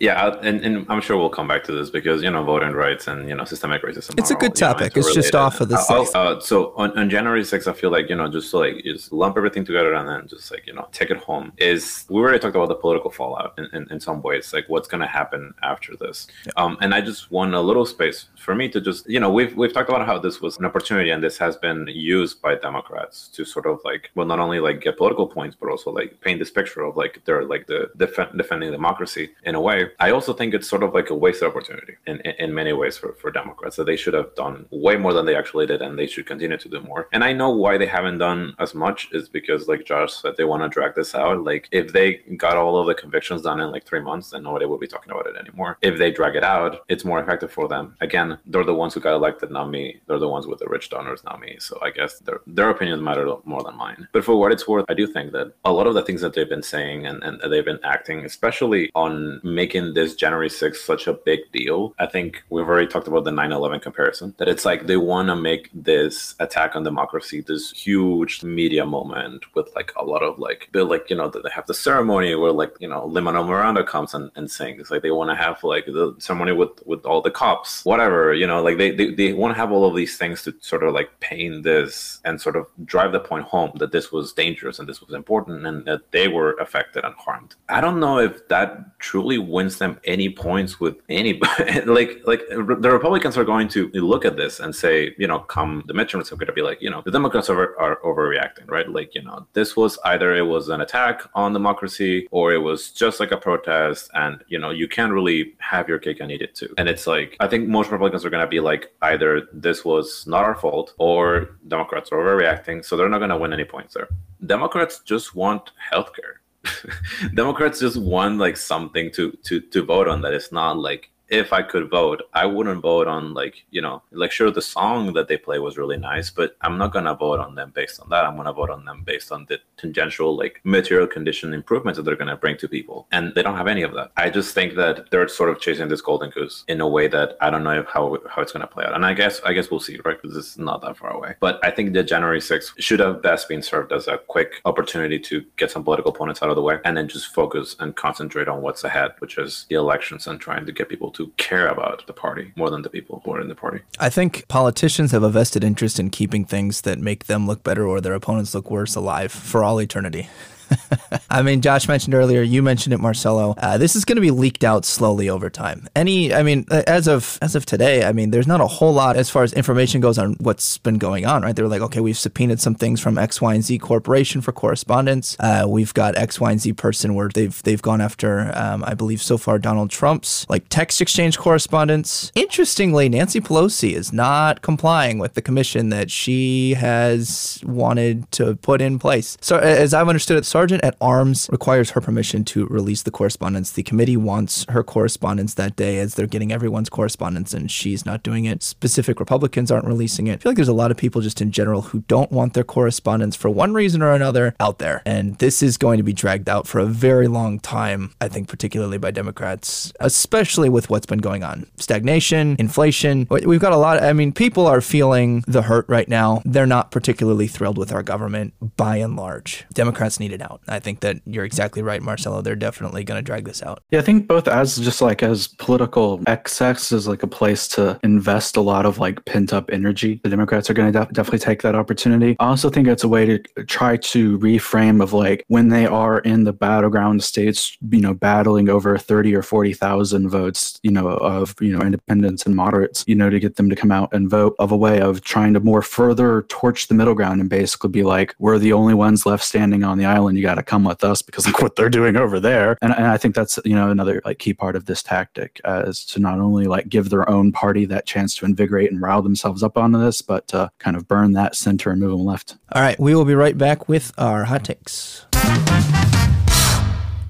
Yeah, 0.00 0.36
and, 0.42 0.64
and 0.64 0.86
I'm 0.88 1.00
sure 1.00 1.16
we'll 1.16 1.28
come 1.28 1.48
back 1.48 1.64
to 1.64 1.72
this 1.72 1.90
because 1.90 2.22
you 2.22 2.30
know 2.30 2.44
voting 2.44 2.72
rights 2.72 3.08
and 3.08 3.28
you 3.28 3.34
know 3.34 3.44
systemic 3.44 3.82
racism. 3.82 4.16
It's 4.16 4.30
a 4.30 4.34
good 4.34 4.52
all, 4.62 4.68
you 4.68 4.74
know, 4.74 4.78
topic. 4.78 4.96
It's 4.96 5.12
just 5.12 5.34
off 5.34 5.60
of 5.60 5.68
the 5.68 5.76
I'll- 5.88 6.06
6th. 6.06 6.14
uh, 6.14 6.40
so 6.40 6.72
on, 6.76 6.96
on 6.96 7.10
January 7.10 7.42
6th, 7.42 7.66
I 7.66 7.72
feel 7.72 7.90
like 7.90 8.08
you 8.08 8.14
know 8.14 8.28
just 8.28 8.54
like 8.54 8.84
just 8.84 9.12
lump 9.12 9.36
everything 9.36 9.64
together 9.64 9.94
and 9.94 10.08
then 10.08 10.28
just 10.28 10.52
like 10.52 10.66
you 10.68 10.72
know 10.72 10.86
take 10.92 11.10
it 11.10 11.16
home. 11.16 11.52
Is 11.58 12.04
we 12.08 12.20
already 12.20 12.38
talked 12.38 12.54
about 12.54 12.68
the 12.68 12.76
political 12.76 13.10
fallout 13.10 13.54
in, 13.58 13.68
in, 13.72 13.90
in 13.90 13.98
some 13.98 14.22
ways, 14.22 14.52
like 14.52 14.66
what's 14.68 14.86
going 14.86 15.00
to 15.00 15.06
happen 15.08 15.52
after 15.64 15.96
this. 15.96 16.28
Um, 16.56 16.78
and 16.80 16.94
I 16.94 17.00
just 17.00 17.32
want 17.32 17.54
a 17.54 17.60
little 17.60 17.84
space 17.84 18.26
for 18.36 18.54
me 18.54 18.68
to 18.68 18.80
just 18.80 19.08
you 19.08 19.18
know 19.18 19.30
we've 19.32 19.56
we've 19.56 19.72
talked 19.72 19.88
about 19.88 20.06
how 20.06 20.16
this 20.18 20.40
was 20.40 20.58
an 20.58 20.64
opportunity 20.64 21.10
and 21.10 21.22
this 21.24 21.38
has 21.38 21.56
been 21.56 21.88
used 21.88 22.40
by 22.40 22.54
Democrats 22.54 23.26
to 23.34 23.44
sort 23.44 23.66
of 23.66 23.80
like 23.84 24.10
well 24.14 24.26
not 24.26 24.38
only 24.38 24.60
like 24.60 24.80
get 24.80 24.96
political 24.96 25.26
points 25.26 25.56
but 25.58 25.68
also 25.68 25.90
like 25.90 26.20
paint 26.20 26.38
this 26.38 26.52
picture 26.52 26.82
of 26.82 26.96
like 26.96 27.20
they're 27.24 27.44
like 27.44 27.66
the 27.66 27.90
def- 27.96 28.36
defending 28.36 28.70
democracy 28.70 29.30
in 29.42 29.56
a 29.56 29.60
way. 29.60 29.86
I 29.98 30.10
also 30.10 30.32
think 30.32 30.54
it's 30.54 30.68
sort 30.68 30.82
of 30.82 30.94
like 30.94 31.10
a 31.10 31.14
wasted 31.14 31.48
opportunity 31.48 31.94
in, 32.06 32.20
in, 32.20 32.34
in 32.38 32.54
many 32.54 32.72
ways 32.72 32.96
for, 32.96 33.12
for 33.14 33.30
Democrats 33.30 33.76
that 33.76 33.84
they 33.84 33.96
should 33.96 34.14
have 34.14 34.34
done 34.34 34.66
way 34.70 34.96
more 34.96 35.12
than 35.12 35.26
they 35.26 35.36
actually 35.36 35.66
did 35.66 35.82
and 35.82 35.98
they 35.98 36.06
should 36.06 36.26
continue 36.26 36.56
to 36.56 36.68
do 36.68 36.80
more. 36.80 37.08
And 37.12 37.24
I 37.24 37.32
know 37.32 37.50
why 37.50 37.78
they 37.78 37.86
haven't 37.86 38.18
done 38.18 38.54
as 38.58 38.74
much 38.74 39.08
is 39.12 39.28
because 39.28 39.68
like 39.68 39.84
Josh 39.84 40.14
said 40.14 40.36
they 40.36 40.44
want 40.44 40.62
to 40.62 40.68
drag 40.68 40.94
this 40.94 41.14
out. 41.14 41.44
Like 41.44 41.68
if 41.72 41.92
they 41.92 42.14
got 42.36 42.56
all 42.56 42.78
of 42.78 42.86
the 42.86 42.94
convictions 42.94 43.42
done 43.42 43.60
in 43.60 43.70
like 43.70 43.84
three 43.84 44.00
months, 44.00 44.30
then 44.30 44.42
nobody 44.42 44.66
would 44.66 44.80
be 44.80 44.86
talking 44.86 45.12
about 45.12 45.26
it 45.26 45.36
anymore. 45.36 45.78
If 45.82 45.98
they 45.98 46.10
drag 46.10 46.36
it 46.36 46.44
out, 46.44 46.80
it's 46.88 47.04
more 47.04 47.20
effective 47.20 47.52
for 47.52 47.68
them. 47.68 47.96
Again, 48.00 48.38
they're 48.46 48.64
the 48.64 48.74
ones 48.74 48.94
who 48.94 49.00
got 49.00 49.14
elected, 49.14 49.50
not 49.50 49.70
me. 49.70 50.00
They're 50.06 50.18
the 50.18 50.28
ones 50.28 50.46
with 50.46 50.58
the 50.58 50.68
rich 50.68 50.90
donors, 50.90 51.22
not 51.24 51.40
me. 51.40 51.56
So 51.60 51.78
I 51.82 51.90
guess 51.90 52.18
their 52.20 52.40
their 52.46 52.70
opinions 52.70 53.02
matter 53.02 53.26
more 53.44 53.62
than 53.62 53.76
mine. 53.76 54.08
But 54.12 54.24
for 54.24 54.38
what 54.38 54.52
it's 54.52 54.66
worth, 54.66 54.84
I 54.88 54.94
do 54.94 55.06
think 55.06 55.32
that 55.32 55.52
a 55.64 55.72
lot 55.72 55.86
of 55.86 55.94
the 55.94 56.02
things 56.02 56.20
that 56.20 56.34
they've 56.34 56.48
been 56.48 56.62
saying 56.62 57.06
and, 57.06 57.22
and 57.22 57.40
they've 57.52 57.64
been 57.64 57.80
acting, 57.84 58.24
especially 58.24 58.90
on 58.94 59.40
making 59.42 59.77
this 59.94 60.14
January 60.14 60.48
6th 60.48 60.76
such 60.76 61.06
a 61.06 61.12
big 61.12 61.40
deal. 61.52 61.94
I 61.98 62.06
think 62.06 62.42
we've 62.50 62.68
already 62.68 62.86
talked 62.86 63.08
about 63.08 63.24
the 63.24 63.30
9-11 63.30 63.82
comparison. 63.82 64.34
That 64.38 64.48
it's 64.48 64.64
like 64.64 64.86
they 64.86 64.96
want 64.96 65.28
to 65.28 65.36
make 65.36 65.70
this 65.72 66.34
attack 66.38 66.76
on 66.76 66.84
democracy 66.84 67.40
this 67.40 67.70
huge 67.70 68.42
media 68.42 68.84
moment 68.84 69.44
with 69.54 69.68
like 69.74 69.92
a 69.96 70.04
lot 70.04 70.22
of 70.22 70.38
like 70.38 70.68
they 70.72 70.80
like, 70.80 71.10
you 71.10 71.16
know, 71.16 71.28
they 71.28 71.40
have 71.50 71.66
the 71.66 71.74
ceremony 71.74 72.34
where 72.34 72.52
like, 72.52 72.74
you 72.80 72.88
know, 72.88 73.06
Lin-Manuel 73.06 73.44
Miranda 73.44 73.84
comes 73.84 74.14
and, 74.14 74.30
and 74.36 74.50
sings. 74.50 74.90
Like 74.90 75.02
they 75.02 75.10
want 75.10 75.30
to 75.30 75.36
have 75.36 75.62
like 75.64 75.86
the 75.86 76.14
ceremony 76.18 76.52
with 76.52 76.74
with 76.86 77.04
all 77.04 77.20
the 77.20 77.30
cops, 77.30 77.84
whatever, 77.84 78.34
you 78.34 78.46
know, 78.46 78.62
like 78.62 78.78
they, 78.78 78.90
they, 78.90 79.10
they 79.14 79.32
want 79.32 79.54
to 79.54 79.58
have 79.58 79.72
all 79.72 79.86
of 79.86 79.94
these 79.96 80.16
things 80.16 80.42
to 80.44 80.54
sort 80.60 80.82
of 80.82 80.94
like 80.94 81.08
paint 81.20 81.62
this 81.62 82.20
and 82.24 82.40
sort 82.40 82.56
of 82.56 82.66
drive 82.84 83.12
the 83.12 83.20
point 83.20 83.44
home 83.44 83.72
that 83.76 83.92
this 83.92 84.10
was 84.12 84.32
dangerous 84.32 84.78
and 84.78 84.88
this 84.88 85.00
was 85.00 85.14
important 85.14 85.66
and 85.66 85.84
that 85.84 86.10
they 86.12 86.28
were 86.28 86.52
affected 86.54 87.04
and 87.04 87.14
harmed. 87.14 87.54
I 87.68 87.80
don't 87.80 88.00
know 88.00 88.18
if 88.18 88.48
that 88.48 88.98
truly 88.98 89.38
wins 89.38 89.67
them 89.76 90.00
any 90.04 90.30
points 90.30 90.80
with 90.80 90.96
anybody. 91.08 91.80
like 91.86 92.22
like 92.26 92.42
the 92.48 92.90
Republicans 92.90 93.36
are 93.36 93.44
going 93.44 93.68
to 93.68 93.90
look 93.92 94.24
at 94.24 94.36
this 94.36 94.60
and 94.60 94.74
say, 94.74 95.14
you 95.18 95.26
know, 95.26 95.40
come 95.40 95.82
the 95.86 95.92
midterms 95.92 96.32
are 96.32 96.36
going 96.36 96.46
to 96.46 96.52
be 96.52 96.62
like, 96.62 96.80
you 96.80 96.90
know, 96.90 97.02
the 97.04 97.10
Democrats 97.10 97.50
are, 97.50 97.78
are 97.78 98.00
overreacting, 98.04 98.68
right? 98.68 98.88
Like, 98.88 99.14
you 99.14 99.22
know, 99.22 99.46
this 99.52 99.76
was 99.76 99.98
either 100.04 100.34
it 100.36 100.46
was 100.46 100.68
an 100.68 100.80
attack 100.80 101.22
on 101.34 101.52
democracy 101.52 102.26
or 102.30 102.52
it 102.52 102.58
was 102.58 102.90
just 102.90 103.20
like 103.20 103.32
a 103.32 103.36
protest 103.36 104.10
and, 104.14 104.42
you 104.48 104.58
know, 104.58 104.70
you 104.70 104.88
can't 104.88 105.12
really 105.12 105.54
have 105.58 105.88
your 105.88 105.98
cake 105.98 106.20
and 106.20 106.30
eat 106.30 106.42
it 106.42 106.54
too. 106.54 106.72
And 106.78 106.88
it's 106.88 107.06
like, 107.06 107.36
I 107.40 107.48
think 107.48 107.68
most 107.68 107.90
Republicans 107.90 108.24
are 108.24 108.30
going 108.30 108.44
to 108.44 108.48
be 108.48 108.60
like, 108.60 108.92
either 109.02 109.48
this 109.52 109.84
was 109.84 110.26
not 110.26 110.44
our 110.44 110.54
fault 110.54 110.94
or 110.98 111.56
Democrats 111.66 112.10
are 112.12 112.18
overreacting. 112.18 112.84
So 112.84 112.96
they're 112.96 113.08
not 113.08 113.18
going 113.18 113.30
to 113.30 113.36
win 113.36 113.52
any 113.52 113.64
points 113.64 113.94
there. 113.94 114.08
Democrats 114.46 115.00
just 115.00 115.34
want 115.34 115.72
healthcare. 115.92 116.38
Democrats 117.34 117.80
just 117.80 117.96
want 117.96 118.38
like 118.38 118.56
something 118.56 119.10
to 119.12 119.32
to 119.44 119.60
to 119.60 119.84
vote 119.84 120.08
on 120.08 120.22
that 120.22 120.34
is 120.34 120.52
not 120.52 120.78
like 120.78 121.10
if 121.28 121.52
I 121.52 121.62
could 121.62 121.90
vote, 121.90 122.22
I 122.32 122.46
wouldn't 122.46 122.82
vote 122.82 123.06
on 123.06 123.34
like, 123.34 123.64
you 123.70 123.82
know, 123.82 124.02
like 124.10 124.32
sure 124.32 124.50
the 124.50 124.62
song 124.62 125.12
that 125.14 125.28
they 125.28 125.36
play 125.36 125.58
was 125.58 125.76
really 125.76 125.96
nice, 125.96 126.30
but 126.30 126.56
I'm 126.62 126.78
not 126.78 126.92
gonna 126.92 127.14
vote 127.14 127.40
on 127.40 127.54
them 127.54 127.72
based 127.74 128.00
on 128.00 128.08
that. 128.10 128.24
I'm 128.24 128.36
gonna 128.36 128.52
vote 128.52 128.70
on 128.70 128.84
them 128.84 129.02
based 129.04 129.30
on 129.30 129.46
the 129.48 129.58
tangential 129.76 130.36
like 130.36 130.60
material 130.64 131.06
condition 131.06 131.52
improvements 131.52 131.96
that 131.96 132.04
they're 132.04 132.16
gonna 132.16 132.36
bring 132.36 132.56
to 132.58 132.68
people. 132.68 133.06
And 133.12 133.34
they 133.34 133.42
don't 133.42 133.56
have 133.56 133.66
any 133.66 133.82
of 133.82 133.92
that. 133.94 134.12
I 134.16 134.30
just 134.30 134.54
think 134.54 134.74
that 134.76 135.10
they're 135.10 135.28
sort 135.28 135.50
of 135.50 135.60
chasing 135.60 135.88
this 135.88 136.00
golden 136.00 136.30
goose 136.30 136.64
in 136.68 136.80
a 136.80 136.88
way 136.88 137.08
that 137.08 137.36
I 137.40 137.50
don't 137.50 137.64
know 137.64 137.84
how 137.88 138.18
how 138.28 138.42
it's 138.42 138.52
gonna 138.52 138.66
play 138.66 138.84
out. 138.84 138.94
And 138.94 139.04
I 139.04 139.12
guess 139.12 139.40
I 139.44 139.52
guess 139.52 139.70
we'll 139.70 139.80
see, 139.80 139.98
right? 140.04 140.20
Because 140.20 140.36
it's 140.36 140.56
not 140.56 140.80
that 140.82 140.96
far 140.96 141.10
away. 141.10 141.34
But 141.40 141.60
I 141.62 141.70
think 141.70 141.92
the 141.92 142.02
January 142.02 142.40
6th 142.40 142.72
should 142.78 143.00
have 143.00 143.22
best 143.22 143.48
been 143.48 143.62
served 143.62 143.92
as 143.92 144.08
a 144.08 144.18
quick 144.18 144.60
opportunity 144.64 145.18
to 145.20 145.44
get 145.56 145.70
some 145.70 145.84
political 145.84 146.10
opponents 146.10 146.42
out 146.42 146.50
of 146.50 146.56
the 146.56 146.62
way 146.62 146.78
and 146.84 146.96
then 146.96 147.08
just 147.08 147.34
focus 147.34 147.76
and 147.80 147.96
concentrate 147.96 148.48
on 148.48 148.62
what's 148.62 148.84
ahead, 148.84 149.12
which 149.18 149.36
is 149.38 149.66
the 149.68 149.76
elections 149.76 150.26
and 150.26 150.40
trying 150.40 150.64
to 150.64 150.72
get 150.72 150.88
people 150.88 151.10
to 151.10 151.17
care 151.36 151.68
about 151.68 152.06
the 152.06 152.12
party 152.12 152.52
more 152.56 152.70
than 152.70 152.82
the 152.82 152.88
people 152.88 153.20
who 153.24 153.32
are 153.32 153.40
in 153.40 153.48
the 153.48 153.54
party. 153.54 153.80
I 153.98 154.08
think 154.08 154.46
politicians 154.48 155.12
have 155.12 155.22
a 155.22 155.28
vested 155.28 155.64
interest 155.64 155.98
in 155.98 156.10
keeping 156.10 156.44
things 156.44 156.82
that 156.82 156.98
make 156.98 157.26
them 157.26 157.46
look 157.46 157.62
better 157.62 157.86
or 157.86 158.00
their 158.00 158.14
opponents 158.14 158.54
look 158.54 158.70
worse 158.70 158.94
alive 158.94 159.32
for 159.32 159.62
all 159.64 159.80
eternity. 159.80 160.28
I 161.30 161.42
mean, 161.42 161.60
Josh 161.60 161.88
mentioned 161.88 162.14
earlier, 162.14 162.42
you 162.42 162.62
mentioned 162.62 162.94
it, 162.94 163.00
Marcelo. 163.00 163.54
Uh, 163.58 163.78
this 163.78 163.94
is 163.94 164.04
going 164.04 164.16
to 164.16 164.22
be 164.22 164.30
leaked 164.30 164.64
out 164.64 164.84
slowly 164.84 165.28
over 165.28 165.50
time. 165.50 165.88
Any, 165.94 166.32
I 166.32 166.42
mean, 166.42 166.66
uh, 166.70 166.82
as 166.86 167.06
of 167.06 167.38
as 167.42 167.54
of 167.54 167.66
today, 167.66 168.04
I 168.04 168.12
mean, 168.12 168.30
there's 168.30 168.46
not 168.46 168.60
a 168.60 168.66
whole 168.66 168.92
lot 168.92 169.16
as 169.16 169.30
far 169.30 169.42
as 169.42 169.52
information 169.52 170.00
goes 170.00 170.18
on 170.18 170.34
what's 170.34 170.78
been 170.78 170.98
going 170.98 171.26
on. 171.26 171.42
Right? 171.42 171.54
They're 171.54 171.68
like, 171.68 171.82
okay, 171.82 172.00
we've 172.00 172.18
subpoenaed 172.18 172.60
some 172.60 172.74
things 172.74 173.00
from 173.00 173.18
X, 173.18 173.40
Y, 173.40 173.54
and 173.54 173.64
Z 173.64 173.78
Corporation 173.78 174.40
for 174.40 174.52
correspondence. 174.52 175.36
Uh, 175.38 175.66
we've 175.68 175.94
got 175.94 176.16
X, 176.16 176.40
Y, 176.40 176.50
and 176.50 176.60
Z 176.60 176.72
person 176.74 177.14
where 177.14 177.28
they've 177.28 177.62
they've 177.62 177.82
gone 177.82 178.00
after, 178.00 178.50
um, 178.54 178.84
I 178.84 178.94
believe, 178.94 179.22
so 179.22 179.38
far 179.38 179.58
Donald 179.58 179.90
Trump's 179.90 180.46
like 180.48 180.68
text 180.68 181.00
exchange 181.00 181.38
correspondence. 181.38 182.32
Interestingly, 182.34 183.08
Nancy 183.08 183.40
Pelosi 183.40 183.92
is 183.92 184.12
not 184.12 184.62
complying 184.62 185.18
with 185.18 185.34
the 185.34 185.42
commission 185.42 185.90
that 185.90 186.10
she 186.10 186.74
has 186.74 187.60
wanted 187.64 188.30
to 188.32 188.56
put 188.56 188.80
in 188.80 188.98
place. 188.98 189.36
So, 189.40 189.58
as 189.58 189.94
I've 189.94 190.08
understood 190.08 190.38
it, 190.38 190.44
Sergeant 190.58 190.82
at 190.82 190.96
Arms 191.00 191.48
requires 191.52 191.90
her 191.90 192.00
permission 192.00 192.44
to 192.46 192.66
release 192.66 193.04
the 193.04 193.12
correspondence. 193.12 193.70
The 193.70 193.84
committee 193.84 194.16
wants 194.16 194.66
her 194.70 194.82
correspondence 194.82 195.54
that 195.54 195.76
day 195.76 195.98
as 195.98 196.16
they're 196.16 196.26
getting 196.26 196.50
everyone's 196.50 196.88
correspondence, 196.88 197.54
and 197.54 197.70
she's 197.70 198.04
not 198.04 198.24
doing 198.24 198.44
it. 198.44 198.64
Specific 198.64 199.20
Republicans 199.20 199.70
aren't 199.70 199.86
releasing 199.86 200.26
it. 200.26 200.32
I 200.32 200.36
feel 200.38 200.50
like 200.50 200.56
there's 200.56 200.66
a 200.66 200.72
lot 200.72 200.90
of 200.90 200.96
people 200.96 201.20
just 201.20 201.40
in 201.40 201.52
general 201.52 201.82
who 201.82 202.00
don't 202.08 202.32
want 202.32 202.54
their 202.54 202.64
correspondence 202.64 203.36
for 203.36 203.48
one 203.48 203.72
reason 203.72 204.02
or 204.02 204.12
another 204.12 204.56
out 204.58 204.80
there. 204.80 205.00
And 205.06 205.36
this 205.38 205.62
is 205.62 205.76
going 205.76 205.98
to 205.98 206.02
be 206.02 206.12
dragged 206.12 206.48
out 206.48 206.66
for 206.66 206.80
a 206.80 206.86
very 206.86 207.28
long 207.28 207.60
time, 207.60 208.12
I 208.20 208.26
think, 208.26 208.48
particularly 208.48 208.98
by 208.98 209.12
Democrats, 209.12 209.92
especially 210.00 210.68
with 210.68 210.90
what's 210.90 211.06
been 211.06 211.20
going 211.20 211.44
on 211.44 211.68
stagnation, 211.76 212.56
inflation. 212.58 213.28
We've 213.30 213.60
got 213.60 213.72
a 213.72 213.76
lot. 213.76 214.02
I 214.02 214.12
mean, 214.12 214.32
people 214.32 214.66
are 214.66 214.80
feeling 214.80 215.44
the 215.46 215.62
hurt 215.62 215.88
right 215.88 216.08
now. 216.08 216.42
They're 216.44 216.66
not 216.66 216.90
particularly 216.90 217.46
thrilled 217.46 217.78
with 217.78 217.92
our 217.92 218.02
government 218.02 218.54
by 218.76 218.96
and 218.96 219.14
large. 219.14 219.64
Democrats 219.72 220.18
need 220.18 220.32
it 220.32 220.42
out. 220.42 220.47
I 220.68 220.78
think 220.78 221.00
that 221.00 221.20
you're 221.26 221.44
exactly 221.44 221.82
right, 221.82 222.02
Marcelo. 222.02 222.42
They're 222.42 222.56
definitely 222.56 223.04
going 223.04 223.18
to 223.18 223.22
drag 223.22 223.44
this 223.44 223.62
out. 223.62 223.82
Yeah, 223.90 224.00
I 224.00 224.02
think 224.02 224.26
both 224.26 224.48
as 224.48 224.78
just 224.78 225.00
like 225.00 225.22
as 225.22 225.48
political 225.48 226.20
excess 226.26 226.92
is 226.92 227.06
like 227.06 227.22
a 227.22 227.26
place 227.26 227.68
to 227.68 227.98
invest 228.02 228.56
a 228.56 228.60
lot 228.60 228.86
of 228.86 228.98
like 228.98 229.24
pent 229.24 229.52
up 229.52 229.70
energy. 229.72 230.20
The 230.22 230.30
Democrats 230.30 230.70
are 230.70 230.74
going 230.74 230.92
to 230.92 230.98
def- 230.98 231.12
definitely 231.12 231.40
take 231.40 231.62
that 231.62 231.74
opportunity. 231.74 232.36
I 232.40 232.46
also 232.46 232.70
think 232.70 232.88
it's 232.88 233.04
a 233.04 233.08
way 233.08 233.26
to 233.26 233.38
try 233.64 233.96
to 233.96 234.38
reframe 234.38 235.02
of 235.02 235.12
like 235.12 235.44
when 235.48 235.68
they 235.68 235.86
are 235.86 236.20
in 236.20 236.44
the 236.44 236.52
battleground 236.52 237.22
states, 237.22 237.76
you 237.90 238.00
know, 238.00 238.14
battling 238.14 238.68
over 238.68 238.96
30 238.98 239.34
or 239.34 239.42
40,000 239.42 240.28
votes, 240.28 240.78
you 240.82 240.90
know, 240.90 241.08
of, 241.08 241.54
you 241.60 241.76
know, 241.76 241.84
independents 241.84 242.46
and 242.46 242.54
moderates, 242.56 243.04
you 243.06 243.14
know, 243.14 243.30
to 243.30 243.38
get 243.38 243.56
them 243.56 243.68
to 243.70 243.76
come 243.76 243.92
out 243.92 244.12
and 244.12 244.30
vote 244.30 244.54
of 244.58 244.72
a 244.72 244.76
way 244.76 245.00
of 245.00 245.22
trying 245.22 245.54
to 245.54 245.60
more 245.60 245.82
further 245.82 246.42
torch 246.48 246.88
the 246.88 246.94
middle 246.94 247.14
ground 247.14 247.40
and 247.40 247.50
basically 247.50 247.90
be 247.90 248.02
like, 248.02 248.34
we're 248.38 248.58
the 248.58 248.72
only 248.72 248.94
ones 248.94 249.26
left 249.26 249.44
standing 249.44 249.84
on 249.84 249.98
the 249.98 250.04
island. 250.04 250.37
You 250.38 250.42
got 250.44 250.54
to 250.54 250.62
come 250.62 250.84
with 250.84 251.02
us 251.02 251.20
because 251.20 251.46
look 251.46 251.60
what 251.62 251.74
they're 251.74 251.90
doing 251.90 252.16
over 252.16 252.38
there. 252.38 252.78
And, 252.80 252.94
and 252.94 253.06
I 253.06 253.16
think 253.16 253.34
that's, 253.34 253.58
you 253.64 253.74
know, 253.74 253.90
another 253.90 254.22
like 254.24 254.38
key 254.38 254.54
part 254.54 254.76
of 254.76 254.86
this 254.86 255.02
tactic 255.02 255.60
uh, 255.64 255.82
is 255.86 256.04
to 256.06 256.20
not 256.20 256.38
only 256.38 256.66
like 256.66 256.88
give 256.88 257.10
their 257.10 257.28
own 257.28 257.50
party 257.50 257.84
that 257.86 258.06
chance 258.06 258.36
to 258.36 258.46
invigorate 258.46 258.92
and 258.92 259.00
rile 259.00 259.20
themselves 259.20 259.64
up 259.64 259.76
onto 259.76 259.98
this, 259.98 260.22
but 260.22 260.46
to 260.48 260.70
kind 260.78 260.96
of 260.96 261.08
burn 261.08 261.32
that 261.32 261.56
center 261.56 261.90
and 261.90 262.00
move 262.00 262.12
them 262.12 262.24
left. 262.24 262.56
All 262.72 262.82
right, 262.82 262.98
we 263.00 263.14
will 263.16 263.24
be 263.24 263.34
right 263.34 263.58
back 263.58 263.88
with 263.88 264.12
our 264.16 264.44
hot 264.44 264.64
takes. 264.64 265.26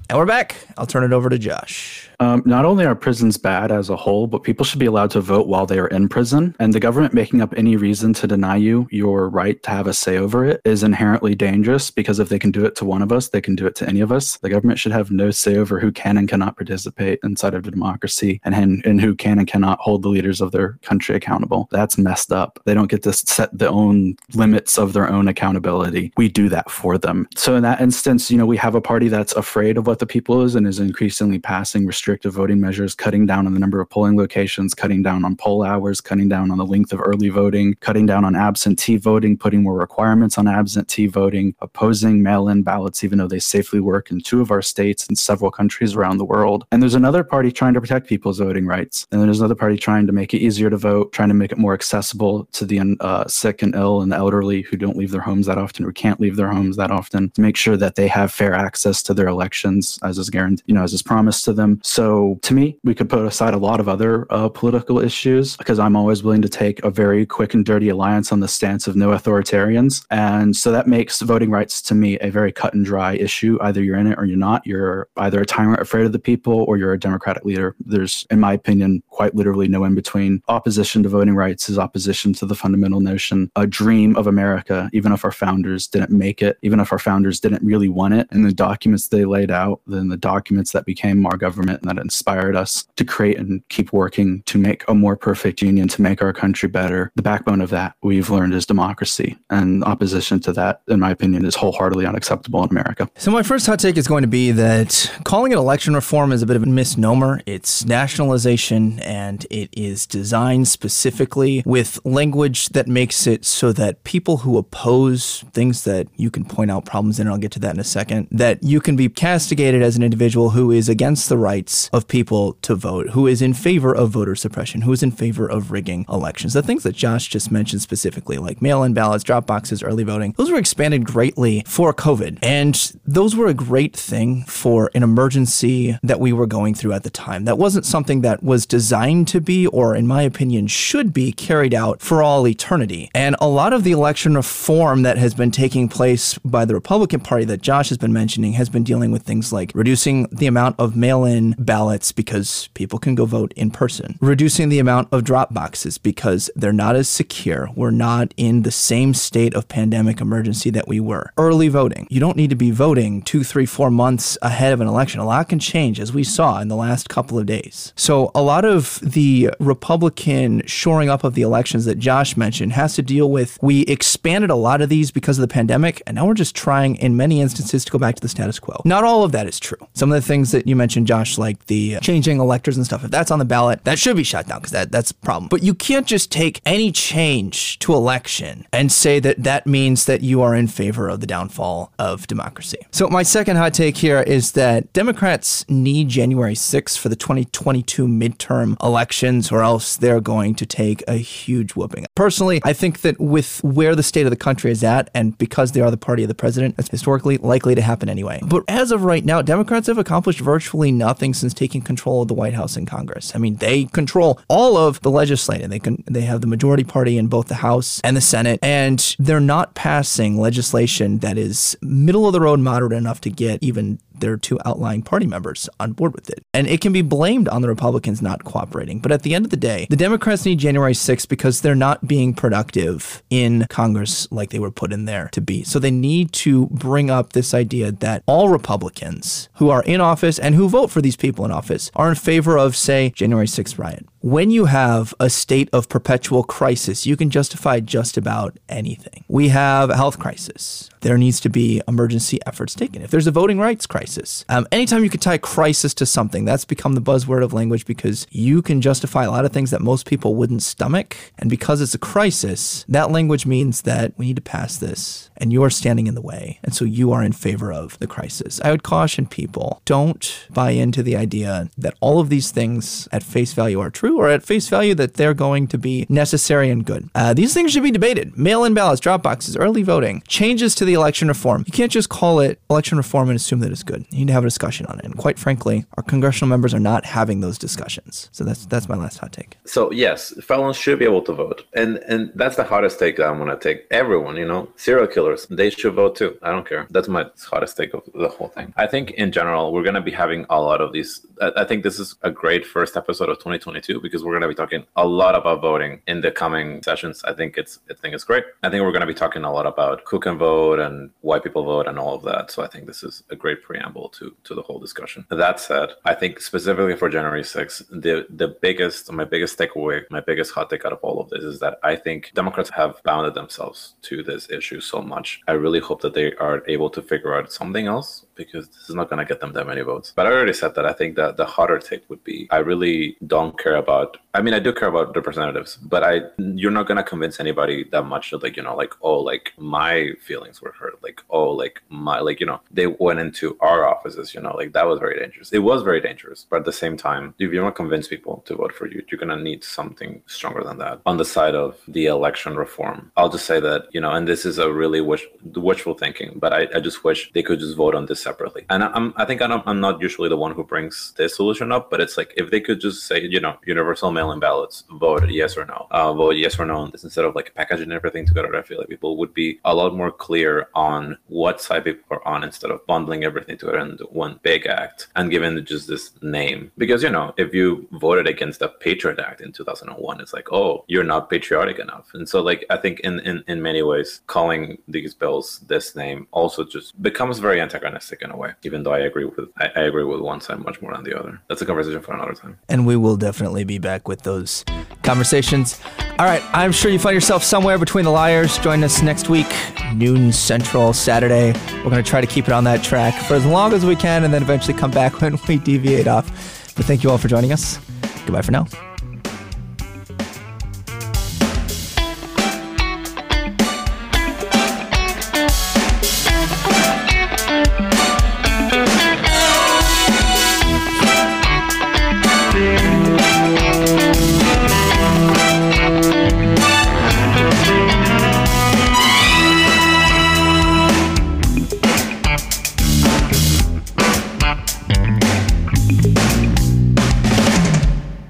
And 0.09 0.17
we're 0.17 0.25
back. 0.25 0.55
I'll 0.77 0.87
turn 0.87 1.03
it 1.03 1.13
over 1.13 1.29
to 1.29 1.37
Josh. 1.37 2.08
Um, 2.21 2.43
not 2.45 2.65
only 2.65 2.85
are 2.85 2.95
prisons 2.95 3.37
bad 3.37 3.71
as 3.71 3.89
a 3.89 3.95
whole, 3.95 4.27
but 4.27 4.43
people 4.43 4.65
should 4.65 4.79
be 4.79 4.85
allowed 4.85 5.11
to 5.11 5.21
vote 5.21 5.47
while 5.47 5.65
they 5.65 5.79
are 5.79 5.87
in 5.87 6.09
prison. 6.09 6.55
And 6.59 6.73
the 6.73 6.79
government 6.79 7.13
making 7.13 7.41
up 7.41 7.53
any 7.55 7.77
reason 7.77 8.13
to 8.15 8.27
deny 8.27 8.57
you 8.57 8.87
your 8.91 9.29
right 9.29 9.61
to 9.63 9.69
have 9.69 9.87
a 9.87 9.93
say 9.93 10.17
over 10.17 10.43
it 10.43 10.61
is 10.65 10.83
inherently 10.83 11.33
dangerous 11.33 11.89
because 11.91 12.19
if 12.19 12.29
they 12.29 12.39
can 12.39 12.51
do 12.51 12.65
it 12.65 12.75
to 12.77 12.85
one 12.85 13.01
of 13.01 13.11
us, 13.11 13.29
they 13.29 13.41
can 13.41 13.55
do 13.55 13.65
it 13.65 13.75
to 13.75 13.87
any 13.87 14.01
of 14.01 14.11
us. 14.11 14.37
The 14.37 14.49
government 14.49 14.79
should 14.79 14.91
have 14.91 15.11
no 15.11 15.31
say 15.31 15.55
over 15.55 15.79
who 15.79 15.91
can 15.91 16.17
and 16.17 16.27
cannot 16.27 16.57
participate 16.57 17.19
inside 17.23 17.53
of 17.53 17.65
a 17.65 17.71
democracy 17.71 18.41
and, 18.43 18.53
and 18.85 18.99
who 18.99 19.15
can 19.15 19.39
and 19.39 19.47
cannot 19.47 19.79
hold 19.79 20.03
the 20.03 20.09
leaders 20.09 20.41
of 20.41 20.51
their 20.51 20.73
country 20.81 21.15
accountable. 21.15 21.69
That's 21.71 21.97
messed 21.97 22.33
up. 22.33 22.59
They 22.65 22.73
don't 22.73 22.89
get 22.89 23.03
to 23.03 23.13
set 23.13 23.57
the 23.57 23.69
own 23.69 24.17
limits 24.33 24.77
of 24.77 24.93
their 24.93 25.09
own 25.09 25.27
accountability. 25.27 26.11
We 26.17 26.27
do 26.27 26.49
that 26.49 26.69
for 26.69 26.97
them. 26.97 27.27
So 27.35 27.55
in 27.55 27.63
that 27.63 27.79
instance, 27.79 28.29
you 28.29 28.37
know, 28.37 28.45
we 28.45 28.57
have 28.57 28.75
a 28.75 28.81
party 28.81 29.07
that's 29.07 29.33
afraid 29.33 29.77
of 29.77 29.87
what 29.87 29.99
the 29.99 30.05
people 30.05 30.41
is 30.41 30.55
and 30.55 30.67
is 30.67 30.79
increasingly 30.79 31.39
passing 31.39 31.85
restrictive 32.09 32.33
voting 32.33 32.59
measures, 32.59 32.95
cutting 32.95 33.27
down 33.27 33.45
on 33.45 33.53
the 33.53 33.59
number 33.59 33.79
of 33.79 33.87
polling 33.87 34.17
locations, 34.17 34.73
cutting 34.73 35.03
down 35.03 35.23
on 35.23 35.35
poll 35.35 35.61
hours, 35.61 36.01
cutting 36.01 36.27
down 36.27 36.49
on 36.49 36.57
the 36.57 36.65
length 36.65 36.91
of 36.91 36.99
early 36.99 37.29
voting, 37.29 37.75
cutting 37.81 38.07
down 38.07 38.25
on 38.25 38.35
absentee 38.35 38.97
voting, 38.97 39.37
putting 39.37 39.61
more 39.61 39.77
requirements 39.77 40.35
on 40.35 40.47
absentee 40.47 41.05
voting, 41.05 41.53
opposing 41.61 42.23
mail-in 42.23 42.63
ballots 42.63 43.03
even 43.03 43.19
though 43.19 43.27
they 43.27 43.37
safely 43.37 43.79
work 43.79 44.09
in 44.09 44.19
two 44.21 44.41
of 44.41 44.49
our 44.49 44.63
states 44.63 45.05
and 45.07 45.19
several 45.19 45.51
countries 45.51 45.93
around 45.93 46.17
the 46.17 46.25
world. 46.25 46.65
And 46.71 46.81
there's 46.81 46.95
another 46.95 47.23
party 47.23 47.51
trying 47.51 47.75
to 47.75 47.81
protect 47.81 48.07
people's 48.07 48.39
voting 48.39 48.65
rights. 48.65 49.05
And 49.11 49.21
there's 49.21 49.39
another 49.39 49.53
party 49.53 49.77
trying 49.77 50.07
to 50.07 50.11
make 50.11 50.33
it 50.33 50.39
easier 50.39 50.71
to 50.71 50.77
vote, 50.77 51.13
trying 51.13 51.29
to 51.29 51.35
make 51.35 51.51
it 51.51 51.59
more 51.59 51.75
accessible 51.75 52.45
to 52.53 52.65
the 52.65 52.97
uh, 53.01 53.27
sick 53.27 53.61
and 53.61 53.75
ill 53.75 54.01
and 54.01 54.11
the 54.11 54.15
elderly 54.15 54.63
who 54.63 54.77
don't 54.77 54.97
leave 54.97 55.11
their 55.11 55.21
homes 55.21 55.45
that 55.45 55.59
often 55.59 55.85
or 55.85 55.91
can't 55.91 56.19
leave 56.19 56.37
their 56.37 56.51
homes 56.51 56.75
that 56.77 56.89
often 56.89 57.29
to 57.31 57.41
make 57.41 57.55
sure 57.55 57.77
that 57.77 57.93
they 57.93 58.07
have 58.07 58.31
fair 58.31 58.55
access 58.55 59.03
to 59.03 59.13
their 59.13 59.27
elections 59.27 59.99
as 60.01 60.17
is 60.17 60.31
guaranteed, 60.31 60.63
you 60.65 60.73
know, 60.73 60.81
as 60.81 60.93
is 60.93 61.03
promised 61.03 61.45
to 61.45 61.53
them. 61.53 61.79
So 61.83 61.98
to 61.99 62.53
me, 62.53 62.77
we 62.83 62.95
could 62.95 63.09
put 63.09 63.25
aside 63.25 63.53
a 63.53 63.57
lot 63.57 63.79
of 63.79 63.89
other 63.89 64.25
uh, 64.29 64.47
political 64.47 64.99
issues 64.99 65.57
because 65.57 65.79
I'm 65.79 65.95
always 65.95 66.23
willing 66.23 66.41
to 66.41 66.49
take 66.49 66.83
a 66.83 66.89
very 66.89 67.25
quick 67.25 67.53
and 67.53 67.65
dirty 67.65 67.89
alliance 67.89 68.31
on 68.31 68.39
the 68.39 68.47
stance 68.47 68.87
of 68.87 68.95
no 68.95 69.09
authoritarians. 69.09 70.05
And 70.09 70.55
so 70.55 70.71
that 70.71 70.87
makes 70.87 71.19
voting 71.21 71.49
rights 71.49 71.81
to 71.83 71.95
me 71.95 72.17
a 72.19 72.29
very 72.29 72.51
cut 72.51 72.73
and 72.73 72.85
dry 72.85 73.15
issue. 73.15 73.57
Either 73.61 73.83
you're 73.83 73.97
in 73.97 74.07
it 74.07 74.17
or 74.17 74.25
you're 74.25 74.37
not. 74.37 74.65
You're 74.65 75.09
either 75.17 75.41
a 75.41 75.45
tyrant 75.45 75.81
afraid 75.81 76.05
of 76.05 76.11
the 76.11 76.19
people 76.19 76.63
or 76.67 76.77
you're 76.77 76.93
a 76.93 76.99
democratic 76.99 77.43
leader. 77.43 77.75
There's, 77.79 78.25
in 78.31 78.39
my 78.39 78.53
opinion, 78.53 79.03
quite 79.09 79.35
literally 79.35 79.67
no 79.67 79.83
in 79.83 79.95
between. 79.95 80.41
Opposition 80.47 81.03
to 81.03 81.09
voting 81.09 81.35
rights 81.35 81.69
is 81.69 81.77
opposition 81.77 82.33
to 82.33 82.45
the 82.45 82.55
fundamental 82.55 83.01
notion, 83.01 83.51
a 83.55 83.67
dream 83.67 84.15
of 84.15 84.27
America, 84.27 84.89
even 84.93 85.11
if 85.11 85.25
our 85.25 85.31
founders 85.31 85.87
didn't 85.87 86.11
make 86.11 86.41
it, 86.41 86.57
even 86.61 86.79
if 86.79 86.91
our 86.91 86.99
founders 86.99 87.39
didn't 87.39 87.63
really 87.63 87.89
want 87.89 88.13
it. 88.13 88.27
In 88.31 88.43
the 88.43 88.53
documents 88.53 89.07
they 89.07 89.25
laid 89.25 89.51
out, 89.51 89.81
then 89.87 90.07
the 90.07 90.17
documents 90.17 90.71
that 90.71 90.85
became 90.85 91.25
our 91.25 91.37
government 91.37 91.83
that 91.95 92.01
inspired 92.01 92.55
us 92.55 92.87
to 92.95 93.03
create 93.03 93.37
and 93.37 93.67
keep 93.69 93.91
working 93.93 94.43
to 94.43 94.57
make 94.57 94.83
a 94.87 94.93
more 94.93 95.15
perfect 95.15 95.61
union, 95.61 95.87
to 95.89 96.01
make 96.01 96.21
our 96.21 96.33
country 96.33 96.69
better. 96.69 97.11
The 97.15 97.21
backbone 97.21 97.61
of 97.61 97.69
that 97.71 97.95
we've 98.01 98.29
learned 98.29 98.53
is 98.53 98.65
democracy. 98.65 99.37
And 99.49 99.83
opposition 99.83 100.39
to 100.41 100.53
that, 100.53 100.81
in 100.87 100.99
my 100.99 101.11
opinion, 101.11 101.45
is 101.45 101.55
wholeheartedly 101.55 102.05
unacceptable 102.05 102.63
in 102.63 102.69
America. 102.69 103.09
So, 103.17 103.31
my 103.31 103.43
first 103.43 103.65
hot 103.65 103.79
take 103.79 103.97
is 103.97 104.07
going 104.07 104.21
to 104.21 104.27
be 104.27 104.51
that 104.51 105.11
calling 105.23 105.51
it 105.51 105.57
election 105.57 105.93
reform 105.93 106.31
is 106.31 106.41
a 106.41 106.45
bit 106.45 106.55
of 106.55 106.63
a 106.63 106.67
misnomer. 106.67 107.41
It's 107.45 107.85
nationalization 107.85 108.99
and 108.99 109.45
it 109.49 109.69
is 109.73 110.05
designed 110.05 110.67
specifically 110.67 111.63
with 111.65 111.99
language 112.05 112.69
that 112.69 112.87
makes 112.87 113.27
it 113.27 113.45
so 113.45 113.71
that 113.73 114.03
people 114.03 114.37
who 114.37 114.57
oppose 114.57 115.43
things 115.53 115.83
that 115.83 116.07
you 116.15 116.29
can 116.29 116.45
point 116.45 116.71
out 116.71 116.85
problems 116.85 117.19
in, 117.19 117.27
and 117.27 117.33
I'll 117.33 117.39
get 117.39 117.51
to 117.53 117.59
that 117.59 117.73
in 117.73 117.79
a 117.79 117.83
second, 117.83 118.27
that 118.31 118.63
you 118.63 118.79
can 118.81 118.95
be 118.95 119.09
castigated 119.09 119.81
as 119.81 119.95
an 119.95 120.03
individual 120.03 120.51
who 120.51 120.71
is 120.71 120.89
against 120.89 121.29
the 121.29 121.37
rights 121.37 121.78
of 121.87 122.07
people 122.07 122.53
to 122.61 122.75
vote, 122.75 123.11
who 123.11 123.27
is 123.27 123.41
in 123.41 123.53
favor 123.53 123.95
of 123.95 124.09
voter 124.09 124.35
suppression, 124.35 124.81
who 124.81 124.91
is 124.91 125.03
in 125.03 125.11
favor 125.11 125.49
of 125.49 125.71
rigging 125.71 126.05
elections. 126.09 126.53
The 126.53 126.61
things 126.61 126.83
that 126.83 126.95
Josh 126.95 127.27
just 127.29 127.51
mentioned 127.51 127.81
specifically, 127.81 128.37
like 128.37 128.61
mail 128.61 128.83
in 128.83 128.93
ballots, 128.93 129.23
drop 129.23 129.45
boxes, 129.45 129.81
early 129.83 130.03
voting, 130.03 130.33
those 130.37 130.51
were 130.51 130.59
expanded 130.59 131.05
greatly 131.05 131.63
for 131.65 131.93
COVID. 131.93 132.39
And 132.41 132.75
those 133.05 133.35
were 133.35 133.47
a 133.47 133.53
great 133.53 133.95
thing 133.95 134.43
for 134.45 134.91
an 134.93 135.03
emergency 135.03 135.97
that 136.03 136.19
we 136.19 136.33
were 136.33 136.47
going 136.47 136.73
through 136.73 136.93
at 136.93 137.03
the 137.03 137.09
time. 137.09 137.45
That 137.45 137.57
wasn't 137.57 137.85
something 137.85 138.21
that 138.21 138.43
was 138.43 138.65
designed 138.65 139.27
to 139.29 139.41
be, 139.41 139.67
or 139.67 139.95
in 139.95 140.07
my 140.07 140.21
opinion, 140.23 140.67
should 140.67 141.13
be 141.13 141.31
carried 141.31 141.73
out 141.73 142.01
for 142.01 142.23
all 142.23 142.47
eternity. 142.47 143.09
And 143.13 143.35
a 143.39 143.47
lot 143.47 143.73
of 143.73 143.83
the 143.83 143.91
election 143.91 144.35
reform 144.35 145.03
that 145.03 145.17
has 145.17 145.33
been 145.33 145.51
taking 145.51 145.89
place 145.89 146.37
by 146.39 146.65
the 146.65 146.73
Republican 146.73 147.19
Party 147.19 147.45
that 147.45 147.61
Josh 147.61 147.89
has 147.89 147.97
been 147.97 148.13
mentioning 148.13 148.53
has 148.53 148.69
been 148.69 148.83
dealing 148.83 149.11
with 149.11 149.23
things 149.23 149.51
like 149.53 149.71
reducing 149.75 150.27
the 150.31 150.47
amount 150.47 150.75
of 150.79 150.95
mail 150.95 151.25
in 151.25 151.55
ballots 151.65 152.11
because 152.11 152.69
people 152.73 152.99
can 152.99 153.15
go 153.15 153.25
vote 153.25 153.53
in 153.55 153.71
person, 153.71 154.17
reducing 154.21 154.69
the 154.69 154.79
amount 154.79 155.07
of 155.11 155.23
drop 155.23 155.53
boxes 155.53 155.97
because 155.97 156.49
they're 156.55 156.73
not 156.73 156.95
as 156.95 157.09
secure. 157.09 157.69
We're 157.75 157.91
not 157.91 158.33
in 158.37 158.63
the 158.63 158.71
same 158.71 159.13
state 159.13 159.53
of 159.53 159.67
pandemic 159.67 160.21
emergency 160.21 160.69
that 160.71 160.87
we 160.87 160.99
were. 160.99 161.31
Early 161.37 161.67
voting. 161.67 162.07
You 162.09 162.19
don't 162.19 162.37
need 162.37 162.49
to 162.49 162.55
be 162.55 162.71
voting 162.71 163.21
two, 163.21 163.43
three, 163.43 163.65
four 163.65 163.91
months 163.91 164.37
ahead 164.41 164.73
of 164.73 164.81
an 164.81 164.87
election. 164.87 165.19
A 165.19 165.25
lot 165.25 165.49
can 165.49 165.59
change, 165.59 165.99
as 165.99 166.13
we 166.13 166.23
saw 166.23 166.59
in 166.59 166.67
the 166.67 166.75
last 166.75 167.09
couple 167.09 167.37
of 167.37 167.45
days. 167.45 167.93
So, 167.95 168.31
a 168.35 168.41
lot 168.41 168.65
of 168.65 168.99
the 169.01 169.51
Republican 169.59 170.63
shoring 170.65 171.09
up 171.09 171.23
of 171.23 171.33
the 171.33 171.41
elections 171.41 171.85
that 171.85 171.99
Josh 171.99 172.37
mentioned 172.37 172.73
has 172.73 172.95
to 172.95 173.01
deal 173.01 173.29
with 173.29 173.57
we 173.61 173.81
expanded 173.81 174.49
a 174.49 174.55
lot 174.55 174.81
of 174.81 174.89
these 174.89 175.11
because 175.11 175.37
of 175.37 175.41
the 175.41 175.53
pandemic, 175.53 176.01
and 176.07 176.15
now 176.15 176.25
we're 176.25 176.33
just 176.33 176.55
trying, 176.55 176.95
in 176.95 177.17
many 177.17 177.41
instances, 177.41 177.83
to 177.85 177.91
go 177.91 177.97
back 177.97 178.15
to 178.15 178.21
the 178.21 178.29
status 178.29 178.59
quo. 178.59 178.81
Not 178.85 179.03
all 179.03 179.23
of 179.23 179.31
that 179.31 179.47
is 179.47 179.59
true. 179.59 179.77
Some 179.93 180.11
of 180.11 180.21
the 180.21 180.25
things 180.25 180.51
that 180.51 180.67
you 180.67 180.75
mentioned, 180.75 181.07
Josh, 181.07 181.37
like 181.37 181.48
the 181.65 181.97
changing 182.01 182.39
electors 182.39 182.77
and 182.77 182.85
stuff, 182.85 183.03
if 183.03 183.11
that's 183.11 183.31
on 183.31 183.39
the 183.39 183.45
ballot, 183.45 183.83
that 183.83 183.99
should 183.99 184.15
be 184.15 184.23
shut 184.23 184.47
down 184.47 184.59
because 184.59 184.71
that, 184.71 184.91
that's 184.91 185.11
a 185.11 185.15
problem. 185.15 185.49
But 185.49 185.63
you 185.63 185.73
can't 185.73 186.07
just 186.07 186.31
take 186.31 186.61
any 186.65 186.91
change 186.91 187.79
to 187.79 187.93
election 187.93 188.67
and 188.71 188.91
say 188.91 189.19
that 189.19 189.43
that 189.43 189.67
means 189.67 190.05
that 190.05 190.21
you 190.21 190.41
are 190.41 190.55
in 190.55 190.67
favor 190.67 191.09
of 191.09 191.19
the 191.19 191.27
downfall 191.27 191.91
of 191.99 192.27
democracy. 192.27 192.79
So, 192.91 193.07
my 193.07 193.23
second 193.23 193.57
hot 193.57 193.73
take 193.73 193.97
here 193.97 194.21
is 194.21 194.53
that 194.53 194.91
Democrats 194.93 195.65
need 195.69 196.09
January 196.09 196.53
6th 196.53 196.97
for 196.97 197.09
the 197.09 197.15
2022 197.15 198.07
midterm 198.07 198.81
elections, 198.83 199.51
or 199.51 199.61
else 199.61 199.97
they're 199.97 200.21
going 200.21 200.55
to 200.55 200.65
take 200.65 201.03
a 201.07 201.15
huge 201.15 201.75
whooping. 201.75 202.05
Personally, 202.15 202.61
I 202.63 202.73
think 202.73 203.01
that 203.01 203.19
with 203.19 203.63
where 203.63 203.95
the 203.95 204.03
state 204.03 204.25
of 204.25 204.31
the 204.31 204.37
country 204.37 204.71
is 204.71 204.83
at, 204.83 205.09
and 205.13 205.37
because 205.37 205.71
they 205.71 205.81
are 205.81 205.91
the 205.91 205.97
party 205.97 206.23
of 206.23 206.29
the 206.29 206.35
president, 206.35 206.75
it's 206.77 206.89
historically 206.89 207.37
likely 207.37 207.75
to 207.75 207.81
happen 207.81 208.09
anyway. 208.09 208.39
But 208.45 208.63
as 208.67 208.91
of 208.91 209.03
right 209.03 209.23
now, 209.23 209.41
Democrats 209.41 209.87
have 209.87 209.97
accomplished 209.97 210.39
virtually 210.39 210.91
nothing 210.91 211.33
since 211.39 211.53
taking 211.53 211.81
control 211.81 212.21
of 212.21 212.27
the 212.27 212.33
White 212.33 212.53
House 212.53 212.75
and 212.75 212.87
Congress. 212.87 213.33
I 213.35 213.39
mean, 213.39 213.55
they 213.55 213.85
control 213.85 214.39
all 214.47 214.77
of 214.77 215.01
the 215.01 215.11
legislative. 215.11 215.69
They 215.69 215.79
can 215.79 216.03
they 216.05 216.21
have 216.21 216.41
the 216.41 216.47
majority 216.47 216.83
party 216.83 217.17
in 217.17 217.27
both 217.27 217.47
the 217.47 217.55
House 217.55 217.99
and 218.03 218.15
the 218.15 218.21
Senate, 218.21 218.59
and 218.61 219.15
they're 219.19 219.39
not 219.39 219.75
passing 219.75 220.39
legislation 220.39 221.19
that 221.19 221.37
is 221.37 221.77
middle 221.81 222.27
of 222.27 222.33
the 222.33 222.41
road 222.41 222.59
moderate 222.59 222.93
enough 222.93 223.21
to 223.21 223.29
get 223.29 223.63
even 223.63 223.99
their 224.19 224.37
two 224.37 224.59
outlying 224.65 225.01
party 225.01 225.25
members 225.25 225.69
on 225.79 225.93
board 225.93 226.13
with 226.13 226.29
it. 226.29 226.43
And 226.53 226.67
it 226.67 226.81
can 226.81 226.93
be 226.93 227.01
blamed 227.01 227.47
on 227.47 227.61
the 227.61 227.67
Republicans 227.67 228.21
not 228.21 228.43
cooperating. 228.43 228.99
But 228.99 229.11
at 229.11 229.23
the 229.23 229.33
end 229.33 229.45
of 229.45 229.51
the 229.51 229.57
day, 229.57 229.87
the 229.89 229.95
Democrats 229.95 230.45
need 230.45 230.59
January 230.59 230.93
6th 230.93 231.27
because 231.27 231.61
they're 231.61 231.75
not 231.75 232.07
being 232.07 232.33
productive 232.33 233.23
in 233.29 233.65
Congress 233.69 234.27
like 234.31 234.49
they 234.49 234.59
were 234.59 234.71
put 234.71 234.93
in 234.93 235.05
there 235.05 235.29
to 235.31 235.41
be. 235.41 235.63
So 235.63 235.79
they 235.79 235.91
need 235.91 236.31
to 236.33 236.67
bring 236.67 237.09
up 237.09 237.33
this 237.33 237.53
idea 237.53 237.91
that 237.91 238.23
all 238.25 238.49
Republicans 238.49 239.49
who 239.55 239.69
are 239.69 239.83
in 239.83 240.01
office 240.01 240.39
and 240.39 240.55
who 240.55 240.69
vote 240.69 240.91
for 240.91 241.01
these 241.01 241.15
people 241.15 241.28
in 241.37 241.51
office 241.51 241.91
are 241.95 242.09
in 242.09 242.15
favor 242.15 242.57
of, 242.57 242.75
say, 242.75 243.11
January 243.11 243.45
6th 243.47 243.77
riot. 243.77 244.05
When 244.21 244.51
you 244.51 244.65
have 244.65 245.13
a 245.17 245.29
state 245.29 245.69
of 245.71 245.87
perpetual 245.87 246.43
crisis, 246.43 247.05
you 247.05 247.15
can 247.15 247.29
justify 247.29 247.79
just 247.79 248.17
about 248.17 248.57
anything. 248.67 249.23
We 249.29 249.47
have 249.47 249.89
a 249.89 249.95
health 249.95 250.19
crisis. 250.19 250.89
There 250.99 251.17
needs 251.17 251.39
to 251.39 251.49
be 251.49 251.81
emergency 251.87 252.37
efforts 252.45 252.75
taken. 252.75 253.01
If 253.01 253.11
there's 253.11 253.27
a 253.27 253.31
voting 253.31 253.59
rights 253.59 253.87
crisis, 253.87 254.43
um, 254.49 254.67
anytime 254.73 255.05
you 255.05 255.09
can 255.09 255.21
tie 255.21 255.37
crisis 255.37 255.93
to 255.93 256.05
something, 256.05 256.43
that's 256.43 256.65
become 256.65 256.95
the 256.95 257.01
buzzword 257.01 257.45
of 257.45 257.53
language 257.53 257.85
because 257.85 258.27
you 258.29 258.61
can 258.61 258.81
justify 258.81 259.23
a 259.23 259.31
lot 259.31 259.45
of 259.45 259.53
things 259.53 259.71
that 259.71 259.79
most 259.79 260.05
people 260.05 260.35
wouldn't 260.35 260.63
stomach. 260.63 261.15
And 261.37 261.49
because 261.49 261.79
it's 261.79 261.95
a 261.95 261.97
crisis, 261.97 262.83
that 262.89 263.11
language 263.11 263.45
means 263.45 263.83
that 263.83 264.11
we 264.17 264.25
need 264.25 264.35
to 264.35 264.41
pass 264.41 264.75
this 264.75 265.29
and 265.37 265.53
you're 265.53 265.69
standing 265.69 266.07
in 266.07 266.15
the 266.15 266.21
way. 266.21 266.59
And 266.61 266.75
so 266.75 266.83
you 266.83 267.13
are 267.13 267.23
in 267.23 267.31
favor 267.31 267.71
of 267.71 267.97
the 267.99 268.07
crisis. 268.07 268.59
I 268.65 268.71
would 268.71 268.83
caution 268.83 269.27
people 269.27 269.81
don't 269.85 270.45
buy 270.49 270.71
into 270.71 271.01
the 271.01 271.15
idea 271.15 271.69
that 271.77 271.95
all 272.01 272.19
of 272.19 272.27
these 272.27 272.51
things 272.51 273.07
at 273.13 273.23
face 273.23 273.53
value 273.53 273.79
are 273.79 273.89
true 273.89 274.08
true 274.09 274.19
or 274.19 274.29
at 274.29 274.43
face 274.43 274.67
value 274.69 274.95
that 274.95 275.15
they're 275.15 275.33
going 275.33 275.67
to 275.67 275.77
be 275.77 276.05
necessary 276.09 276.69
and 276.69 276.85
good. 276.85 277.09
Uh, 277.15 277.33
these 277.33 277.53
things 277.53 277.71
should 277.71 277.83
be 277.83 277.91
debated. 277.91 278.37
Mail 278.37 278.63
in 278.63 278.73
ballots, 278.73 278.99
drop 278.99 279.21
boxes, 279.23 279.55
early 279.55 279.83
voting, 279.83 280.23
changes 280.27 280.75
to 280.75 280.85
the 280.85 280.93
election 280.93 281.27
reform. 281.27 281.63
You 281.65 281.73
can't 281.73 281.91
just 281.91 282.09
call 282.09 282.39
it 282.39 282.59
election 282.69 282.97
reform 282.97 283.29
and 283.29 283.35
assume 283.35 283.59
that 283.59 283.71
it's 283.71 283.83
good. 283.83 284.05
You 284.11 284.19
need 284.19 284.27
to 284.27 284.33
have 284.33 284.43
a 284.43 284.47
discussion 284.47 284.85
on 284.87 284.99
it. 284.99 285.05
And 285.05 285.17
quite 285.17 285.37
frankly, 285.37 285.85
our 285.97 286.03
congressional 286.03 286.49
members 286.49 286.73
are 286.73 286.79
not 286.79 287.05
having 287.05 287.41
those 287.41 287.57
discussions. 287.57 288.29
So 288.31 288.43
that's 288.43 288.65
that's 288.65 288.89
my 288.89 288.95
last 288.95 289.19
hot 289.19 289.31
take. 289.31 289.57
So 289.65 289.91
yes, 289.91 290.33
felons 290.43 290.77
should 290.77 290.99
be 290.99 291.05
able 291.05 291.21
to 291.23 291.33
vote, 291.33 291.65
and 291.73 291.97
and 291.97 292.31
that's 292.35 292.55
the 292.55 292.63
hottest 292.63 292.99
take 292.99 293.17
that 293.17 293.27
I'm 293.27 293.37
gonna 293.37 293.59
take. 293.59 293.85
Everyone, 293.91 294.35
you 294.35 294.47
know, 294.47 294.69
serial 294.75 295.07
killers, 295.07 295.45
they 295.49 295.69
should 295.69 295.93
vote 295.93 296.15
too. 296.15 296.37
I 296.41 296.51
don't 296.51 296.67
care. 296.67 296.87
That's 296.89 297.07
my 297.07 297.25
hottest 297.51 297.77
take 297.77 297.93
of 297.93 298.03
the 298.13 298.29
whole 298.29 298.47
thing. 298.47 298.73
I 298.77 298.87
think 298.87 299.11
in 299.11 299.31
general, 299.31 299.71
we're 299.71 299.83
gonna 299.83 300.01
be 300.01 300.11
having 300.11 300.45
a 300.49 300.59
lot 300.61 300.81
of 300.81 300.93
these. 300.93 301.25
I, 301.41 301.51
I 301.57 301.65
think 301.65 301.83
this 301.83 301.99
is 301.99 302.15
a 302.21 302.31
great 302.31 302.65
first 302.65 302.97
episode 302.97 303.29
of 303.29 303.37
2022 303.37 303.98
because 303.99 304.23
we're 304.23 304.33
gonna 304.33 304.47
be 304.47 304.55
talking 304.55 304.85
a 304.95 305.05
lot 305.05 305.35
about 305.35 305.61
voting 305.61 306.01
in 306.07 306.21
the 306.21 306.31
coming 306.31 306.81
sessions. 306.83 307.23
I 307.23 307.33
think 307.33 307.57
it's 307.57 307.79
I 307.89 307.93
think 307.93 308.13
it's 308.15 308.23
great. 308.23 308.43
I 308.63 308.69
think 308.69 308.83
we're 308.83 308.91
gonna 308.91 309.05
be 309.05 309.13
talking 309.13 309.43
a 309.43 309.51
lot 309.51 309.65
about 309.65 310.01
who 310.05 310.19
can 310.19 310.37
vote 310.37 310.79
and 310.79 311.11
why 311.21 311.39
people 311.39 311.63
vote 311.63 311.87
and 311.87 311.97
all 311.99 312.15
of 312.15 312.23
that. 312.23 312.51
So 312.51 312.63
I 312.63 312.67
think 312.67 312.85
this 312.87 313.03
is 313.03 313.23
a 313.29 313.35
great 313.35 313.63
preamble 313.63 314.09
to 314.09 314.35
to 314.43 314.55
the 314.55 314.61
whole 314.61 314.79
discussion. 314.79 315.25
That 315.29 315.59
said, 315.59 315.89
I 316.05 316.13
think 316.13 316.41
specifically 316.41 316.95
for 316.95 317.09
January 317.09 317.43
6th, 317.43 317.87
the 317.89 318.25
the 318.29 318.49
biggest 318.61 319.11
my 319.11 319.25
biggest 319.25 319.57
takeaway, 319.57 320.03
my 320.09 320.21
biggest 320.21 320.53
hot 320.53 320.69
take 320.69 320.85
out 320.85 320.93
of 320.93 320.99
all 321.01 321.19
of 321.19 321.29
this 321.29 321.43
is 321.43 321.59
that 321.59 321.79
I 321.83 321.95
think 321.95 322.31
Democrats 322.33 322.69
have 322.71 323.01
bounded 323.03 323.33
themselves 323.33 323.95
to 324.03 324.23
this 324.23 324.49
issue 324.49 324.79
so 324.79 325.01
much. 325.01 325.41
I 325.47 325.53
really 325.53 325.79
hope 325.79 326.01
that 326.01 326.13
they 326.13 326.33
are 326.35 326.63
able 326.67 326.89
to 326.91 327.01
figure 327.01 327.35
out 327.35 327.51
something 327.51 327.87
else 327.87 328.25
because 328.43 328.67
this 328.69 328.89
is 328.89 328.95
not 328.95 329.09
going 329.09 329.19
to 329.19 329.29
get 329.31 329.39
them 329.41 329.53
that 329.53 329.67
many 329.67 329.81
votes. 329.81 330.13
But 330.15 330.25
I 330.25 330.31
already 330.31 330.53
said 330.53 330.73
that 330.75 330.85
I 330.85 330.93
think 330.93 331.15
that 331.17 331.37
the 331.37 331.45
hotter 331.45 331.77
take 331.89 332.09
would 332.09 332.23
be 332.23 332.47
I 332.49 332.59
really 332.71 333.17
don't 333.27 333.57
care 333.63 333.75
about. 333.75 334.17
I 334.33 334.41
mean, 334.41 334.53
I 334.53 334.59
do 334.59 334.71
care 334.73 334.89
about 334.93 335.15
representatives, 335.15 335.71
but 335.77 336.03
I 336.03 336.13
you're 336.61 336.77
not 336.79 336.87
going 336.87 337.01
to 337.03 337.03
convince 337.03 337.39
anybody 337.39 337.77
that 337.93 338.05
much 338.13 338.31
that 338.31 338.43
like 338.43 338.55
you 338.57 338.63
know 338.63 338.75
like 338.83 338.93
oh 339.01 339.19
like 339.31 339.53
my 339.57 340.11
feelings 340.27 340.61
were 340.61 340.73
hurt 340.79 340.95
like 341.03 341.21
oh 341.29 341.49
like 341.63 341.81
my 341.89 342.19
like 342.19 342.39
you 342.39 342.45
know 342.45 342.59
they 342.71 342.87
went 342.87 343.19
into 343.19 343.57
our 343.59 343.79
offices 343.93 344.33
you 344.33 344.41
know 344.41 344.55
like 344.55 344.71
that 344.73 344.87
was 344.87 344.99
very 344.99 345.17
dangerous. 345.19 345.51
It 345.51 345.63
was 345.71 345.83
very 345.83 346.01
dangerous, 346.09 346.45
but 346.49 346.57
at 346.61 346.65
the 346.65 346.79
same 346.83 346.95
time, 346.97 347.35
if 347.39 347.51
you 347.51 347.61
want 347.61 347.75
to 347.75 347.83
convince 347.83 348.07
people 348.07 348.43
to 348.47 348.55
vote 348.55 348.73
for 348.73 348.87
you, 348.87 349.03
you're 349.09 349.19
going 349.23 349.37
to 349.37 349.43
need 349.49 349.63
something 349.63 350.21
stronger 350.27 350.63
than 350.63 350.77
that 350.79 351.01
on 351.05 351.17
the 351.17 351.25
side 351.25 351.55
of 351.55 351.77
the 351.87 352.05
election 352.05 352.55
reform. 352.55 353.11
I'll 353.17 353.33
just 353.37 353.45
say 353.45 353.59
that 353.59 353.87
you 353.91 354.01
know, 354.01 354.11
and 354.11 354.27
this 354.27 354.45
is 354.45 354.57
a 354.57 354.71
really 354.71 355.01
wish, 355.01 355.25
wishful 355.43 355.95
thinking, 355.95 356.37
but 356.43 356.53
I, 356.53 356.67
I 356.75 356.79
just 356.79 357.03
wish 357.03 357.31
they 357.33 357.43
could 357.43 357.59
just 357.59 357.75
vote 357.75 357.95
on 357.95 358.05
this 358.05 358.21
separately. 358.29 358.63
And 358.69 358.83
I'm, 358.83 359.13
I 359.21 359.25
think 359.25 359.41
I'm, 359.41 359.61
I'm 359.69 359.79
not 359.79 360.01
usually 360.07 360.29
the 360.29 360.41
one 360.45 360.53
who 360.53 360.63
brings 360.63 361.13
this 361.17 361.35
solution 361.35 361.71
up, 361.71 361.89
but 361.91 361.99
it's 362.03 362.17
like 362.19 362.31
if 362.37 362.51
they 362.51 362.61
could 362.61 362.79
just 362.87 362.99
say, 363.09 363.17
you 363.35 363.39
know, 363.45 363.55
universal 363.65 364.11
mail-in 364.11 364.39
ballots, 364.39 364.83
vote 365.05 365.29
yes 365.29 365.57
or 365.57 365.65
no, 365.65 365.87
uh, 365.91 366.13
vote 366.13 366.35
yes 366.43 366.59
or 366.59 366.65
no 366.65 366.77
on 366.83 366.91
this 366.91 367.03
instead 367.03 367.25
of 367.25 367.35
like 367.35 367.53
packaging 367.55 367.91
everything 367.91 368.25
together. 368.25 368.55
I 368.55 368.61
feel 368.61 368.77
like 368.79 368.89
people 368.95 369.17
would 369.17 369.33
be 369.33 369.59
a 369.65 369.73
lot 369.73 369.95
more 369.95 370.11
clear 370.11 370.67
on 370.75 371.17
what 371.27 371.61
side 371.61 371.83
people 371.85 372.05
are 372.15 372.25
on 372.33 372.43
instead 372.43 372.71
of 372.71 372.85
bundling 372.85 373.23
everything 373.23 373.57
together 373.57 373.79
into 373.79 374.05
one 374.05 374.39
big 374.43 374.67
act 374.67 375.07
and 375.15 375.31
giving 375.31 375.63
just 375.65 375.87
this 375.87 376.11
name. 376.21 376.71
Because 376.77 377.01
you 377.03 377.09
know, 377.09 377.33
if 377.37 377.53
you 377.53 377.87
voted 378.05 378.27
against 378.27 378.59
the 378.59 378.69
Patriot 378.69 379.19
Act 379.19 379.41
in 379.41 379.51
2001, 379.51 380.21
it's 380.21 380.33
like, 380.33 380.51
oh, 380.51 380.85
you're 380.87 381.03
not 381.03 381.29
patriotic 381.29 381.79
enough. 381.79 382.07
And 382.13 382.27
so, 382.27 382.41
like, 382.41 382.65
I 382.69 382.77
think 382.77 382.99
in 383.01 383.19
in, 383.29 383.43
in 383.47 383.61
many 383.61 383.81
ways, 383.81 384.21
calling 384.27 384.77
these 384.87 385.13
bills 385.13 385.59
this 385.67 385.95
name 385.95 386.27
also 386.31 386.63
just 386.63 387.01
becomes 387.01 387.39
very 387.39 387.59
antagonistic 387.61 388.18
in 388.21 388.31
a 388.31 388.37
way. 388.37 388.53
Even 388.63 388.83
though 388.83 388.93
I 388.93 388.99
agree 388.99 389.25
with 389.25 389.49
I, 389.57 389.69
I 389.75 389.81
agree 389.81 390.03
with 390.03 390.21
one 390.21 390.41
side 390.41 390.59
much 390.59 390.81
more 390.81 390.93
than 390.93 391.03
the 391.03 391.17
other. 391.17 391.39
That's 391.47 391.61
a 391.61 391.65
conversation 391.65 392.01
for 392.01 392.13
another 392.13 392.33
time. 392.33 392.57
And 392.67 392.85
we 392.85 392.95
will 392.95 393.17
definitely 393.17 393.63
be 393.63 393.77
back 393.77 394.07
with 394.07 394.23
those 394.23 394.63
conversations. 395.03 395.79
All 396.19 396.25
right, 396.25 396.43
I'm 396.53 396.71
sure 396.71 396.91
you 396.91 396.99
find 396.99 397.13
yourself 397.13 397.43
somewhere 397.43 397.77
between 397.77 398.05
the 398.05 398.11
liars. 398.11 398.57
Join 398.59 398.83
us 398.83 399.01
next 399.01 399.29
week, 399.29 399.47
noon 399.93 400.33
central, 400.33 400.91
Saturday. 400.91 401.53
We're 401.77 401.89
going 401.89 402.03
to 402.03 402.09
try 402.09 402.21
to 402.21 402.27
keep 402.27 402.47
it 402.47 402.51
on 402.51 402.65
that 402.65 402.83
track 402.83 403.13
for 403.23 403.35
as 403.35 403.45
long 403.45 403.73
as 403.73 403.85
we 403.85 403.95
can 403.95 404.23
and 404.23 404.33
then 404.33 404.41
eventually 404.41 404.77
come 404.77 404.91
back 404.91 405.21
when 405.21 405.37
we 405.47 405.57
deviate 405.57 406.07
off. 406.07 406.27
But 406.75 406.85
thank 406.85 407.03
you 407.03 407.09
all 407.09 407.17
for 407.17 407.27
joining 407.27 407.51
us. 407.51 407.79
Goodbye 408.25 408.41
for 408.41 408.51
now. 408.51 408.67